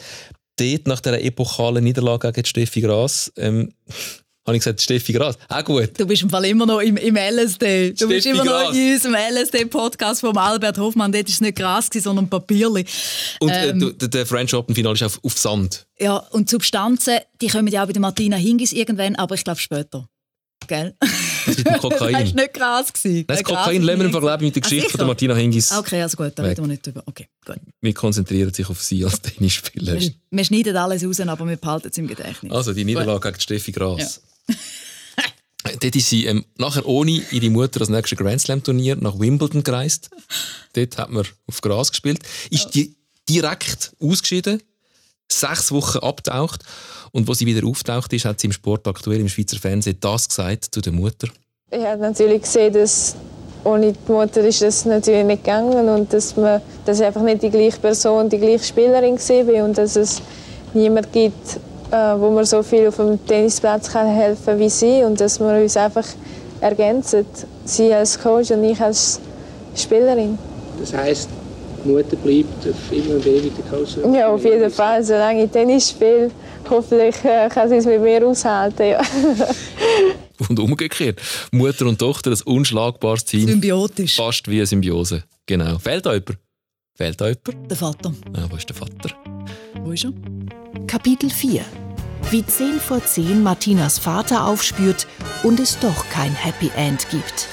Dort, 0.58 0.88
nach 0.88 1.00
dieser 1.00 1.22
epochalen 1.22 1.84
Niederlage 1.84 2.32
gegen 2.32 2.46
Steffi 2.46 2.82
Gras, 2.82 3.32
ähm, 3.38 3.74
habe 4.46 4.58
ich 4.58 4.64
gesagt, 4.64 4.82
Steffi 4.82 5.14
Gras, 5.14 5.38
auch 5.50 5.64
gut. 5.64 5.92
Du 6.00 6.06
bist 6.06 6.24
im 6.24 6.30
Fall 6.30 6.46
immer 6.46 6.66
noch 6.66 6.80
im, 6.80 6.98
im 6.98 7.16
LSD. 7.16 7.94
Du 7.94 8.08
bist 8.08 8.22
Steffi 8.22 8.30
immer 8.30 8.44
noch 8.44 8.64
Gras. 8.66 8.76
in 8.76 8.94
unserem 8.94 9.16
LSD-Podcast 9.16 10.22
von 10.22 10.38
Albert 10.38 10.78
Hoffmann. 10.78 11.12
Dort 11.12 11.26
war 11.26 11.32
es 11.32 11.42
nicht 11.42 11.58
Gras, 11.58 11.90
sondern 11.94 12.30
Papierli. 12.30 12.86
Und 13.40 13.52
Ähm, 13.54 13.82
äh, 13.82 13.94
der, 13.94 14.08
der 14.08 14.26
French 14.26 14.54
Open-Final 14.54 14.94
ist 14.94 15.04
auf, 15.04 15.20
auf 15.24 15.38
Sand. 15.38 15.86
Ja, 16.00 16.18
und 16.18 16.50
Substanzen, 16.50 17.20
die 17.42 17.48
kommen 17.48 17.68
ja 17.68 17.84
auch 17.84 17.88
bei 17.88 17.94
der 17.94 18.02
Martina 18.02 18.36
Hingis 18.38 18.74
irgendwann, 18.74 19.16
aber 19.16 19.36
ich 19.36 19.44
glaube 19.44 19.60
später. 19.60 20.08
Gell? 20.67 20.95
Das 21.45 21.56
dem 21.56 21.78
Kokain. 21.78 21.82
Das 22.00 22.02
war 22.02 22.21
nicht 22.21 22.54
Gras. 22.54 22.93
Gewesen. 22.93 23.26
Das 23.28 23.39
Äh, 23.39 23.43
Gras 23.43 23.58
Kokain 23.65 23.82
ist 23.82 23.86
lassen 23.88 24.00
wir 24.00 24.06
einfach 24.06 24.21
leben 24.21 24.45
mit 24.45 24.56
der 24.56 24.62
Ah, 24.63 24.63
Geschichte 24.63 24.82
von 24.84 24.89
sicher? 24.89 24.97
der 25.00 25.08
Martina 25.08 25.36
Hingis. 25.36 25.71
Okay, 25.71 26.02
also 26.02 26.17
gut, 26.17 26.32
da 26.36 26.43
reden 26.43 26.63
wir 26.63 26.67
nicht 26.67 26.86
drüber. 26.86 27.04
Okay, 27.06 27.28
gut. 27.45 27.58
Wir 27.82 27.93
konzentrieren 27.93 28.54
sich 28.54 28.69
auf 28.69 28.82
sie 28.82 29.04
als 29.04 29.21
Tennisspielerin. 29.21 30.02
Wir, 30.02 30.13
wir 30.30 30.43
schneiden 30.45 30.76
alles 30.78 31.04
raus, 31.04 31.19
aber 31.19 31.47
wir 31.47 31.58
behalten 31.58 31.89
es 31.91 31.97
im 31.97 32.08
Gedächtnis. 32.08 32.52
Also 32.52 32.74
die 32.74 32.86
Niederlage 32.86 33.30
gegen 33.32 33.39
Steffi 33.41 33.71
Gras. 33.71 34.21
Dort 35.80 35.95
ist 35.95 36.10
sie 36.10 36.26
ähm, 36.26 36.43
nachher 36.58 36.86
ohne 36.88 37.21
ihre 37.32 37.50
Mutter 37.52 37.80
das 37.80 37.89
nächste 37.89 38.15
Grand 38.15 38.41
Slam 38.41 38.63
Turnier 38.63 38.95
nach 38.95 39.19
Wimbledon 39.19 39.63
gereist. 39.63 40.10
Dort 40.74 40.97
hat 40.97 41.12
man 41.12 41.26
auf 41.47 41.62
Gras 41.62 41.91
gespielt. 41.91 42.19
Ist 42.50 42.71
die 42.74 42.95
direkt 43.30 43.93
ausgeschieden, 44.00 44.62
sechs 45.32 45.72
Wochen 45.72 46.00
abtaucht 46.00 46.62
und 47.12 47.28
wo 47.28 47.34
sie 47.34 47.46
wieder 47.46 47.67
auftaucht 47.67 48.13
ist, 48.13 48.26
hat 48.26 48.39
sie 48.39 48.48
im 48.48 48.54
Sport 48.54 48.88
aktuell 48.88 49.20
im 49.20 49.30
Schweizer 49.30 49.58
Fernsehen 49.58 49.98
das 50.00 50.28
gesagt 50.28 50.67
zu 50.72 50.82
der 50.82 50.94
Mutter. 50.94 51.28
Ich 51.72 51.84
habe 51.84 52.02
natürlich 52.02 52.41
gesehen, 52.41 52.74
dass 52.74 53.15
ohne 53.63 53.94
die 53.94 54.12
Mutter 54.12 54.41
ist 54.41 54.62
das 54.62 54.86
natürlich 54.86 55.24
nicht 55.24 55.44
gegangen 55.44 55.88
und 55.88 56.12
dass, 56.12 56.36
man, 56.36 56.62
dass 56.86 57.00
ich 57.00 57.06
einfach 57.06 57.22
nicht 57.22 57.44
die 57.44 57.50
gleiche 57.50 57.80
Person, 57.80 58.30
die 58.30 58.39
gleiche 58.39 58.63
Spielerin 58.63 59.17
war 59.17 59.65
und 59.65 59.78
dass 59.78 59.96
es 59.96 60.22
niemand 60.74 61.12
gibt, 61.13 61.60
äh, 61.91 61.96
wo 62.17 62.32
mir 62.32 62.46
so 62.46 62.63
viel 62.63 62.88
auf 62.88 62.96
dem 62.96 63.24
Tennisplatz 63.26 63.89
kann 63.89 64.08
helfen 64.08 64.46
kann 64.46 64.60
wie 64.60 64.70
sie 64.70 65.04
und 65.04 65.20
dass 65.20 65.39
wir 65.39 65.62
uns 65.62 65.78
einfach 65.78 66.06
ergänzen, 66.60 67.26
sie 67.65 67.94
als 67.94 68.20
Coach 68.20 68.52
und 68.52 68.63
ich 68.63 68.80
als 68.80 69.20
Spielerin. 69.76 70.38
Das 70.80 70.91
die 70.91 71.40
Mutter 71.86 72.15
bleibt 72.17 72.67
auf 72.67 72.91
immer 72.91 73.15
und 73.15 73.26
ewig 73.26 73.52
der 73.56 73.65
Coach. 73.65 73.98
Ja, 74.13 74.30
auf 74.30 74.44
jeden 74.44 74.70
Fall. 74.70 75.04
Solange 75.04 75.46
ich 75.46 75.52
Tennis 75.52 75.89
spiele, 75.89 76.32
hoffentlich 76.70 77.15
äh, 77.24 77.50
kann 77.50 77.70
sie 77.70 77.76
es 77.76 77.86
mit 77.86 78.02
mir 78.02 78.26
aushalten. 78.26 78.84
Ja. 78.89 79.02
Und 80.50 80.60
umgekehrt. 80.60 81.22
Mutter 81.52 81.86
und 81.86 82.00
Tochter, 82.00 82.32
ein 82.32 82.41
unschlagbares 82.46 83.26
Team. 83.26 83.48
Symbiotisch. 83.48 84.15
Fast 84.15 84.48
wie 84.50 84.58
eine 84.58 84.65
Symbiose. 84.65 85.24
Genau. 85.46 85.78
Fehlt 85.78 86.06
da 86.06 86.13
jemand? 86.13 86.39
Fehlt 86.96 87.22
da 87.22 87.28
jemand? 87.28 87.70
Der 87.70 87.78
Vater. 87.78 88.12
Ah, 88.34 88.48
wo 88.50 88.56
ist 88.56 88.67
der 88.67 88.76
Vater? 88.76 89.12
Wo 89.84 89.91
ist 89.91 90.06
er? 90.06 90.13
Kapitel 90.88 91.30
4. 91.30 91.63
Wie 92.32 92.46
10 92.46 92.80
vor 92.80 93.04
10 93.04 93.44
Martinas 93.44 94.00
Vater 94.00 94.48
aufspürt 94.48 95.06
und 95.44 95.60
es 95.60 95.78
doch 95.80 96.10
kein 96.10 96.34
Happy 96.34 96.72
End 96.76 97.08
gibt. 97.12 97.48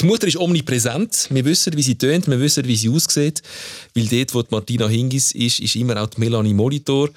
Die 0.00 0.04
Mutter 0.06 0.26
ist 0.26 0.36
omnipräsent. 0.36 1.28
Wir 1.30 1.44
wissen, 1.44 1.74
wie 1.76 1.82
sie 1.82 1.96
tönt, 1.96 2.26
wir 2.28 2.38
wissen, 2.38 2.64
wie 2.66 2.76
sie 2.76 2.90
aussieht. 2.90 3.42
Weil 3.94 4.06
dort, 4.06 4.34
wo 4.34 4.42
Martina 4.50 4.88
Hingis 4.88 5.32
ist, 5.32 5.58
ist 5.60 5.74
immer 5.76 6.02
auch 6.02 6.08
die 6.08 6.20
Melanie 6.20 6.52
Molitor. 6.54 7.08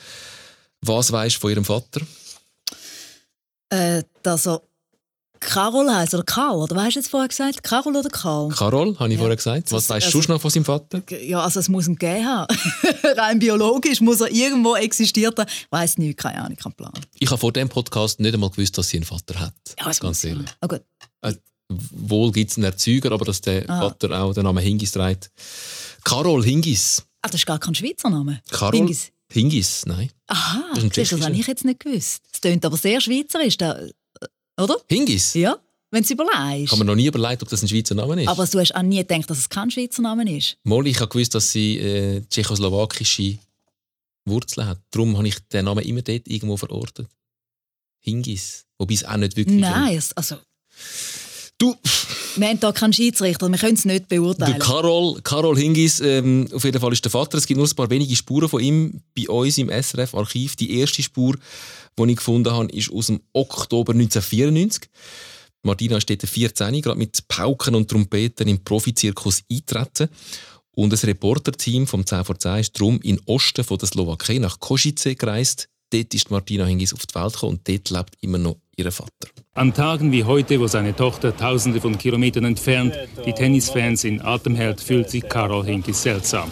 Was 0.82 1.12
weisst 1.12 1.36
du 1.38 1.40
von 1.42 1.52
ihrem 1.52 1.66
Vater? 1.66 2.02
Äh, 3.70 4.04
dass 4.24 4.48
er 4.48 4.62
Carol 5.42 5.90
heisst, 5.94 6.14
oder 6.14 6.24
Karl, 6.24 6.58
oder 6.58 6.76
weißt 6.76 6.96
du 6.96 7.00
jetzt 7.00 7.10
vorher 7.10 7.28
gesagt? 7.30 7.64
Carol 7.64 7.96
oder 7.96 8.10
Karl? 8.10 8.50
Carol, 8.50 8.98
habe 9.00 9.12
ich 9.12 9.18
vorher 9.18 9.36
gesagt. 9.36 9.72
Was 9.72 9.90
weißt 9.90 10.08
also- 10.08 10.22
du 10.22 10.34
noch 10.34 10.42
von 10.42 10.52
seinem 10.52 10.66
Vater? 10.66 11.02
Ja, 11.22 11.42
also 11.42 11.60
es 11.60 11.70
muss 11.70 11.88
ihn 11.88 11.96
gegeben 11.96 12.26
haben. 12.26 12.48
Rein 13.18 13.40
biologisch 13.40 14.02
muss 14.02 14.20
er 14.22 14.32
irgendwo 14.32 14.76
existiert 14.76 15.38
haben. 15.38 15.48
Ich 15.50 15.68
weiss 15.70 15.98
nicht, 15.98 16.18
keine 16.18 16.44
Ahnung, 16.44 16.58
kein 16.58 16.74
Plan. 16.74 16.92
Ich 17.20 17.30
habe 17.30 17.40
vor 17.40 17.54
dem 17.54 17.70
Podcast 17.70 18.20
nicht 18.20 18.34
einmal 18.34 18.50
gewusst, 18.50 18.78
dass 18.78 18.90
sie 18.90 18.98
einen 18.98 19.06
Vater 19.06 19.40
hat. 19.40 19.54
Ja, 19.80 19.92
Ganz 19.92 20.24
ehrlich. 20.24 20.50
Oh 20.62 20.68
gut. 20.68 20.82
Äh, 21.22 21.34
wohl 21.70 22.32
gibt 22.32 22.52
es 22.52 22.58
einen 22.58 22.66
Erzeuger, 22.66 23.12
aber 23.12 23.26
dass 23.26 23.42
der 23.42 23.70
Ah. 23.70 23.82
Vater 23.82 24.22
auch 24.22 24.34
den 24.34 24.44
Namen 24.44 24.64
Hingis 24.64 24.92
trägt. 24.92 25.30
Carol 26.04 26.44
Hingis. 26.44 27.04
Ah, 27.22 27.28
das 27.28 27.42
ist 27.42 27.46
gar 27.46 27.60
kein 27.60 27.76
Schweizer 27.76 28.10
Name. 28.10 28.42
Carol 28.50 28.76
Hingis. 28.80 29.12
Hingis, 29.32 29.86
nein. 29.86 30.10
Aha, 30.28 30.72
Das 30.74 30.84
ist 30.86 31.12
das 31.12 31.22
habe 31.22 31.36
ich 31.36 31.46
jetzt 31.46 31.64
nicht 31.64 31.80
gewusst. 31.82 32.24
Es 32.34 32.42
klingt 32.42 32.66
aber 32.66 32.78
sehr 32.78 33.00
schweizerisch, 33.00 33.58
da, 33.58 33.80
äh, 33.80 33.88
oder? 34.62 34.78
Hingis? 34.88 35.36
Ja, 35.36 35.58
wenn 35.92 36.02
du 36.02 36.06
es 36.06 36.10
Ich 36.10 36.16
überlegst. 36.20 36.72
habe 36.72 36.80
mir 36.80 36.86
noch 36.86 36.96
nie 36.96 37.06
überlegt, 37.06 37.44
ob 37.44 37.50
das 37.50 37.62
ein 37.62 37.68
Schweizer 37.68 37.94
Name 37.94 38.24
ist. 38.24 38.28
Aber 38.28 38.48
du 38.48 38.60
hast 38.60 38.74
auch 38.76 38.82
nie 38.82 38.98
gedacht, 38.98 39.30
dass 39.30 39.38
es 39.38 39.48
kein 39.50 39.70
Schweizer 39.70 40.02
Name 40.02 40.36
ist. 40.36 40.58
Mal, 40.64 40.88
ich 40.88 41.00
habe 41.00 41.10
gewusst, 41.10 41.36
dass 41.36 41.52
sie 41.52 41.78
äh, 41.78 42.22
tschechoslowakische 42.28 43.38
Wurzeln 44.26 44.66
hat. 44.68 44.80
Darum 44.90 45.16
habe 45.18 45.28
ich 45.28 45.38
den 45.50 45.66
Namen 45.66 45.84
immer 45.86 46.02
dort 46.02 46.28
irgendwo 46.28 46.58
verortet. 46.58 47.08
Hingis. 48.00 48.66
Wobei 48.80 48.96
es 48.96 49.04
auch 49.06 49.18
nicht 49.18 49.36
wirklich 49.36 49.60
Nein, 49.60 49.96
es, 49.98 50.14
also... 50.14 50.38
Du... 51.60 51.76
Wir 52.36 52.48
haben 52.48 52.60
hier 52.60 52.74
keinen 52.74 52.94
Schiedsrichter, 52.94 53.50
wir 53.50 53.58
können 53.58 53.74
es 53.74 53.86
nicht 53.86 54.10
Der 54.10 54.18
beurteilen. 54.18 54.60
Karol, 54.60 55.20
Karol 55.24 55.58
Hingis, 55.58 56.00
ähm, 56.00 56.48
auf 56.54 56.64
jeden 56.64 56.80
Fall 56.80 56.94
ist 56.94 57.04
der 57.04 57.12
Vater. 57.12 57.38
Es 57.38 57.46
gibt 57.46 57.58
nur 57.58 57.68
ein 57.68 57.76
paar 57.76 57.90
wenige 57.90 58.16
Spuren 58.16 58.48
von 58.48 58.62
ihm 58.62 59.02
bei 59.16 59.28
uns 59.28 59.58
im 59.58 59.70
SRF-Archiv. 59.70 60.56
Die 60.56 60.80
erste 60.80 61.04
Spur, 61.04 61.36
die 61.98 62.12
ich 62.12 62.16
gefunden 62.16 62.54
habe, 62.54 62.72
ist 62.72 62.92
aus 62.92 63.08
dem 63.08 63.20
Oktober 63.34 63.94
1994. 63.94 64.90
Martina 65.64 65.98
ist 65.98 66.10
dort 66.10 66.22
14, 66.22 66.82
gerade 66.82 66.98
mit 66.98 67.28
Pauken 67.28 67.76
und 67.76 67.90
Trompeten 67.90 68.48
im 68.48 68.64
Profizirkus 68.64 69.44
eintreten. 69.52 70.08
Und 70.72 70.94
ein 70.94 71.00
Reporterteam 71.00 71.88
vom 71.88 72.06
10 72.06 72.24
vor 72.24 72.40
10 72.40 72.60
ist 72.60 72.80
darum 72.80 73.02
in 73.02 73.20
Osten 73.26 73.66
von 73.66 73.78
der 73.78 73.90
Slowakei 73.90 74.38
nach 74.38 74.60
Košice 74.60 75.18
gereist. 75.18 75.68
Dort 75.90 76.14
ist 76.14 76.32
Martina 76.32 76.66
Hingis 76.66 76.94
auf 76.94 77.06
die 77.06 77.16
Welt 77.16 77.34
gekommen 77.34 77.58
und 77.58 77.68
dort 77.68 77.90
lebt 77.90 78.16
immer 78.22 78.38
noch 78.38 78.58
ihr 78.78 78.90
Vater. 78.92 79.28
An 79.60 79.74
Tagen 79.74 80.14
wie 80.14 80.24
heute, 80.24 80.58
wo 80.62 80.68
seine 80.68 80.96
Tochter 80.96 81.36
tausende 81.36 81.82
von 81.82 81.98
Kilometern 81.98 82.46
entfernt 82.46 82.98
die 83.26 83.34
Tennisfans 83.34 84.06
in 84.06 84.22
Atem 84.22 84.56
hält, 84.56 84.80
fühlt 84.80 85.10
sich 85.10 85.28
Karol 85.28 85.66
Hinkis 85.66 86.02
seltsam. 86.02 86.50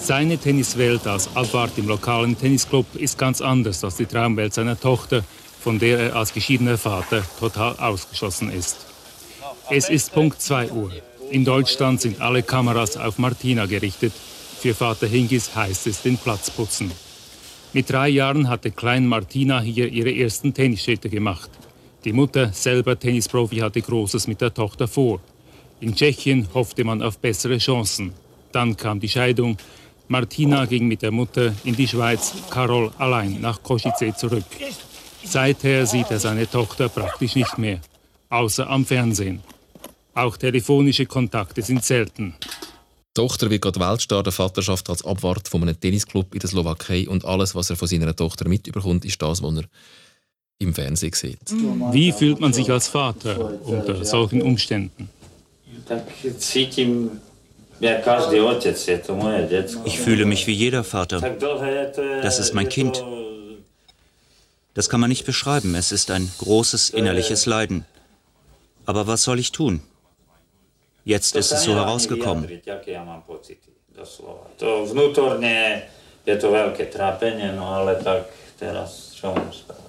Seine 0.00 0.38
Tenniswelt 0.38 1.06
als 1.06 1.28
Abwart 1.36 1.72
im 1.76 1.88
lokalen 1.88 2.38
Tennisclub 2.38 2.86
ist 2.94 3.18
ganz 3.18 3.42
anders 3.42 3.84
als 3.84 3.96
die 3.96 4.06
Traumwelt 4.06 4.54
seiner 4.54 4.80
Tochter, 4.80 5.22
von 5.60 5.78
der 5.78 5.98
er 5.98 6.16
als 6.16 6.32
geschiedener 6.32 6.78
Vater 6.78 7.22
total 7.38 7.76
ausgeschlossen 7.76 8.50
ist. 8.50 8.78
Es 9.68 9.90
ist 9.90 10.14
Punkt 10.14 10.40
2 10.40 10.70
Uhr. 10.70 10.90
In 11.30 11.44
Deutschland 11.44 12.00
sind 12.00 12.22
alle 12.22 12.42
Kameras 12.42 12.96
auf 12.96 13.18
Martina 13.18 13.66
gerichtet. 13.66 14.14
Für 14.58 14.72
Vater 14.72 15.06
Hinkis 15.06 15.54
heißt 15.54 15.86
es 15.86 16.00
den 16.00 16.16
Platz 16.16 16.50
putzen. 16.50 16.92
Mit 17.74 17.90
drei 17.90 18.08
Jahren 18.08 18.48
hatte 18.48 18.70
Klein 18.70 19.06
Martina 19.06 19.60
hier 19.60 19.92
ihre 19.92 20.16
ersten 20.16 20.54
Tennisschritte 20.54 21.10
gemacht. 21.10 21.50
Die 22.04 22.12
Mutter, 22.12 22.52
selber 22.52 22.98
Tennisprofi, 22.98 23.58
hatte 23.58 23.80
Großes 23.80 24.26
mit 24.26 24.40
der 24.40 24.52
Tochter 24.52 24.88
vor. 24.88 25.20
In 25.80 25.94
Tschechien 25.94 26.48
hoffte 26.52 26.82
man 26.82 27.00
auf 27.00 27.18
bessere 27.18 27.58
Chancen. 27.58 28.12
Dann 28.50 28.76
kam 28.76 28.98
die 28.98 29.08
Scheidung. 29.08 29.56
Martina 30.08 30.64
ging 30.66 30.88
mit 30.88 31.02
der 31.02 31.12
Mutter 31.12 31.54
in 31.64 31.76
die 31.76 31.86
Schweiz, 31.86 32.34
Karol 32.50 32.90
allein 32.98 33.40
nach 33.40 33.62
Košice 33.62 34.16
zurück. 34.16 34.44
Seither 35.24 35.86
sieht 35.86 36.10
er 36.10 36.18
seine 36.18 36.50
Tochter 36.50 36.88
praktisch 36.88 37.36
nicht 37.36 37.56
mehr, 37.56 37.80
außer 38.28 38.68
am 38.68 38.84
Fernsehen. 38.84 39.40
Auch 40.14 40.36
telefonische 40.36 41.06
Kontakte 41.06 41.62
sind 41.62 41.84
selten. 41.84 42.34
Die 42.40 43.20
Tochter 43.20 43.48
wird 43.48 43.62
gerade 43.62 43.78
Weltstar, 43.78 44.22
der 44.22 44.32
Vater 44.32 44.62
schafft 44.62 44.90
als 44.90 45.04
Abwart 45.04 45.46
von 45.46 45.62
einem 45.62 45.78
Tennisclub 45.78 46.34
in 46.34 46.40
der 46.40 46.50
Slowakei 46.50 47.08
und 47.08 47.24
alles, 47.24 47.54
was 47.54 47.70
er 47.70 47.76
von 47.76 47.86
seiner 47.86 48.16
Tochter 48.16 48.48
mitbekommt, 48.48 49.04
ist 49.04 49.22
das, 49.22 49.42
was 49.42 49.56
er 49.56 49.64
im 50.62 50.74
Fernsehen 50.74 51.12
sieht. 51.12 51.38
Wie 51.92 52.12
fühlt 52.12 52.40
man 52.40 52.52
sich 52.52 52.70
als 52.70 52.88
Vater 52.88 53.60
unter 53.64 54.04
solchen 54.04 54.42
Umständen? 54.42 55.08
Ich 59.84 59.98
fühle 59.98 60.24
mich 60.24 60.46
wie 60.46 60.52
jeder 60.52 60.84
Vater. 60.84 61.20
Das 62.22 62.38
ist 62.38 62.54
mein 62.54 62.68
Kind. 62.68 63.04
Das 64.74 64.88
kann 64.88 65.00
man 65.00 65.10
nicht 65.10 65.26
beschreiben. 65.26 65.74
Es 65.74 65.92
ist 65.92 66.10
ein 66.10 66.30
großes 66.38 66.90
innerliches 66.90 67.46
Leiden. 67.46 67.84
Aber 68.86 69.06
was 69.06 69.22
soll 69.24 69.38
ich 69.38 69.52
tun? 69.52 69.82
Jetzt 71.04 71.36
ist 71.36 71.52
es 71.52 71.64
so 71.64 71.74
herausgekommen. 71.74 72.48
To 74.58 74.86
vnútorne 74.88 75.84
je 76.24 76.34
to 76.38 76.48
veľké 76.48 76.88
trápenie, 76.88 77.52
no 77.52 77.76
ale 77.76 78.00
tak 78.00 78.30
teraz 78.56 79.12
čo 79.12 79.34
mám 79.34 79.50
spraviť? 79.52 79.81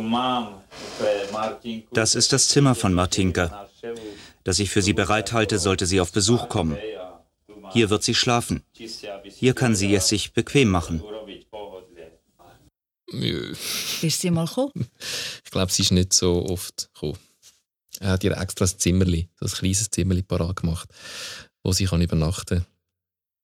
Mám 0.00 0.62
pre 0.98 1.32
Martinku. 1.32 1.94
Das 1.94 2.14
ist 2.14 2.32
das 2.32 2.48
Zimmer 2.48 2.74
von 2.74 2.94
Martinka, 2.94 3.68
das 4.44 4.58
ich 4.58 4.70
für 4.70 4.82
sie 4.82 4.92
bereithalte, 4.92 5.58
sollte 5.58 5.86
sie 5.86 6.00
auf 6.00 6.12
Besuch 6.12 6.48
kommen. 6.48 6.78
Hier 7.72 7.90
wird 7.90 8.02
sie 8.02 8.14
schlafen. 8.14 8.62
Hier 8.74 9.54
kann 9.54 9.74
sie 9.74 9.94
es 9.94 10.08
sich 10.08 10.32
bequem 10.32 10.68
machen. 10.68 11.02
Ist 14.02 14.20
sie 14.20 14.30
mal 14.30 14.46
gekommen? 14.46 14.88
Ich 15.44 15.50
glaube, 15.50 15.72
sie 15.72 15.82
ist 15.82 15.92
nicht 15.92 16.12
so 16.12 16.46
oft 16.46 16.90
gekommen. 16.94 17.18
Er 18.00 18.10
hat 18.10 18.24
ihr 18.24 18.36
extra 18.36 18.64
ein 18.64 18.78
Zimmerli, 18.78 19.28
so 19.38 19.46
ein 19.46 19.52
kleines 19.52 19.90
Zimmerli 19.90 20.22
parat 20.22 20.56
gemacht, 20.56 20.88
wo 21.62 21.72
sie 21.72 21.84
kann 21.86 22.00
übernachten 22.02 22.58
kann. 22.58 22.66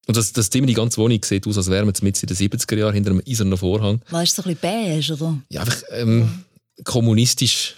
Und 0.07 0.17
das, 0.17 0.33
das 0.33 0.49
Zimmer, 0.49 0.67
die 0.67 0.75
ganze 0.75 0.97
Wohnung 0.99 1.23
sieht 1.23 1.47
aus, 1.47 1.59
als 1.59 1.69
wären 1.69 1.87
wir 1.87 1.95
mit 2.03 2.23
in 2.23 2.27
den 2.27 2.37
70er 2.37 2.77
Jahren 2.77 2.95
hinter 2.95 3.11
einem 3.11 3.23
eisernen 3.29 3.59
Vorhang. 3.59 4.01
Weißt 4.11 4.39
du, 4.39 4.43
so 4.43 4.49
ein 4.49 4.55
bisschen 4.57 4.97
beige, 4.97 5.13
oder? 5.15 5.39
Ja, 5.51 5.61
einfach 5.61 5.83
ähm, 5.91 6.45
kommunistisch, 6.85 7.75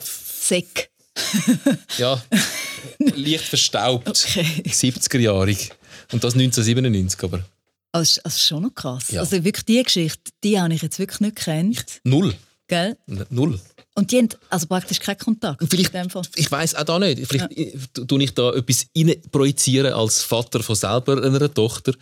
Säck. 0.00 0.90
ja, 1.98 2.22
leicht 2.98 3.44
verstaubt. 3.44 4.08
70er-jahrig. 4.08 5.70
Und 6.12 6.22
das 6.24 6.34
1997, 6.34 7.22
aber 7.24 7.44
Also, 7.92 8.20
das 8.22 8.36
ist 8.36 8.46
schon 8.46 8.62
noch 8.62 8.74
krass. 8.74 9.10
Ja. 9.10 9.20
Also 9.20 9.42
wirklich 9.44 9.64
die 9.64 9.82
Geschichte, 9.82 10.30
die 10.44 10.60
habe 10.60 10.72
ich 10.74 10.82
jetzt 10.82 10.98
wirklich 10.98 11.20
nicht 11.20 11.36
gekannt. 11.36 12.00
null. 12.04 12.34
Gell? 12.68 12.96
Null. 13.30 13.60
Und 13.94 14.10
die 14.10 14.18
haben 14.18 14.28
also 14.48 14.66
praktisch 14.66 15.00
keinen 15.00 15.18
Kontakt. 15.18 15.62
Vielleicht, 15.68 15.92
ich 16.36 16.50
weiß 16.50 16.76
auch 16.76 16.84
da 16.84 16.98
nicht. 16.98 17.26
Vielleicht 17.26 17.58
ja. 17.58 18.04
tue 18.06 18.22
ich 18.22 18.32
da 18.32 18.54
etwas 18.54 18.86
rein 18.96 19.14
projizieren 19.30 19.92
als 19.92 20.22
Vater 20.22 20.62
von 20.62 20.74
selber 20.74 21.22
einer 21.22 21.52
Tochter. 21.52 21.92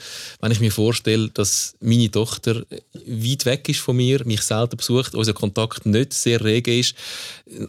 Wenn 0.40 0.52
ich 0.52 0.60
mir 0.60 0.70
vorstelle, 0.70 1.30
dass 1.30 1.74
meine 1.80 2.08
Tochter 2.08 2.64
weit 2.94 3.44
weg 3.44 3.68
ist 3.68 3.80
von 3.80 3.96
mir, 3.96 4.24
mich 4.24 4.42
selten 4.42 4.76
besucht, 4.76 5.16
unser 5.16 5.32
Kontakt 5.32 5.84
nicht 5.84 6.14
sehr 6.14 6.44
rege 6.44 6.78
ist 6.78 6.94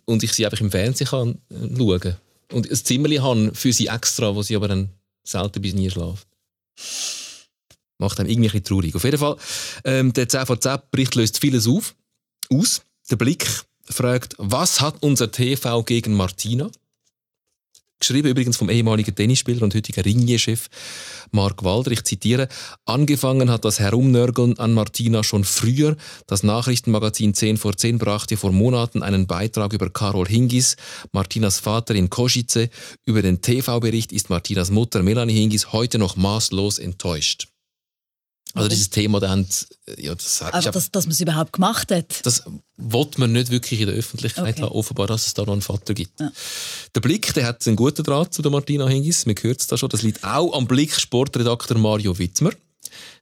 und 0.05 0.21
ich 0.21 0.33
sie 0.33 0.45
einfach 0.45 0.61
im 0.61 0.69
Fernsehen 0.69 1.07
kann 1.07 1.39
äh, 1.49 1.75
schauen 1.75 2.17
Und 2.51 2.69
ein 2.69 2.75
Zimmerli 2.75 3.15
habe 3.15 3.51
für 3.55 3.73
sie 3.73 3.87
extra, 3.87 4.35
wo 4.35 4.43
sie 4.43 4.55
aber 4.55 4.67
dann 4.67 4.89
selten 5.23 5.63
bis 5.63 5.73
nie 5.73 5.89
schlaft. 5.89 6.27
Macht 7.97 8.19
einem 8.19 8.29
irgendwie 8.29 8.49
ein 8.49 8.51
bisschen 8.51 8.65
traurig. 8.65 8.95
Auf 8.95 9.03
jeden 9.03 9.17
Fall, 9.17 9.35
ähm, 9.83 10.13
der 10.13 10.29
10 10.29 10.45
vor 10.45 10.61
10 10.61 10.77
Bericht 10.91 11.15
löst 11.15 11.39
vieles 11.39 11.65
auf, 11.65 11.95
aus. 12.51 12.83
Der 13.09 13.15
Blick 13.15 13.47
fragt, 13.85 14.35
was 14.37 14.81
hat 14.81 14.95
unser 15.01 15.31
TV 15.31 15.83
gegen 15.83 16.13
Martina? 16.13 16.69
Geschrieben 18.01 18.29
übrigens 18.29 18.57
vom 18.57 18.71
ehemaligen 18.71 19.13
Tennisspieler 19.13 19.61
und 19.61 19.75
heutigen 19.75 20.01
Ringier-Chef 20.01 20.69
Mark 21.29 21.63
Walder. 21.63 21.91
Ich 21.91 22.03
zitiere: 22.03 22.47
Angefangen 22.85 23.51
hat 23.51 23.63
das 23.63 23.79
Herumnörgeln 23.79 24.57
an 24.57 24.73
Martina 24.73 25.23
schon 25.23 25.43
früher. 25.43 25.95
Das 26.25 26.41
Nachrichtenmagazin 26.41 27.35
10 27.35 27.57
vor 27.57 27.77
10 27.77 27.99
brachte 27.99 28.37
vor 28.37 28.51
Monaten 28.51 29.03
einen 29.03 29.27
Beitrag 29.27 29.73
über 29.73 29.91
Karol 29.91 30.27
Hingis, 30.27 30.77
Martinas 31.11 31.59
Vater 31.59 31.93
in 31.93 32.09
Košice. 32.09 32.69
Über 33.05 33.21
den 33.21 33.43
TV-Bericht 33.43 34.11
ist 34.11 34.31
Martinas 34.31 34.71
Mutter 34.71 35.03
Melanie 35.03 35.33
Hingis 35.35 35.71
heute 35.71 35.99
noch 35.99 36.15
maßlos 36.15 36.79
enttäuscht. 36.79 37.49
Also 38.53 38.69
dieses 38.69 38.89
Thema, 38.89 39.19
dann, 39.19 39.45
ja, 39.97 40.13
das 40.13 40.41
hat 40.41 40.53
Aber 40.53 40.71
dass, 40.71 40.91
dass 40.91 41.05
man 41.05 41.13
es 41.13 41.21
überhaupt 41.21 41.53
gemacht 41.53 41.91
hat. 41.91 42.25
das 42.25 42.43
will 42.77 43.07
man 43.17 43.31
nicht 43.31 43.49
wirklich 43.51 43.79
in 43.79 43.87
der 43.87 43.95
Öffentlichkeit 43.95 44.55
Okay. 44.55 44.61
haben, 44.63 44.71
offenbar, 44.71 45.07
dass 45.07 45.27
es 45.27 45.33
da 45.33 45.43
noch 45.43 45.53
einen 45.53 45.61
Vater 45.61 45.93
gibt. 45.93 46.19
Der 46.19 46.99
Blick, 47.01 47.33
der 47.33 47.45
hat 47.45 47.65
einen 47.67 47.75
guten 47.75 48.03
Draht 48.03 48.33
zu 48.33 48.41
der 48.41 48.51
Martina 48.51 48.87
Hingis, 48.87 49.25
man 49.25 49.35
hört 49.41 49.61
es 49.61 49.67
da 49.67 49.77
schon, 49.77 49.89
das 49.89 50.01
liegt 50.01 50.23
auch 50.23 50.53
am 50.53 50.67
Blick 50.67 50.93
Sportredakteur 50.93 51.77
Mario 51.77 52.17
Wittmer. 52.17 52.51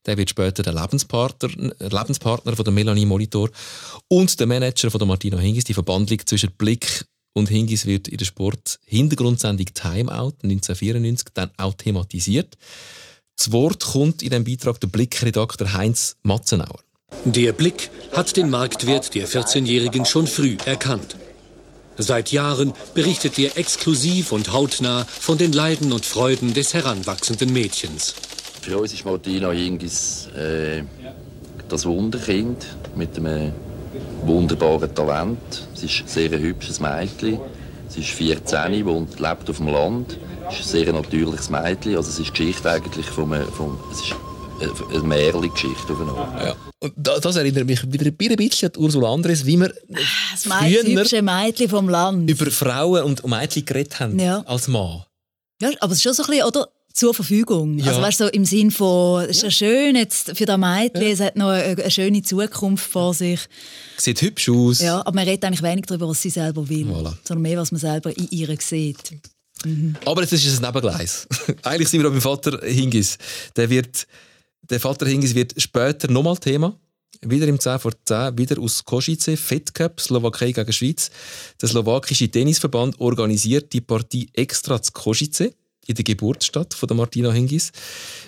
Der 0.06 0.18
wird 0.18 0.30
später 0.32 0.64
der 0.64 0.74
Lebenspartner, 0.74 1.50
äh, 1.80 1.88
Lebenspartner 1.90 2.56
von 2.56 2.64
der 2.66 2.74
Melanie 2.74 3.06
Molitor 3.06 3.50
und 4.08 4.40
der 4.40 4.48
Manager 4.48 4.90
von 4.90 4.98
der 5.00 5.08
Martina 5.08 5.38
Hingis. 5.38 5.66
Die 5.66 5.74
Verbandlung 5.76 6.20
zwischen 6.26 6.52
Blick 6.58 7.06
und 7.34 7.50
Hingis 7.50 7.86
wird 7.86 8.08
in 8.08 8.18
der 8.18 8.26
Sport-Hintergrundsendung 8.26 9.68
Timeout 9.74 10.34
1994 10.42 11.28
dann 11.34 11.52
auch 11.58 11.74
thematisiert. 11.76 12.58
Das 13.40 13.54
Wort 13.54 13.86
kommt 13.86 14.22
in 14.22 14.32
dem 14.32 14.44
Beitrag 14.44 14.82
der 14.82 14.90
Blick-Redakteur 14.90 15.72
Heinz 15.72 16.18
Matzenauer. 16.24 16.82
Der 17.24 17.54
Blick 17.54 17.90
hat 18.12 18.36
den 18.36 18.50
Marktwert 18.50 19.16
der 19.16 19.30
14-Jährigen 19.30 20.04
schon 20.04 20.28
früh 20.28 20.58
erkannt. 20.66 21.16
Seit 21.98 22.34
Jahren 22.34 22.74
berichtet 22.94 23.40
er 23.40 23.58
exklusiv 23.58 24.34
und 24.34 24.52
hautnah 24.52 25.06
von 25.06 25.38
den 25.38 25.54
Leiden 25.54 25.94
und 25.94 26.06
Freuden 26.06 26.54
des 26.54 26.74
heranwachsenden 26.74 27.54
Mädchens. 27.54 28.14
Für 28.62 28.78
uns 28.78 28.92
ist 28.92 29.06
Martina 29.06 29.52
Hingis 29.52 30.28
äh, 30.36 30.84
das 31.70 31.86
Wunderkind 31.86 32.66
mit 32.98 33.16
einem 33.16 33.54
wunderbaren 34.26 34.94
Talent. 34.94 35.66
Sie 35.76 35.86
ist 35.86 36.02
ein 36.02 36.08
sehr 36.10 36.38
hübsches 36.38 36.82
Mädchen. 36.82 37.40
Sie 37.88 38.02
ist 38.02 38.10
14 38.10 38.84
und 38.84 39.18
lebt 39.18 39.50
auf 39.50 39.58
dem 39.58 39.68
Land. 39.70 40.18
Ist 40.52 40.60
ein 40.60 40.64
sehr 40.86 40.94
natürliches 40.94 41.50
Mädchen. 41.50 41.96
Also 41.96 42.10
es 42.10 42.20
ist 42.20 42.28
die 42.28 42.32
Geschichte 42.32 42.70
eigentlich 42.70 43.06
vom, 43.06 43.32
vom 43.52 43.78
es 43.92 44.00
ist 44.02 44.16
eine- 44.94 45.04
Märchen-Geschichte 45.04 45.94
auf 45.94 46.02
eine 46.02 46.12
Art. 46.12 46.46
Ja. 46.46 46.56
Und 46.80 46.94
da- 46.98 47.20
das 47.20 47.36
erinnert 47.36 47.66
mich 47.66 47.82
wieder 47.92 48.06
ein 48.08 48.16
bisschen 48.38 48.70
an 48.76 48.82
Ursula 48.82 49.14
Andres, 49.14 49.46
wie 49.46 49.58
wir 49.60 49.74
Das 49.90 50.46
Mädchen, 50.46 50.98
hübsche 50.98 51.22
Mädchen 51.22 51.70
vom 51.70 51.88
Land. 51.90 52.30
über 52.30 52.50
Frauen 52.52 53.04
und 53.04 53.26
Mädchen 53.28 53.66
geredet 53.66 54.00
haben 54.00 54.20
Ja. 54.20 54.42
als 54.42 54.68
Mann. 54.68 55.04
Ja, 55.62 55.70
aber 55.80 55.92
es 55.92 56.00
ist 56.00 56.04
schon 56.04 56.14
so 56.14 56.24
ein 56.24 56.30
bisschen, 56.30 56.46
oder? 56.46 56.68
Zur 56.92 57.14
Verfügung. 57.14 57.78
Ja. 57.78 57.88
Also 57.90 58.02
weißt 58.02 58.18
so 58.18 58.28
im 58.28 58.44
Sinn 58.46 58.72
von, 58.72 59.24
es 59.26 59.38
ist 59.38 59.44
ja 59.44 59.52
schön 59.52 59.96
jetzt 59.96 60.36
für 60.36 60.46
das 60.46 60.58
Mädchen, 60.58 61.04
es 61.04 61.20
hat 61.20 61.36
noch 61.38 61.50
eine, 61.50 61.64
eine 61.82 61.92
schöne 61.92 62.22
Zukunft 62.24 62.90
vor 62.92 63.14
sich. 63.14 63.40
Sieht 63.98 64.22
hübsch 64.22 64.50
aus. 64.50 64.82
Ja, 64.82 65.00
aber 65.02 65.14
man 65.14 65.26
redet 65.26 65.46
eigentlich 65.46 65.62
wenig 65.62 65.86
darüber, 65.86 66.10
was 66.10 66.22
sie 66.22 66.32
selber 66.32 66.68
will, 66.68 66.88
Voilà. 66.88 67.14
sondern 67.24 67.44
mehr, 67.44 67.58
was 67.60 67.72
man 67.72 67.80
selber 67.80 68.10
in 68.18 68.28
ihr 68.32 68.58
sieht. 68.60 68.98
Mhm. 69.66 69.96
Aber 70.06 70.22
jetzt 70.22 70.34
ist 70.34 70.46
es 70.46 70.58
ein 70.58 70.66
Nebengleis. 70.66 71.28
Eigentlich 71.64 71.90
sind 71.90 72.02
wir 72.02 72.08
auch 72.08 72.14
beim 72.14 72.22
Vater 72.22 72.60
Hingis. 72.66 73.18
Der, 73.56 73.70
wird, 73.70 74.08
der 74.70 74.80
Vater 74.80 75.08
Hingis 75.08 75.36
wird 75.36 75.60
später 75.62 76.10
nochmal 76.10 76.38
Thema. 76.38 76.78
Wieder 77.22 77.48
im 77.48 77.60
10 77.60 77.80
vor 77.80 77.92
10, 78.06 78.38
wieder 78.38 78.62
aus 78.62 78.86
Košice, 78.86 79.36
Fed 79.36 79.74
Cup, 79.74 80.00
Slowakei 80.00 80.54
gegen 80.54 80.72
Schweiz. 80.72 81.12
Der 81.62 81.68
slowakische 81.68 82.30
Tennisverband 82.30 82.98
organisiert 83.00 83.74
die 83.74 83.82
Partie 83.82 84.30
extra 84.34 84.82
zu 84.82 84.94
Košice, 84.94 85.54
in 85.88 85.96
der 85.96 86.04
Geburtsstadt 86.04 86.74
von 86.74 86.88
der 86.88 86.96
Martina 86.96 87.32
Hingis. 87.32 87.72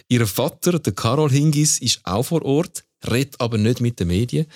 Ihr 0.09 0.27
Vater, 0.27 0.79
der 0.79 0.93
Karol 0.93 1.31
Hingis, 1.31 1.79
ist 1.79 2.01
auch 2.03 2.23
vor 2.23 2.43
Ort, 2.43 2.83
redet 3.09 3.39
aber 3.39 3.57
nicht 3.57 3.79
mit 3.79 3.99
den 3.99 4.09
Medien. 4.09 4.47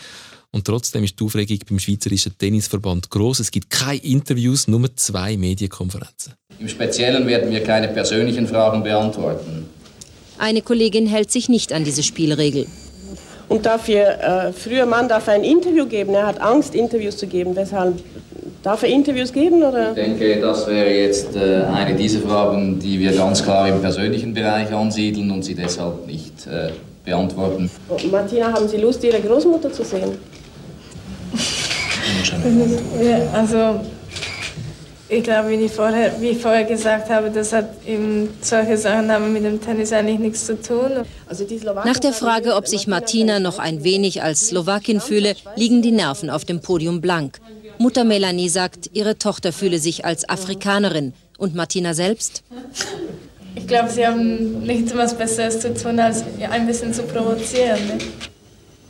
Und 0.56 0.64
trotzdem 0.64 1.04
ist 1.04 1.20
die 1.20 1.26
Aufregung 1.26 1.60
beim 1.68 1.80
Schweizerischen 1.80 2.38
Tennisverband 2.38 3.10
groß. 3.10 3.42
Es 3.42 3.52
gibt 3.52 3.70
keine 3.70 4.02
Interviews, 4.02 4.70
nur 4.70 4.88
zwei 4.96 5.36
Medienkonferenzen. 5.36 6.32
Im 6.58 6.70
Speziellen 6.70 7.28
werden 7.28 7.52
wir 7.52 7.62
keine 7.62 7.90
persönlichen 7.90 8.48
Fragen 8.48 8.82
beantworten. 8.82 9.66
Eine 10.38 10.62
Kollegin 10.62 11.08
hält 11.08 11.30
sich 11.30 11.50
nicht 11.50 11.74
an 11.74 11.84
diese 11.84 12.04
Spielregel. 12.04 12.68
Und 13.50 13.66
dafür, 13.66 14.04
äh, 14.04 14.54
früher 14.54 14.86
Mann 14.86 15.10
darf 15.10 15.28
ein 15.28 15.44
Interview 15.44 15.86
geben. 15.88 16.14
Er 16.14 16.26
hat 16.26 16.40
Angst, 16.40 16.74
Interviews 16.74 17.18
zu 17.18 17.28
geben. 17.28 17.54
Weshalb 17.54 18.02
darf 18.64 18.82
er 18.84 18.88
Interviews 18.88 19.34
geben? 19.34 19.62
Oder? 19.62 19.90
Ich 19.90 19.96
denke, 19.96 20.40
das 20.40 20.68
wäre 20.68 20.90
jetzt 20.90 21.36
äh, 21.36 21.64
eine 21.64 21.98
dieser 21.98 22.22
Fragen, 22.22 22.80
die 22.80 22.98
wir 22.98 23.12
ganz 23.12 23.44
klar 23.44 23.68
im 23.68 23.82
persönlichen 23.82 24.34
Bereich 24.34 24.72
ansiedeln 24.72 25.32
und 25.32 25.44
sie 25.44 25.54
deshalb 25.54 26.08
nicht 26.08 26.48
äh, 26.48 26.70
beantworten. 27.04 27.70
Oh, 27.90 27.98
Martina, 28.10 28.54
haben 28.54 28.70
Sie 28.70 28.78
Lust, 28.78 29.04
Ihre 29.04 29.20
Großmutter 29.20 29.74
zu 29.74 29.84
sehen? 29.84 30.18
Ja, 33.02 33.30
also 33.34 33.80
ich 35.08 35.24
glaube, 35.24 35.50
wie 35.50 35.66
ich, 35.66 35.72
vorher, 35.72 36.20
wie 36.20 36.30
ich 36.30 36.40
vorher 36.40 36.64
gesagt 36.64 37.10
habe, 37.10 37.30
das 37.30 37.54
hat 37.54 37.70
eben, 37.86 38.30
solche 38.42 38.76
Sachen 38.78 39.12
haben 39.12 39.32
mit 39.34 39.44
dem 39.44 39.62
Tennis 39.62 39.94
eigentlich 39.94 40.20
nichts 40.20 40.46
zu 40.46 40.60
tun. 40.60 40.92
Also 41.28 41.46
Nach 41.86 42.00
der 42.00 42.14
Frage, 42.14 42.56
ob 42.56 42.68
sich 42.68 42.88
Martina 42.88 43.40
noch 43.40 43.60
ein 43.60 43.84
wenig 43.84 44.24
als 44.24 44.48
Slowakin 44.48 45.00
fühle, 45.00 45.36
liegen 45.56 45.84
die 45.84 45.92
Nerven 45.92 46.32
auf 46.32 46.44
dem 46.44 46.60
Podium 46.60 47.02
blank. 47.02 47.40
Mutter 47.78 48.04
Melanie 48.04 48.50
sagt, 48.50 48.90
ihre 48.94 49.18
Tochter 49.18 49.54
fühle 49.54 49.80
sich 49.80 50.06
als 50.06 50.28
Afrikanerin. 50.28 51.14
Und 51.38 51.54
Martina 51.54 51.94
selbst? 51.94 52.44
Ich 53.56 53.68
glaube, 53.68 53.90
sie 53.90 54.08
haben 54.08 54.64
nichts 54.64 54.96
was 54.96 55.14
Besseres 55.14 55.60
zu 55.60 55.74
tun, 55.74 56.00
als 56.00 56.24
ein 56.50 56.66
bisschen 56.66 56.94
zu 56.94 57.04
provozieren. 57.04 57.88
Ne? 57.88 57.98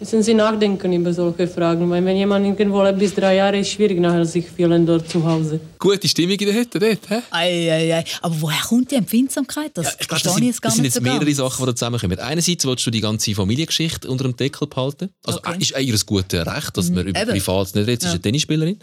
Müssen 0.06 0.22
Sie 0.22 0.36
nachdenken 0.36 0.94
über 0.94 1.12
solche 1.12 1.48
Fragen, 1.48 1.90
weil 1.90 2.06
wenn 2.06 2.16
jemand 2.16 2.46
irgendwo 2.46 2.84
lebt 2.84 3.00
bis 3.00 3.16
drei 3.16 3.38
Jahre, 3.38 3.58
ist 3.58 3.72
schwierig 3.72 4.00
nachher 4.00 4.24
sich 4.24 4.46
fühlen 4.46 4.86
dort 4.86 5.10
zu 5.10 5.24
Hause. 5.26 5.60
Gute 5.80 6.08
Stimmung 6.08 6.38
in 6.38 6.46
der 6.46 6.54
Hütte 6.54 6.78
dort, 6.78 7.10
hä? 7.10 7.22
Ei, 7.32 7.72
ei, 7.72 7.96
ei. 7.96 8.04
Aber 8.22 8.36
woher 8.40 8.62
kommt 8.62 8.92
die 8.92 8.96
Empfindsamkeit? 8.98 9.72
Das 9.74 9.98
Ich 10.00 10.08
glaube, 10.08 10.20
verstehe 10.22 10.30
das 10.30 10.32
ich 10.32 10.36
sind, 10.38 10.46
jetzt 10.46 10.62
gar 10.62 10.68
das 10.70 10.76
sind 10.76 10.84
nicht 10.84 10.94
jetzt 10.94 11.04
so 11.04 11.10
mehrere 11.12 11.26
ganz. 11.26 11.38
Sachen, 11.38 11.66
die 11.66 11.72
da 11.72 11.76
zusammenkommen. 11.76 12.20
Einerseits 12.20 12.66
willst 12.68 12.86
du 12.86 12.92
die 12.92 13.02
ganze 13.02 13.34
Familiengeschichte 13.34 14.08
unter 14.08 14.26
dem 14.26 14.36
Deckel 14.36 14.68
behalten. 14.68 15.10
Also 15.26 15.40
Okay. 15.40 15.58
ist 15.60 15.72
ihr 15.72 15.78
ein 15.96 16.00
gutes 16.06 16.46
Recht, 16.46 16.78
dass 16.78 16.92
man 16.92 17.04
Mhm, 17.06 17.10
über 17.10 17.22
eben. 17.22 17.32
Privates 17.32 17.74
nicht 17.74 17.88
redet. 17.88 18.02
Sie 18.02 18.06
ist 18.08 18.12
Ja. 18.12 18.12
eine 18.12 18.22
Tennisspielerin. 18.22 18.78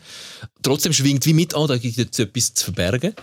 Trotzdem 0.63 0.93
schwingt 0.93 1.27
wie 1.27 1.33
mit 1.35 1.55
an, 1.55 1.69
da 1.69 1.77
gibt 1.77 1.99
es 1.99 2.19
etwas 2.19 2.55
zu 2.55 2.65
verbergen. 2.65 3.15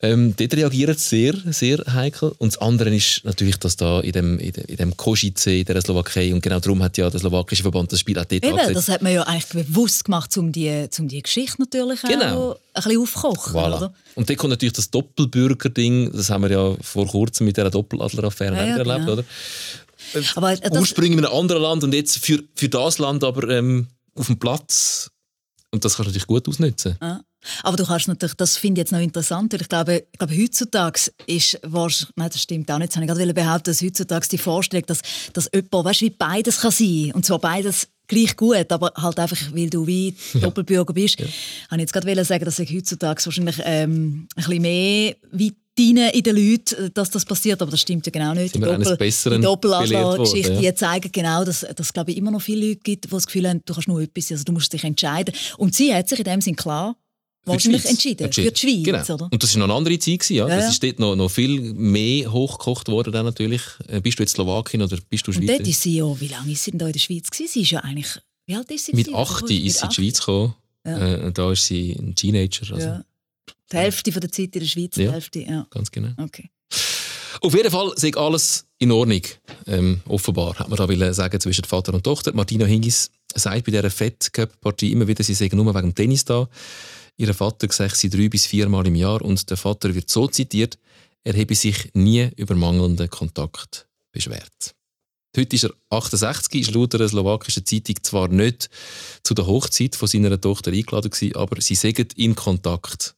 Ähm, 0.00 0.34
dort 0.36 0.54
reagieren 0.54 0.96
sie 0.96 1.32
sehr, 1.32 1.52
sehr 1.52 1.84
heikel. 1.92 2.32
Und 2.38 2.52
das 2.54 2.60
andere 2.60 2.94
ist 2.94 3.24
natürlich, 3.24 3.56
dass 3.56 3.76
da 3.76 4.00
in 4.00 4.12
dem, 4.12 4.38
in 4.38 4.52
dem, 4.52 4.64
in 4.66 4.76
dem 4.76 4.96
Košice, 4.96 5.46
in 5.48 5.64
der 5.64 5.80
Slowakei, 5.80 6.32
und 6.32 6.40
genau 6.40 6.60
darum 6.60 6.82
hat 6.82 6.96
ja 6.98 7.10
der 7.10 7.18
slowakische 7.18 7.62
Verband 7.62 7.90
das 7.92 8.00
Spiel 8.00 8.16
auch 8.18 8.24
dort 8.24 8.44
Eben, 8.44 8.52
angesetzt. 8.52 8.76
das 8.76 8.88
hat 8.88 9.02
man 9.02 9.12
ja 9.12 9.22
eigentlich 9.24 9.66
bewusst 9.66 10.04
gemacht, 10.04 10.36
um 10.38 10.52
die, 10.52 10.86
um 10.98 11.08
die 11.08 11.20
Geschichte 11.22 11.60
natürlich 11.60 12.02
Genau. 12.02 12.50
auch 12.52 12.60
ein 12.74 12.82
bisschen 12.84 13.02
aufzukochen. 13.02 13.54
Voilà. 13.54 13.76
Oder? 13.78 13.94
Und 14.14 14.30
dann 14.30 14.36
kommt 14.36 14.50
natürlich 14.50 14.74
das 14.74 14.90
Doppelbürger-Ding, 14.90 16.12
das 16.12 16.30
haben 16.30 16.42
wir 16.44 16.50
ja 16.50 16.76
vor 16.80 17.06
kurzem 17.08 17.46
mit 17.46 17.56
dieser 17.56 17.70
Doppeladler-Affäre 17.70 18.54
Ja, 18.56 18.66
ja, 18.66 18.76
erlebt, 18.78 19.00
genau. 19.00 19.12
oder? 19.14 19.24
Aber 20.36 20.52
äh, 20.52 20.70
Ursprünglich 20.70 21.18
in 21.18 21.24
einem 21.24 21.34
anderen 21.36 21.62
Land 21.62 21.84
und 21.84 21.92
jetzt 21.92 22.18
für, 22.18 22.42
für 22.54 22.68
das 22.68 22.98
Land 22.98 23.24
aber 23.24 23.48
ähm, 23.50 23.88
auf 24.14 24.26
dem 24.26 24.38
Platz. 24.38 25.10
Und 25.70 25.84
das 25.84 25.96
kannst 25.96 26.06
du 26.06 26.10
natürlich 26.10 26.26
gut 26.26 26.48
ausnutzen. 26.48 26.96
Ja. 27.00 27.20
Aber 27.62 27.76
du 27.76 27.84
kannst 27.84 28.08
natürlich, 28.08 28.34
das 28.34 28.56
finde 28.56 28.80
ich 28.80 28.84
jetzt 28.84 28.92
noch 28.92 29.00
interessant, 29.00 29.52
weil 29.52 29.60
ich 29.60 29.68
glaube, 29.68 30.04
ich 30.10 30.18
glaube 30.18 30.36
heutzutage 30.36 31.10
ist 31.26 31.58
wahrscheinlich, 31.62 32.16
nein, 32.16 32.30
das 32.32 32.42
stimmt 32.42 32.70
auch 32.70 32.78
nicht, 32.78 32.90
das 32.90 32.96
habe 32.96 33.06
ich 33.06 33.12
gerade 33.12 33.34
behaupten, 33.34 33.70
dass 33.70 33.82
heutzutage 33.82 34.28
die 34.28 34.38
Vorstellung, 34.38 34.86
dass, 34.86 35.00
dass 35.32 35.50
jemand, 35.52 35.84
weißt, 35.84 36.00
wie 36.00 36.10
beides 36.10 36.60
kann 36.60 36.70
sein 36.70 37.12
und 37.14 37.24
zwar 37.24 37.38
beides 37.38 37.88
gleich 38.08 38.36
gut, 38.36 38.72
aber 38.72 38.92
halt 38.96 39.18
einfach, 39.18 39.36
weil 39.52 39.70
du 39.70 39.86
wie 39.86 40.14
Doppelbürger 40.40 40.94
bist, 40.94 41.18
habe 41.20 41.76
ich 41.76 41.80
jetzt 41.80 41.92
gerade 41.92 42.24
sagen, 42.24 42.44
dass 42.44 42.58
ich 42.58 42.74
heutzutage 42.74 43.24
wahrscheinlich 43.24 43.60
ähm, 43.64 44.26
ein 44.34 44.44
bisschen 44.44 44.62
mehr 44.62 45.16
wie 45.30 45.54
in 45.78 46.22
den 46.22 46.36
Leuten, 46.36 46.90
dass 46.94 47.10
das 47.10 47.24
passiert, 47.24 47.60
aber 47.62 47.70
das 47.70 47.80
stimmt 47.80 48.06
ja 48.06 48.10
genau 48.12 48.34
nicht. 48.34 48.52
Sind 48.54 48.64
die 48.64 49.40
Doppeladler-Geschichten 49.40 50.52
worden, 50.54 50.62
ja. 50.62 50.70
die 50.72 50.74
zeigen 50.76 51.12
genau, 51.12 51.44
dass, 51.44 51.62
es 51.62 51.92
glaube 51.92 52.10
ich, 52.10 52.16
immer 52.16 52.30
noch 52.30 52.42
viele 52.42 52.68
Leute 52.68 52.80
gibt, 52.82 53.04
die 53.06 53.08
das 53.10 53.26
Gefühl 53.26 53.48
haben, 53.48 53.62
du 53.64 53.74
kannst 53.74 53.88
nur 53.88 54.00
etwas, 54.00 54.30
also 54.32 54.44
du 54.44 54.52
musst 54.52 54.72
dich 54.72 54.84
entscheiden. 54.84 55.34
Und 55.56 55.74
sie 55.74 55.94
hat 55.94 56.08
sich 56.08 56.18
in 56.18 56.24
dem 56.24 56.40
Sinn 56.40 56.56
klar 56.56 56.96
wahrscheinlich 57.44 57.82
Schweiz 57.82 57.90
entschieden, 57.92 58.32
für 58.32 58.50
die 58.52 58.60
Schweiz. 58.60 58.84
Genau. 58.84 59.14
Oder? 59.14 59.28
Und 59.32 59.42
das 59.42 59.54
war 59.54 59.58
noch 59.60 59.64
eine 59.66 59.74
andere 59.74 59.98
Zeit. 59.98 60.18
gewesen, 60.20 60.34
Ja. 60.36 60.48
Ja, 60.48 60.56
Das 60.56 60.70
ist 60.72 60.82
dort 60.82 60.98
noch, 60.98 61.16
noch 61.16 61.30
viel 61.30 61.60
mehr 61.74 62.30
hochgekocht 62.32 62.88
worden 62.88 63.12
dann 63.12 63.24
natürlich. 63.24 63.62
Äh, 63.86 64.00
Bist 64.00 64.18
du 64.18 64.22
jetzt 64.22 64.32
Slowakin 64.32 64.82
oder 64.82 64.98
bist 65.08 65.26
du 65.26 65.30
Und 65.30 65.46
dort 65.46 65.56
Schweizer? 65.58 65.70
ist 65.70 65.82
sie 65.82 65.96
ja, 65.96 66.20
wie 66.20 66.28
lange 66.28 66.52
ist 66.52 66.64
sie 66.64 66.72
denn 66.72 66.78
da 66.78 66.86
in 66.86 66.92
der 66.92 67.00
Schweiz 67.00 67.30
gewesen? 67.30 67.50
Sie 67.52 67.62
ist 67.62 67.70
ja 67.70 67.80
eigentlich, 67.80 68.08
wie 68.46 68.54
alt 68.54 68.70
ist 68.70 68.86
sie? 68.86 68.92
Mit 68.94 69.06
gewesen? 69.06 69.18
8 69.20 69.42
Mit 69.42 69.50
ist 69.64 69.78
sie 69.78 69.84
in 69.84 69.88
die? 69.88 69.94
Schweiz 69.94 70.18
gekommen. 70.18 70.54
Ja. 70.86 70.98
Äh, 71.14 71.32
da 71.32 71.52
ist 71.52 71.64
sie 71.64 71.92
ein 71.92 72.14
Teenager. 72.14 72.74
Also 72.74 72.86
Ja. 72.86 73.04
Die 73.72 73.76
Hälfte 73.76 74.12
von 74.12 74.20
der 74.20 74.32
Zeit 74.32 74.54
in 74.54 74.60
der 74.60 74.66
Schweiz, 74.66 74.94
die 74.94 75.02
Ja. 75.02 75.12
Hälfte, 75.12 75.40
ja. 75.40 75.66
Ganz 75.70 75.90
genau. 75.90 76.10
Okay. 76.16 76.50
Auf 77.40 77.54
jeden 77.54 77.70
Fall 77.70 77.92
sei 77.96 78.12
alles 78.14 78.66
in 78.78 78.90
Ordnung. 78.90 79.22
Ähm, 79.66 80.00
offenbar, 80.06 80.58
hat 80.58 80.68
man 80.68 80.76
da 80.76 80.88
wollen 80.88 81.14
sagen, 81.14 81.38
zwischen 81.40 81.64
Vater 81.64 81.94
und 81.94 82.02
Tochter. 82.02 82.32
Martina 82.34 82.64
Hingis 82.64 83.10
sagt 83.34 83.64
bei 83.64 83.70
dieser 83.72 83.90
Fed 83.90 84.32
Cup 84.32 84.60
Partie 84.60 84.92
immer 84.92 85.06
wieder, 85.06 85.22
sie 85.22 85.34
sei 85.34 85.48
nur 85.52 85.72
wegen 85.74 85.88
dem 85.90 85.94
Tennis 85.94 86.24
da. 86.24 86.48
Ihr 87.16 87.32
Vater 87.34 87.70
sagt 87.70 87.96
sie 87.96 88.08
drei 88.08 88.28
bis 88.28 88.46
viermal 88.46 88.86
im 88.86 88.94
Jahr 88.94 89.22
und 89.22 89.48
der 89.50 89.56
Vater 89.56 89.94
wird 89.94 90.08
so 90.08 90.26
zitiert, 90.28 90.78
er 91.24 91.36
habe 91.36 91.54
sich 91.54 91.90
nie 91.94 92.30
über 92.36 92.54
mangelnden 92.54 93.10
Kontakt 93.10 93.88
beschwert. 94.12 94.74
Heute 95.36 95.56
ist 95.56 95.64
er 95.64 95.72
68, 95.90 96.62
ist 96.62 96.74
laut 96.74 96.94
einer 96.94 97.08
slowakischen 97.08 97.66
Zeitung 97.66 97.96
zwar 98.02 98.28
nicht 98.28 98.70
zu 99.22 99.34
der 99.34 99.46
Hochzeit 99.46 99.94
von 99.94 100.08
seiner 100.08 100.40
Tochter 100.40 100.72
eingeladen 100.72 101.10
gewesen, 101.10 101.36
aber 101.36 101.60
sie 101.60 101.74
sagen 101.74 102.08
in 102.16 102.34
Kontakt. 102.34 103.14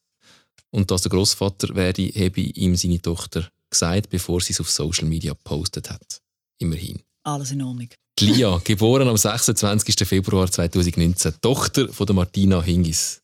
Und 0.71 0.91
dass 0.91 1.03
der 1.03 1.11
Großvater 1.11 1.75
werde, 1.75 2.07
habe 2.09 2.41
ihm 2.41 2.77
seine 2.77 3.01
Tochter 3.01 3.49
gesagt, 3.69 4.11
bevor 4.11 4.41
sie 4.41 4.53
es 4.53 4.61
auf 4.61 4.71
Social 4.71 5.07
Media 5.07 5.33
gepostet 5.33 5.91
hat. 5.91 6.21
Immerhin. 6.59 7.01
Alles 7.25 7.51
in 7.51 7.63
Ordnung. 7.63 7.89
Die 8.19 8.27
Lia, 8.27 8.61
geboren 8.63 9.09
am 9.09 9.17
26. 9.17 10.07
Februar 10.07 10.51
2019, 10.51 11.35
Tochter 11.41 11.89
von 11.89 12.07
der 12.07 12.15
Martina 12.15 12.63
Hingis. 12.63 13.21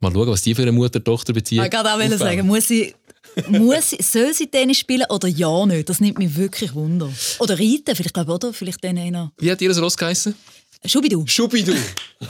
Mal 0.00 0.12
schauen, 0.12 0.28
was 0.28 0.42
die 0.42 0.54
für 0.54 0.62
eine 0.62 0.72
Mutter-Tochter-Beziehung 0.72 1.64
Ich 1.64 1.72
wollte 1.72 2.14
auch 2.14 2.18
sagen, 2.18 2.46
muss 2.46 2.68
sie, 2.68 2.94
muss 3.48 3.90
sie, 3.90 3.98
soll 4.02 4.32
sie 4.32 4.46
Tennis 4.46 4.78
spielen 4.78 5.06
oder 5.10 5.28
ja 5.28 5.66
nicht? 5.66 5.88
Das 5.88 6.00
nimmt 6.00 6.18
mich 6.18 6.34
wirklich 6.36 6.74
Wunder. 6.74 7.12
Oder 7.38 7.58
reiten, 7.58 7.94
vielleicht, 7.94 8.14
glaube 8.14 8.32
ich, 8.32 8.34
oder? 8.34 8.52
Vielleicht 8.52 8.82
dann 8.82 8.98
einer. 8.98 9.32
Wie 9.38 9.50
hat 9.50 9.60
ihr 9.60 9.68
das 9.68 9.80
Ross 9.80 9.96
geheißen? 9.96 10.34
Schubidu. 10.86 11.26
Schubidu. 11.26 11.74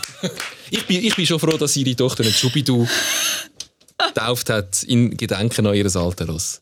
ich, 0.70 0.84
bin, 0.84 1.04
ich 1.04 1.14
bin 1.14 1.26
schon 1.26 1.38
froh, 1.38 1.56
dass 1.56 1.76
ihre 1.76 1.94
Tochter 1.94 2.24
nicht 2.24 2.38
Schubidu 2.38 2.86
getauft 4.08 4.50
hat, 4.50 4.82
in 4.82 5.16
Gedenken 5.16 5.66
an 5.66 5.74
ihr 5.74 5.96
alten 5.96 6.28
Ross. 6.28 6.60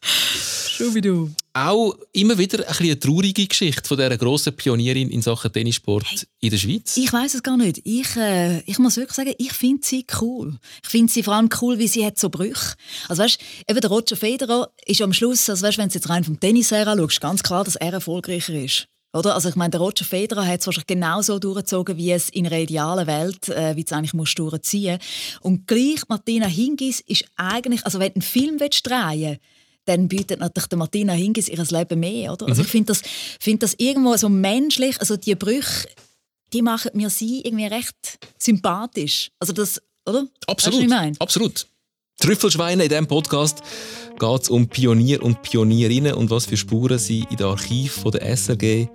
Schubidu. 0.79 1.31
Auch 1.55 1.97
immer 2.13 2.39
wieder 2.39 2.69
ein 2.69 2.77
eine 2.79 2.99
traurige 2.99 3.47
Geschichte 3.47 3.89
von 3.89 3.97
dieser 3.97 4.17
grossen 4.17 4.55
Pionierin 4.55 5.11
in 5.11 5.23
Sachen 5.23 5.53
Tennissport 5.53 6.27
in 6.39 6.51
der 6.51 6.57
Schweiz. 6.57 6.97
Ich 6.97 7.13
weiß 7.13 7.35
es 7.35 7.43
gar 7.43 7.57
nicht. 7.57 7.81
Ich, 7.85 8.15
äh, 8.15 8.61
ich 8.61 8.79
muss 8.79 8.97
wirklich 8.97 9.17
sagen, 9.17 9.35
ich 9.39 9.53
finde 9.53 9.85
sie 9.85 10.07
cool. 10.21 10.57
Ich 10.85 10.89
finde 10.89 11.13
sie 11.13 11.25
vor 11.25 11.35
allem 11.35 11.49
cool, 11.61 11.79
wie 11.81 11.89
sie 11.89 12.07
hat 12.07 12.17
so 12.17 12.29
Brüche. 12.29 12.77
Also 13.09 13.25
weißt, 13.25 13.41
eben 13.69 13.81
der 13.81 13.91
Roger 13.91 14.17
Federer 14.17 14.71
ist 14.87 15.03
am 15.03 15.13
Schluss, 15.13 15.51
also 15.51 15.67
weißt, 15.67 15.79
wenn 15.79 15.89
du 15.89 15.95
jetzt 15.95 16.09
rein 16.09 16.23
vom 16.23 16.39
Tennis 16.39 16.71
her 16.71 16.87
anschaust, 16.87 17.21
ganz 17.21 17.43
klar, 17.43 17.65
dass 17.65 17.75
er 17.75 17.93
erfolgreicher 17.93 18.55
ist. 18.55 18.87
Oder? 19.19 19.35
Also 19.35 19.49
ich 19.49 19.57
meine, 19.57 19.71
der 19.71 19.81
Roger 19.81 20.05
Federer 20.05 20.47
hat 20.47 20.61
es 20.61 20.67
wahrscheinlich 20.67 20.87
genauso 20.87 21.39
durchgezogen, 21.39 21.97
wie 21.97 22.13
es 22.13 22.29
in 22.31 22.47
einer 22.47 22.59
idealen 22.59 23.07
Welt, 23.07 23.49
äh, 23.49 23.77
wie 23.77 23.85
es 23.85 23.93
eigentlich 23.93 24.15
musst 24.15 24.39
durchziehen. 24.39 24.99
Und 25.41 25.67
gleich 25.67 26.01
Martina 26.09 26.47
Hingis 26.47 27.01
ist 27.01 27.25
eigentlich, 27.37 27.85
also 27.85 27.99
wenn 27.99 28.09
du 28.13 28.17
einen 28.17 28.23
Film 28.23 28.61
willst 28.61 28.87
drehen 28.87 29.39
dann 29.85 30.07
bietet 30.07 30.39
natürlich 30.39 30.69
der 30.69 30.77
Martina 30.77 31.15
Hingis 31.15 31.49
ihr 31.49 31.65
Leben 31.65 31.99
mehr, 32.01 32.35
oder? 32.35 32.47
Also 32.47 32.61
Mhm. 32.61 32.67
ich 32.67 32.71
finde 32.71 32.87
das, 32.89 33.03
find 33.41 33.63
das 33.63 33.75
irgendwo 33.79 34.15
so 34.19 34.29
menschlich, 34.29 35.01
also 35.01 35.17
die 35.17 35.35
Brüche, 35.35 35.89
die 36.53 36.61
machen 36.61 36.91
mir 36.93 37.09
sie 37.09 37.41
irgendwie 37.41 37.65
recht 37.67 37.97
sympathisch. 38.37 39.31
Also 39.39 39.55
das, 39.55 39.81
oder? 40.05 40.21
Weißt 40.25 40.31
du, 40.47 40.53
Absolut. 40.53 40.83
ich 40.83 40.89
meine? 40.89 41.17
Absolut. 41.19 41.67
Trüffelschweine 42.21 42.83
in 42.83 42.89
diesem 42.91 43.07
Podcast 43.07 43.63
geht 44.19 44.43
es 44.43 44.51
um 44.51 44.67
Pionier 44.67 45.23
und 45.23 45.43
Pionierinnen 45.43 46.15
und 46.15 46.31
was 46.31 46.47
für 46.47 46.57
Spuren 46.57 46.99
sie 46.99 47.25
in 47.31 47.37
den 47.37 47.47
Archiven 47.47 48.11
der 48.11 48.37
SRG 48.37 48.89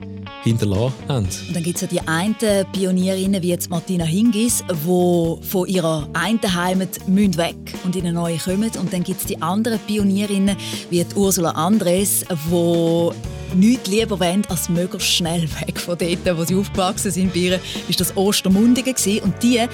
hinterlassen 0.43 0.93
haben. 1.07 1.27
Und 1.47 1.55
dann 1.55 1.63
gibt 1.63 1.75
es 1.75 1.81
ja 1.81 1.87
die 1.87 2.01
einen 2.01 2.35
Pionierinnen, 2.73 3.41
wie 3.41 3.49
jetzt 3.49 3.69
Martina 3.69 4.03
Hingis, 4.03 4.63
die 4.69 5.47
von 5.47 5.67
ihrer 5.67 6.07
einen 6.13 6.55
Heimat 6.55 6.99
weg 7.07 7.55
und 7.83 7.95
in 7.95 8.01
eine 8.01 8.13
neue 8.13 8.37
kommen. 8.37 8.71
Und 8.79 8.91
dann 8.91 9.03
gibt 9.03 9.21
es 9.21 9.27
die 9.27 9.41
anderen 9.41 9.79
Pionierinnen, 9.79 10.57
wie 10.89 11.03
die 11.03 11.15
Ursula 11.15 11.51
Andres, 11.51 12.25
die 12.29 13.09
nichts 13.55 13.87
lieber 13.87 14.19
wollen, 14.19 14.43
als 14.49 14.69
möglichst 14.69 15.09
schnell 15.09 15.43
weg 15.43 15.79
von 15.79 15.97
dort, 15.97 16.37
wo 16.37 16.43
sie 16.43 16.55
aufgewachsen 16.55 17.11
sind. 17.11 17.33
Bei 17.33 17.39
ihr 17.39 17.51
war 17.51 17.59
das 17.97 18.15
Ostermundigen. 18.15 18.95
Und 19.23 19.41
die, 19.41 19.57
äh, 19.57 19.67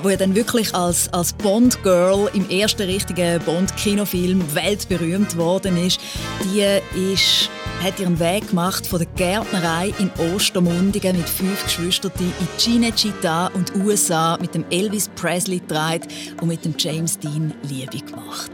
die 0.00 0.08
ja 0.08 0.16
dann 0.16 0.34
wirklich 0.34 0.74
als, 0.74 1.12
als 1.12 1.32
Bond-Girl 1.32 2.30
im 2.34 2.48
ersten 2.48 2.82
richtigen 2.82 3.40
Bond-Kinofilm 3.44 4.42
weltberühmt 4.78 5.36
worden 5.36 5.76
ist, 5.76 6.00
die 6.44 6.64
ist 7.12 7.50
hat 7.82 8.00
ihren 8.00 8.18
Weg 8.18 8.48
gemacht 8.48 8.88
von 8.88 8.98
der 8.98 9.06
Gärtnerei 9.14 9.94
in 10.00 10.10
Ostermundigen 10.34 11.16
mit 11.16 11.28
fünf 11.28 11.62
Geschwistern 11.62 12.10
in 12.18 12.48
Cinecittà 12.58 13.52
und 13.54 13.72
USA 13.76 14.36
mit 14.40 14.52
dem 14.52 14.64
Elvis 14.70 15.08
Presley 15.14 15.60
getragen 15.60 16.08
und 16.40 16.48
mit 16.48 16.64
dem 16.64 16.74
James 16.76 17.16
Dean 17.20 17.54
Liebe 17.68 17.98
gemacht. 17.98 18.50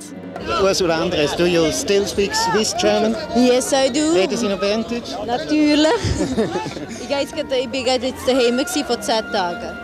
Ursula 0.62 1.01
Andres, 1.01 1.35
do 1.37 1.47
you 1.47 1.72
still 1.72 2.07
speak 2.07 2.35
Swiss 2.35 2.75
German? 2.79 3.16
Yes, 3.35 3.72
I 3.72 3.91
do. 3.91 4.12
Reden 4.12 4.37
Sie 4.37 4.47
noch 4.47 4.61
Berndeutsch? 4.61 5.12
Natürlich. 5.27 5.89
ich, 7.03 7.09
war 7.09 7.20
jetzt 7.20 7.35
ich 7.35 7.68
bin 7.70 7.87
jetzt 7.87 8.29
daheim 8.29 8.61
vor 8.87 9.01
zehn 9.01 9.25
Tagen. 9.33 9.79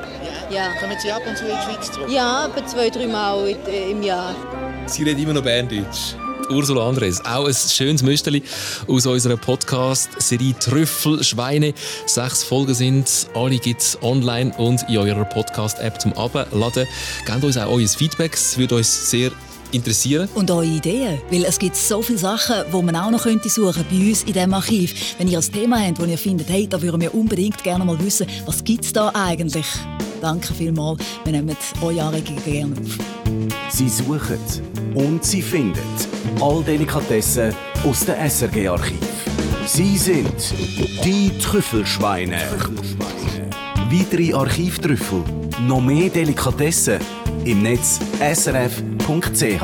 Ja. 0.51 0.69
Kommen 0.81 0.97
Sie 0.99 1.11
ab 1.11 1.23
und 1.27 1.37
zu 1.37 1.45
in 1.47 1.57
die 1.57 1.63
Schweiz 1.63 1.91
zurück? 1.93 2.11
Ja, 2.11 2.47
etwa 2.47 2.67
zwei, 2.67 2.91
drei 2.91 3.07
Mal 3.07 3.57
im 3.91 4.03
Jahr. 4.03 4.35
Sie 4.87 5.05
redet 5.05 5.23
immer 5.23 5.33
noch 5.33 5.43
Berndeutsch. 5.43 6.15
Ursula 6.51 6.89
Andres, 6.89 7.25
auch 7.25 7.47
ein 7.47 7.55
schönes 7.55 8.03
Müsterli 8.03 8.43
aus 8.87 9.07
unserer 9.07 9.37
Podcast-Serie 9.37 10.55
Trüffel 10.59 11.23
Schweine. 11.23 11.75
Sechs 12.07 12.43
Folgen 12.43 12.75
sind, 12.75 13.29
alle 13.35 13.59
gibt 13.59 13.81
es 13.81 13.99
online 14.03 14.53
und 14.59 14.83
in 14.89 14.99
eurer 14.99 15.25
Podcast-App 15.25 16.01
zum 16.01 16.13
Abladen. 16.15 16.87
Gebt 17.27 17.45
uns 17.45 17.57
auch 17.57 17.71
euer 17.71 17.89
Feedback, 17.89 18.35
es 18.35 18.59
würde 18.59 18.77
uns 18.77 19.11
sehr 19.11 19.31
interessieren. 19.73 20.29
Und 20.35 20.51
eure 20.51 20.65
Ideen, 20.65 21.21
weil 21.31 21.45
es 21.45 21.59
gibt 21.59 21.77
so 21.77 22.03
viele 22.03 22.19
Sachen, 22.19 22.65
die 22.73 22.83
man 22.83 22.97
auch 22.97 23.11
noch 23.11 23.23
könnte 23.23 23.49
suchen 23.49 23.85
bei 23.91 23.97
uns 23.97 24.23
in 24.23 24.33
diesem 24.33 24.55
Archiv. 24.55 25.15
Wenn 25.19 25.29
ihr 25.29 25.39
ein 25.39 25.53
Thema 25.53 25.81
habt, 25.81 26.01
wo 26.01 26.05
ihr 26.05 26.19
findet, 26.19 26.49
hey, 26.49 26.67
da 26.67 26.81
würden 26.81 27.01
wir 27.01 27.15
unbedingt 27.15 27.63
gerne 27.63 27.85
mal 27.85 27.99
wissen, 28.05 28.27
was 28.47 28.63
gibt 28.65 28.85
es 28.85 28.93
da 28.93 29.11
eigentlich? 29.15 29.67
Danke 30.21 30.53
vielmals, 30.53 31.03
wir 31.25 31.33
nehmen 31.33 31.57
eure 31.81 32.03
Anregungen 32.03 32.45
gerne 32.45 32.75
auf. 32.75 32.99
Sie 33.71 33.89
suchen 33.89 34.39
und 34.95 35.25
sie 35.25 35.41
finden 35.41 35.81
all 36.41 36.63
Delikatessen 36.63 37.55
aus 37.85 38.05
dem 38.05 38.17
SRG-Archiv. 38.17 38.99
Sie 39.67 39.97
sind 39.97 40.55
die 41.05 41.31
Trüffelschweine. 41.39 42.39
Weitere 43.91 44.35
Archivtrüffel, 44.35 45.23
noch 45.67 45.81
mehr 45.81 46.11
Delikatessen 46.11 46.99
im 47.45 47.63
Netz 47.63 48.01
srf.ch. 48.21 49.63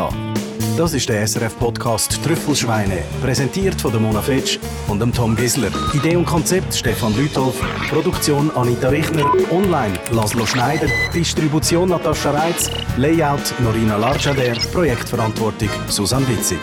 Das 0.77 0.93
ist 0.93 1.09
der 1.09 1.27
SRF-Podcast 1.27 2.23
Trüffelschweine, 2.23 2.99
präsentiert 3.23 3.81
von 3.81 4.01
Mona 4.03 4.21
Fetsch 4.21 4.59
und 4.89 5.01
dem 5.01 5.13
Tom 5.13 5.35
Gisler. 5.35 5.71
Idee 5.95 6.17
und 6.17 6.27
Konzept 6.27 6.75
Stefan 6.75 7.17
Lütolf, 7.17 7.59
Produktion 7.89 8.51
Anita 8.55 8.89
Richner, 8.89 9.25
online 9.51 9.99
Laszlo 10.11 10.45
Schneider, 10.45 10.89
Distribution 11.15 11.89
Natascha 11.89 12.31
Reitz, 12.31 12.71
Layout 12.99 13.55
Norina 13.61 13.97
Larchader, 13.97 14.53
Projektverantwortung 14.73 15.71
Susanne 15.89 16.29
Witzig. 16.29 16.61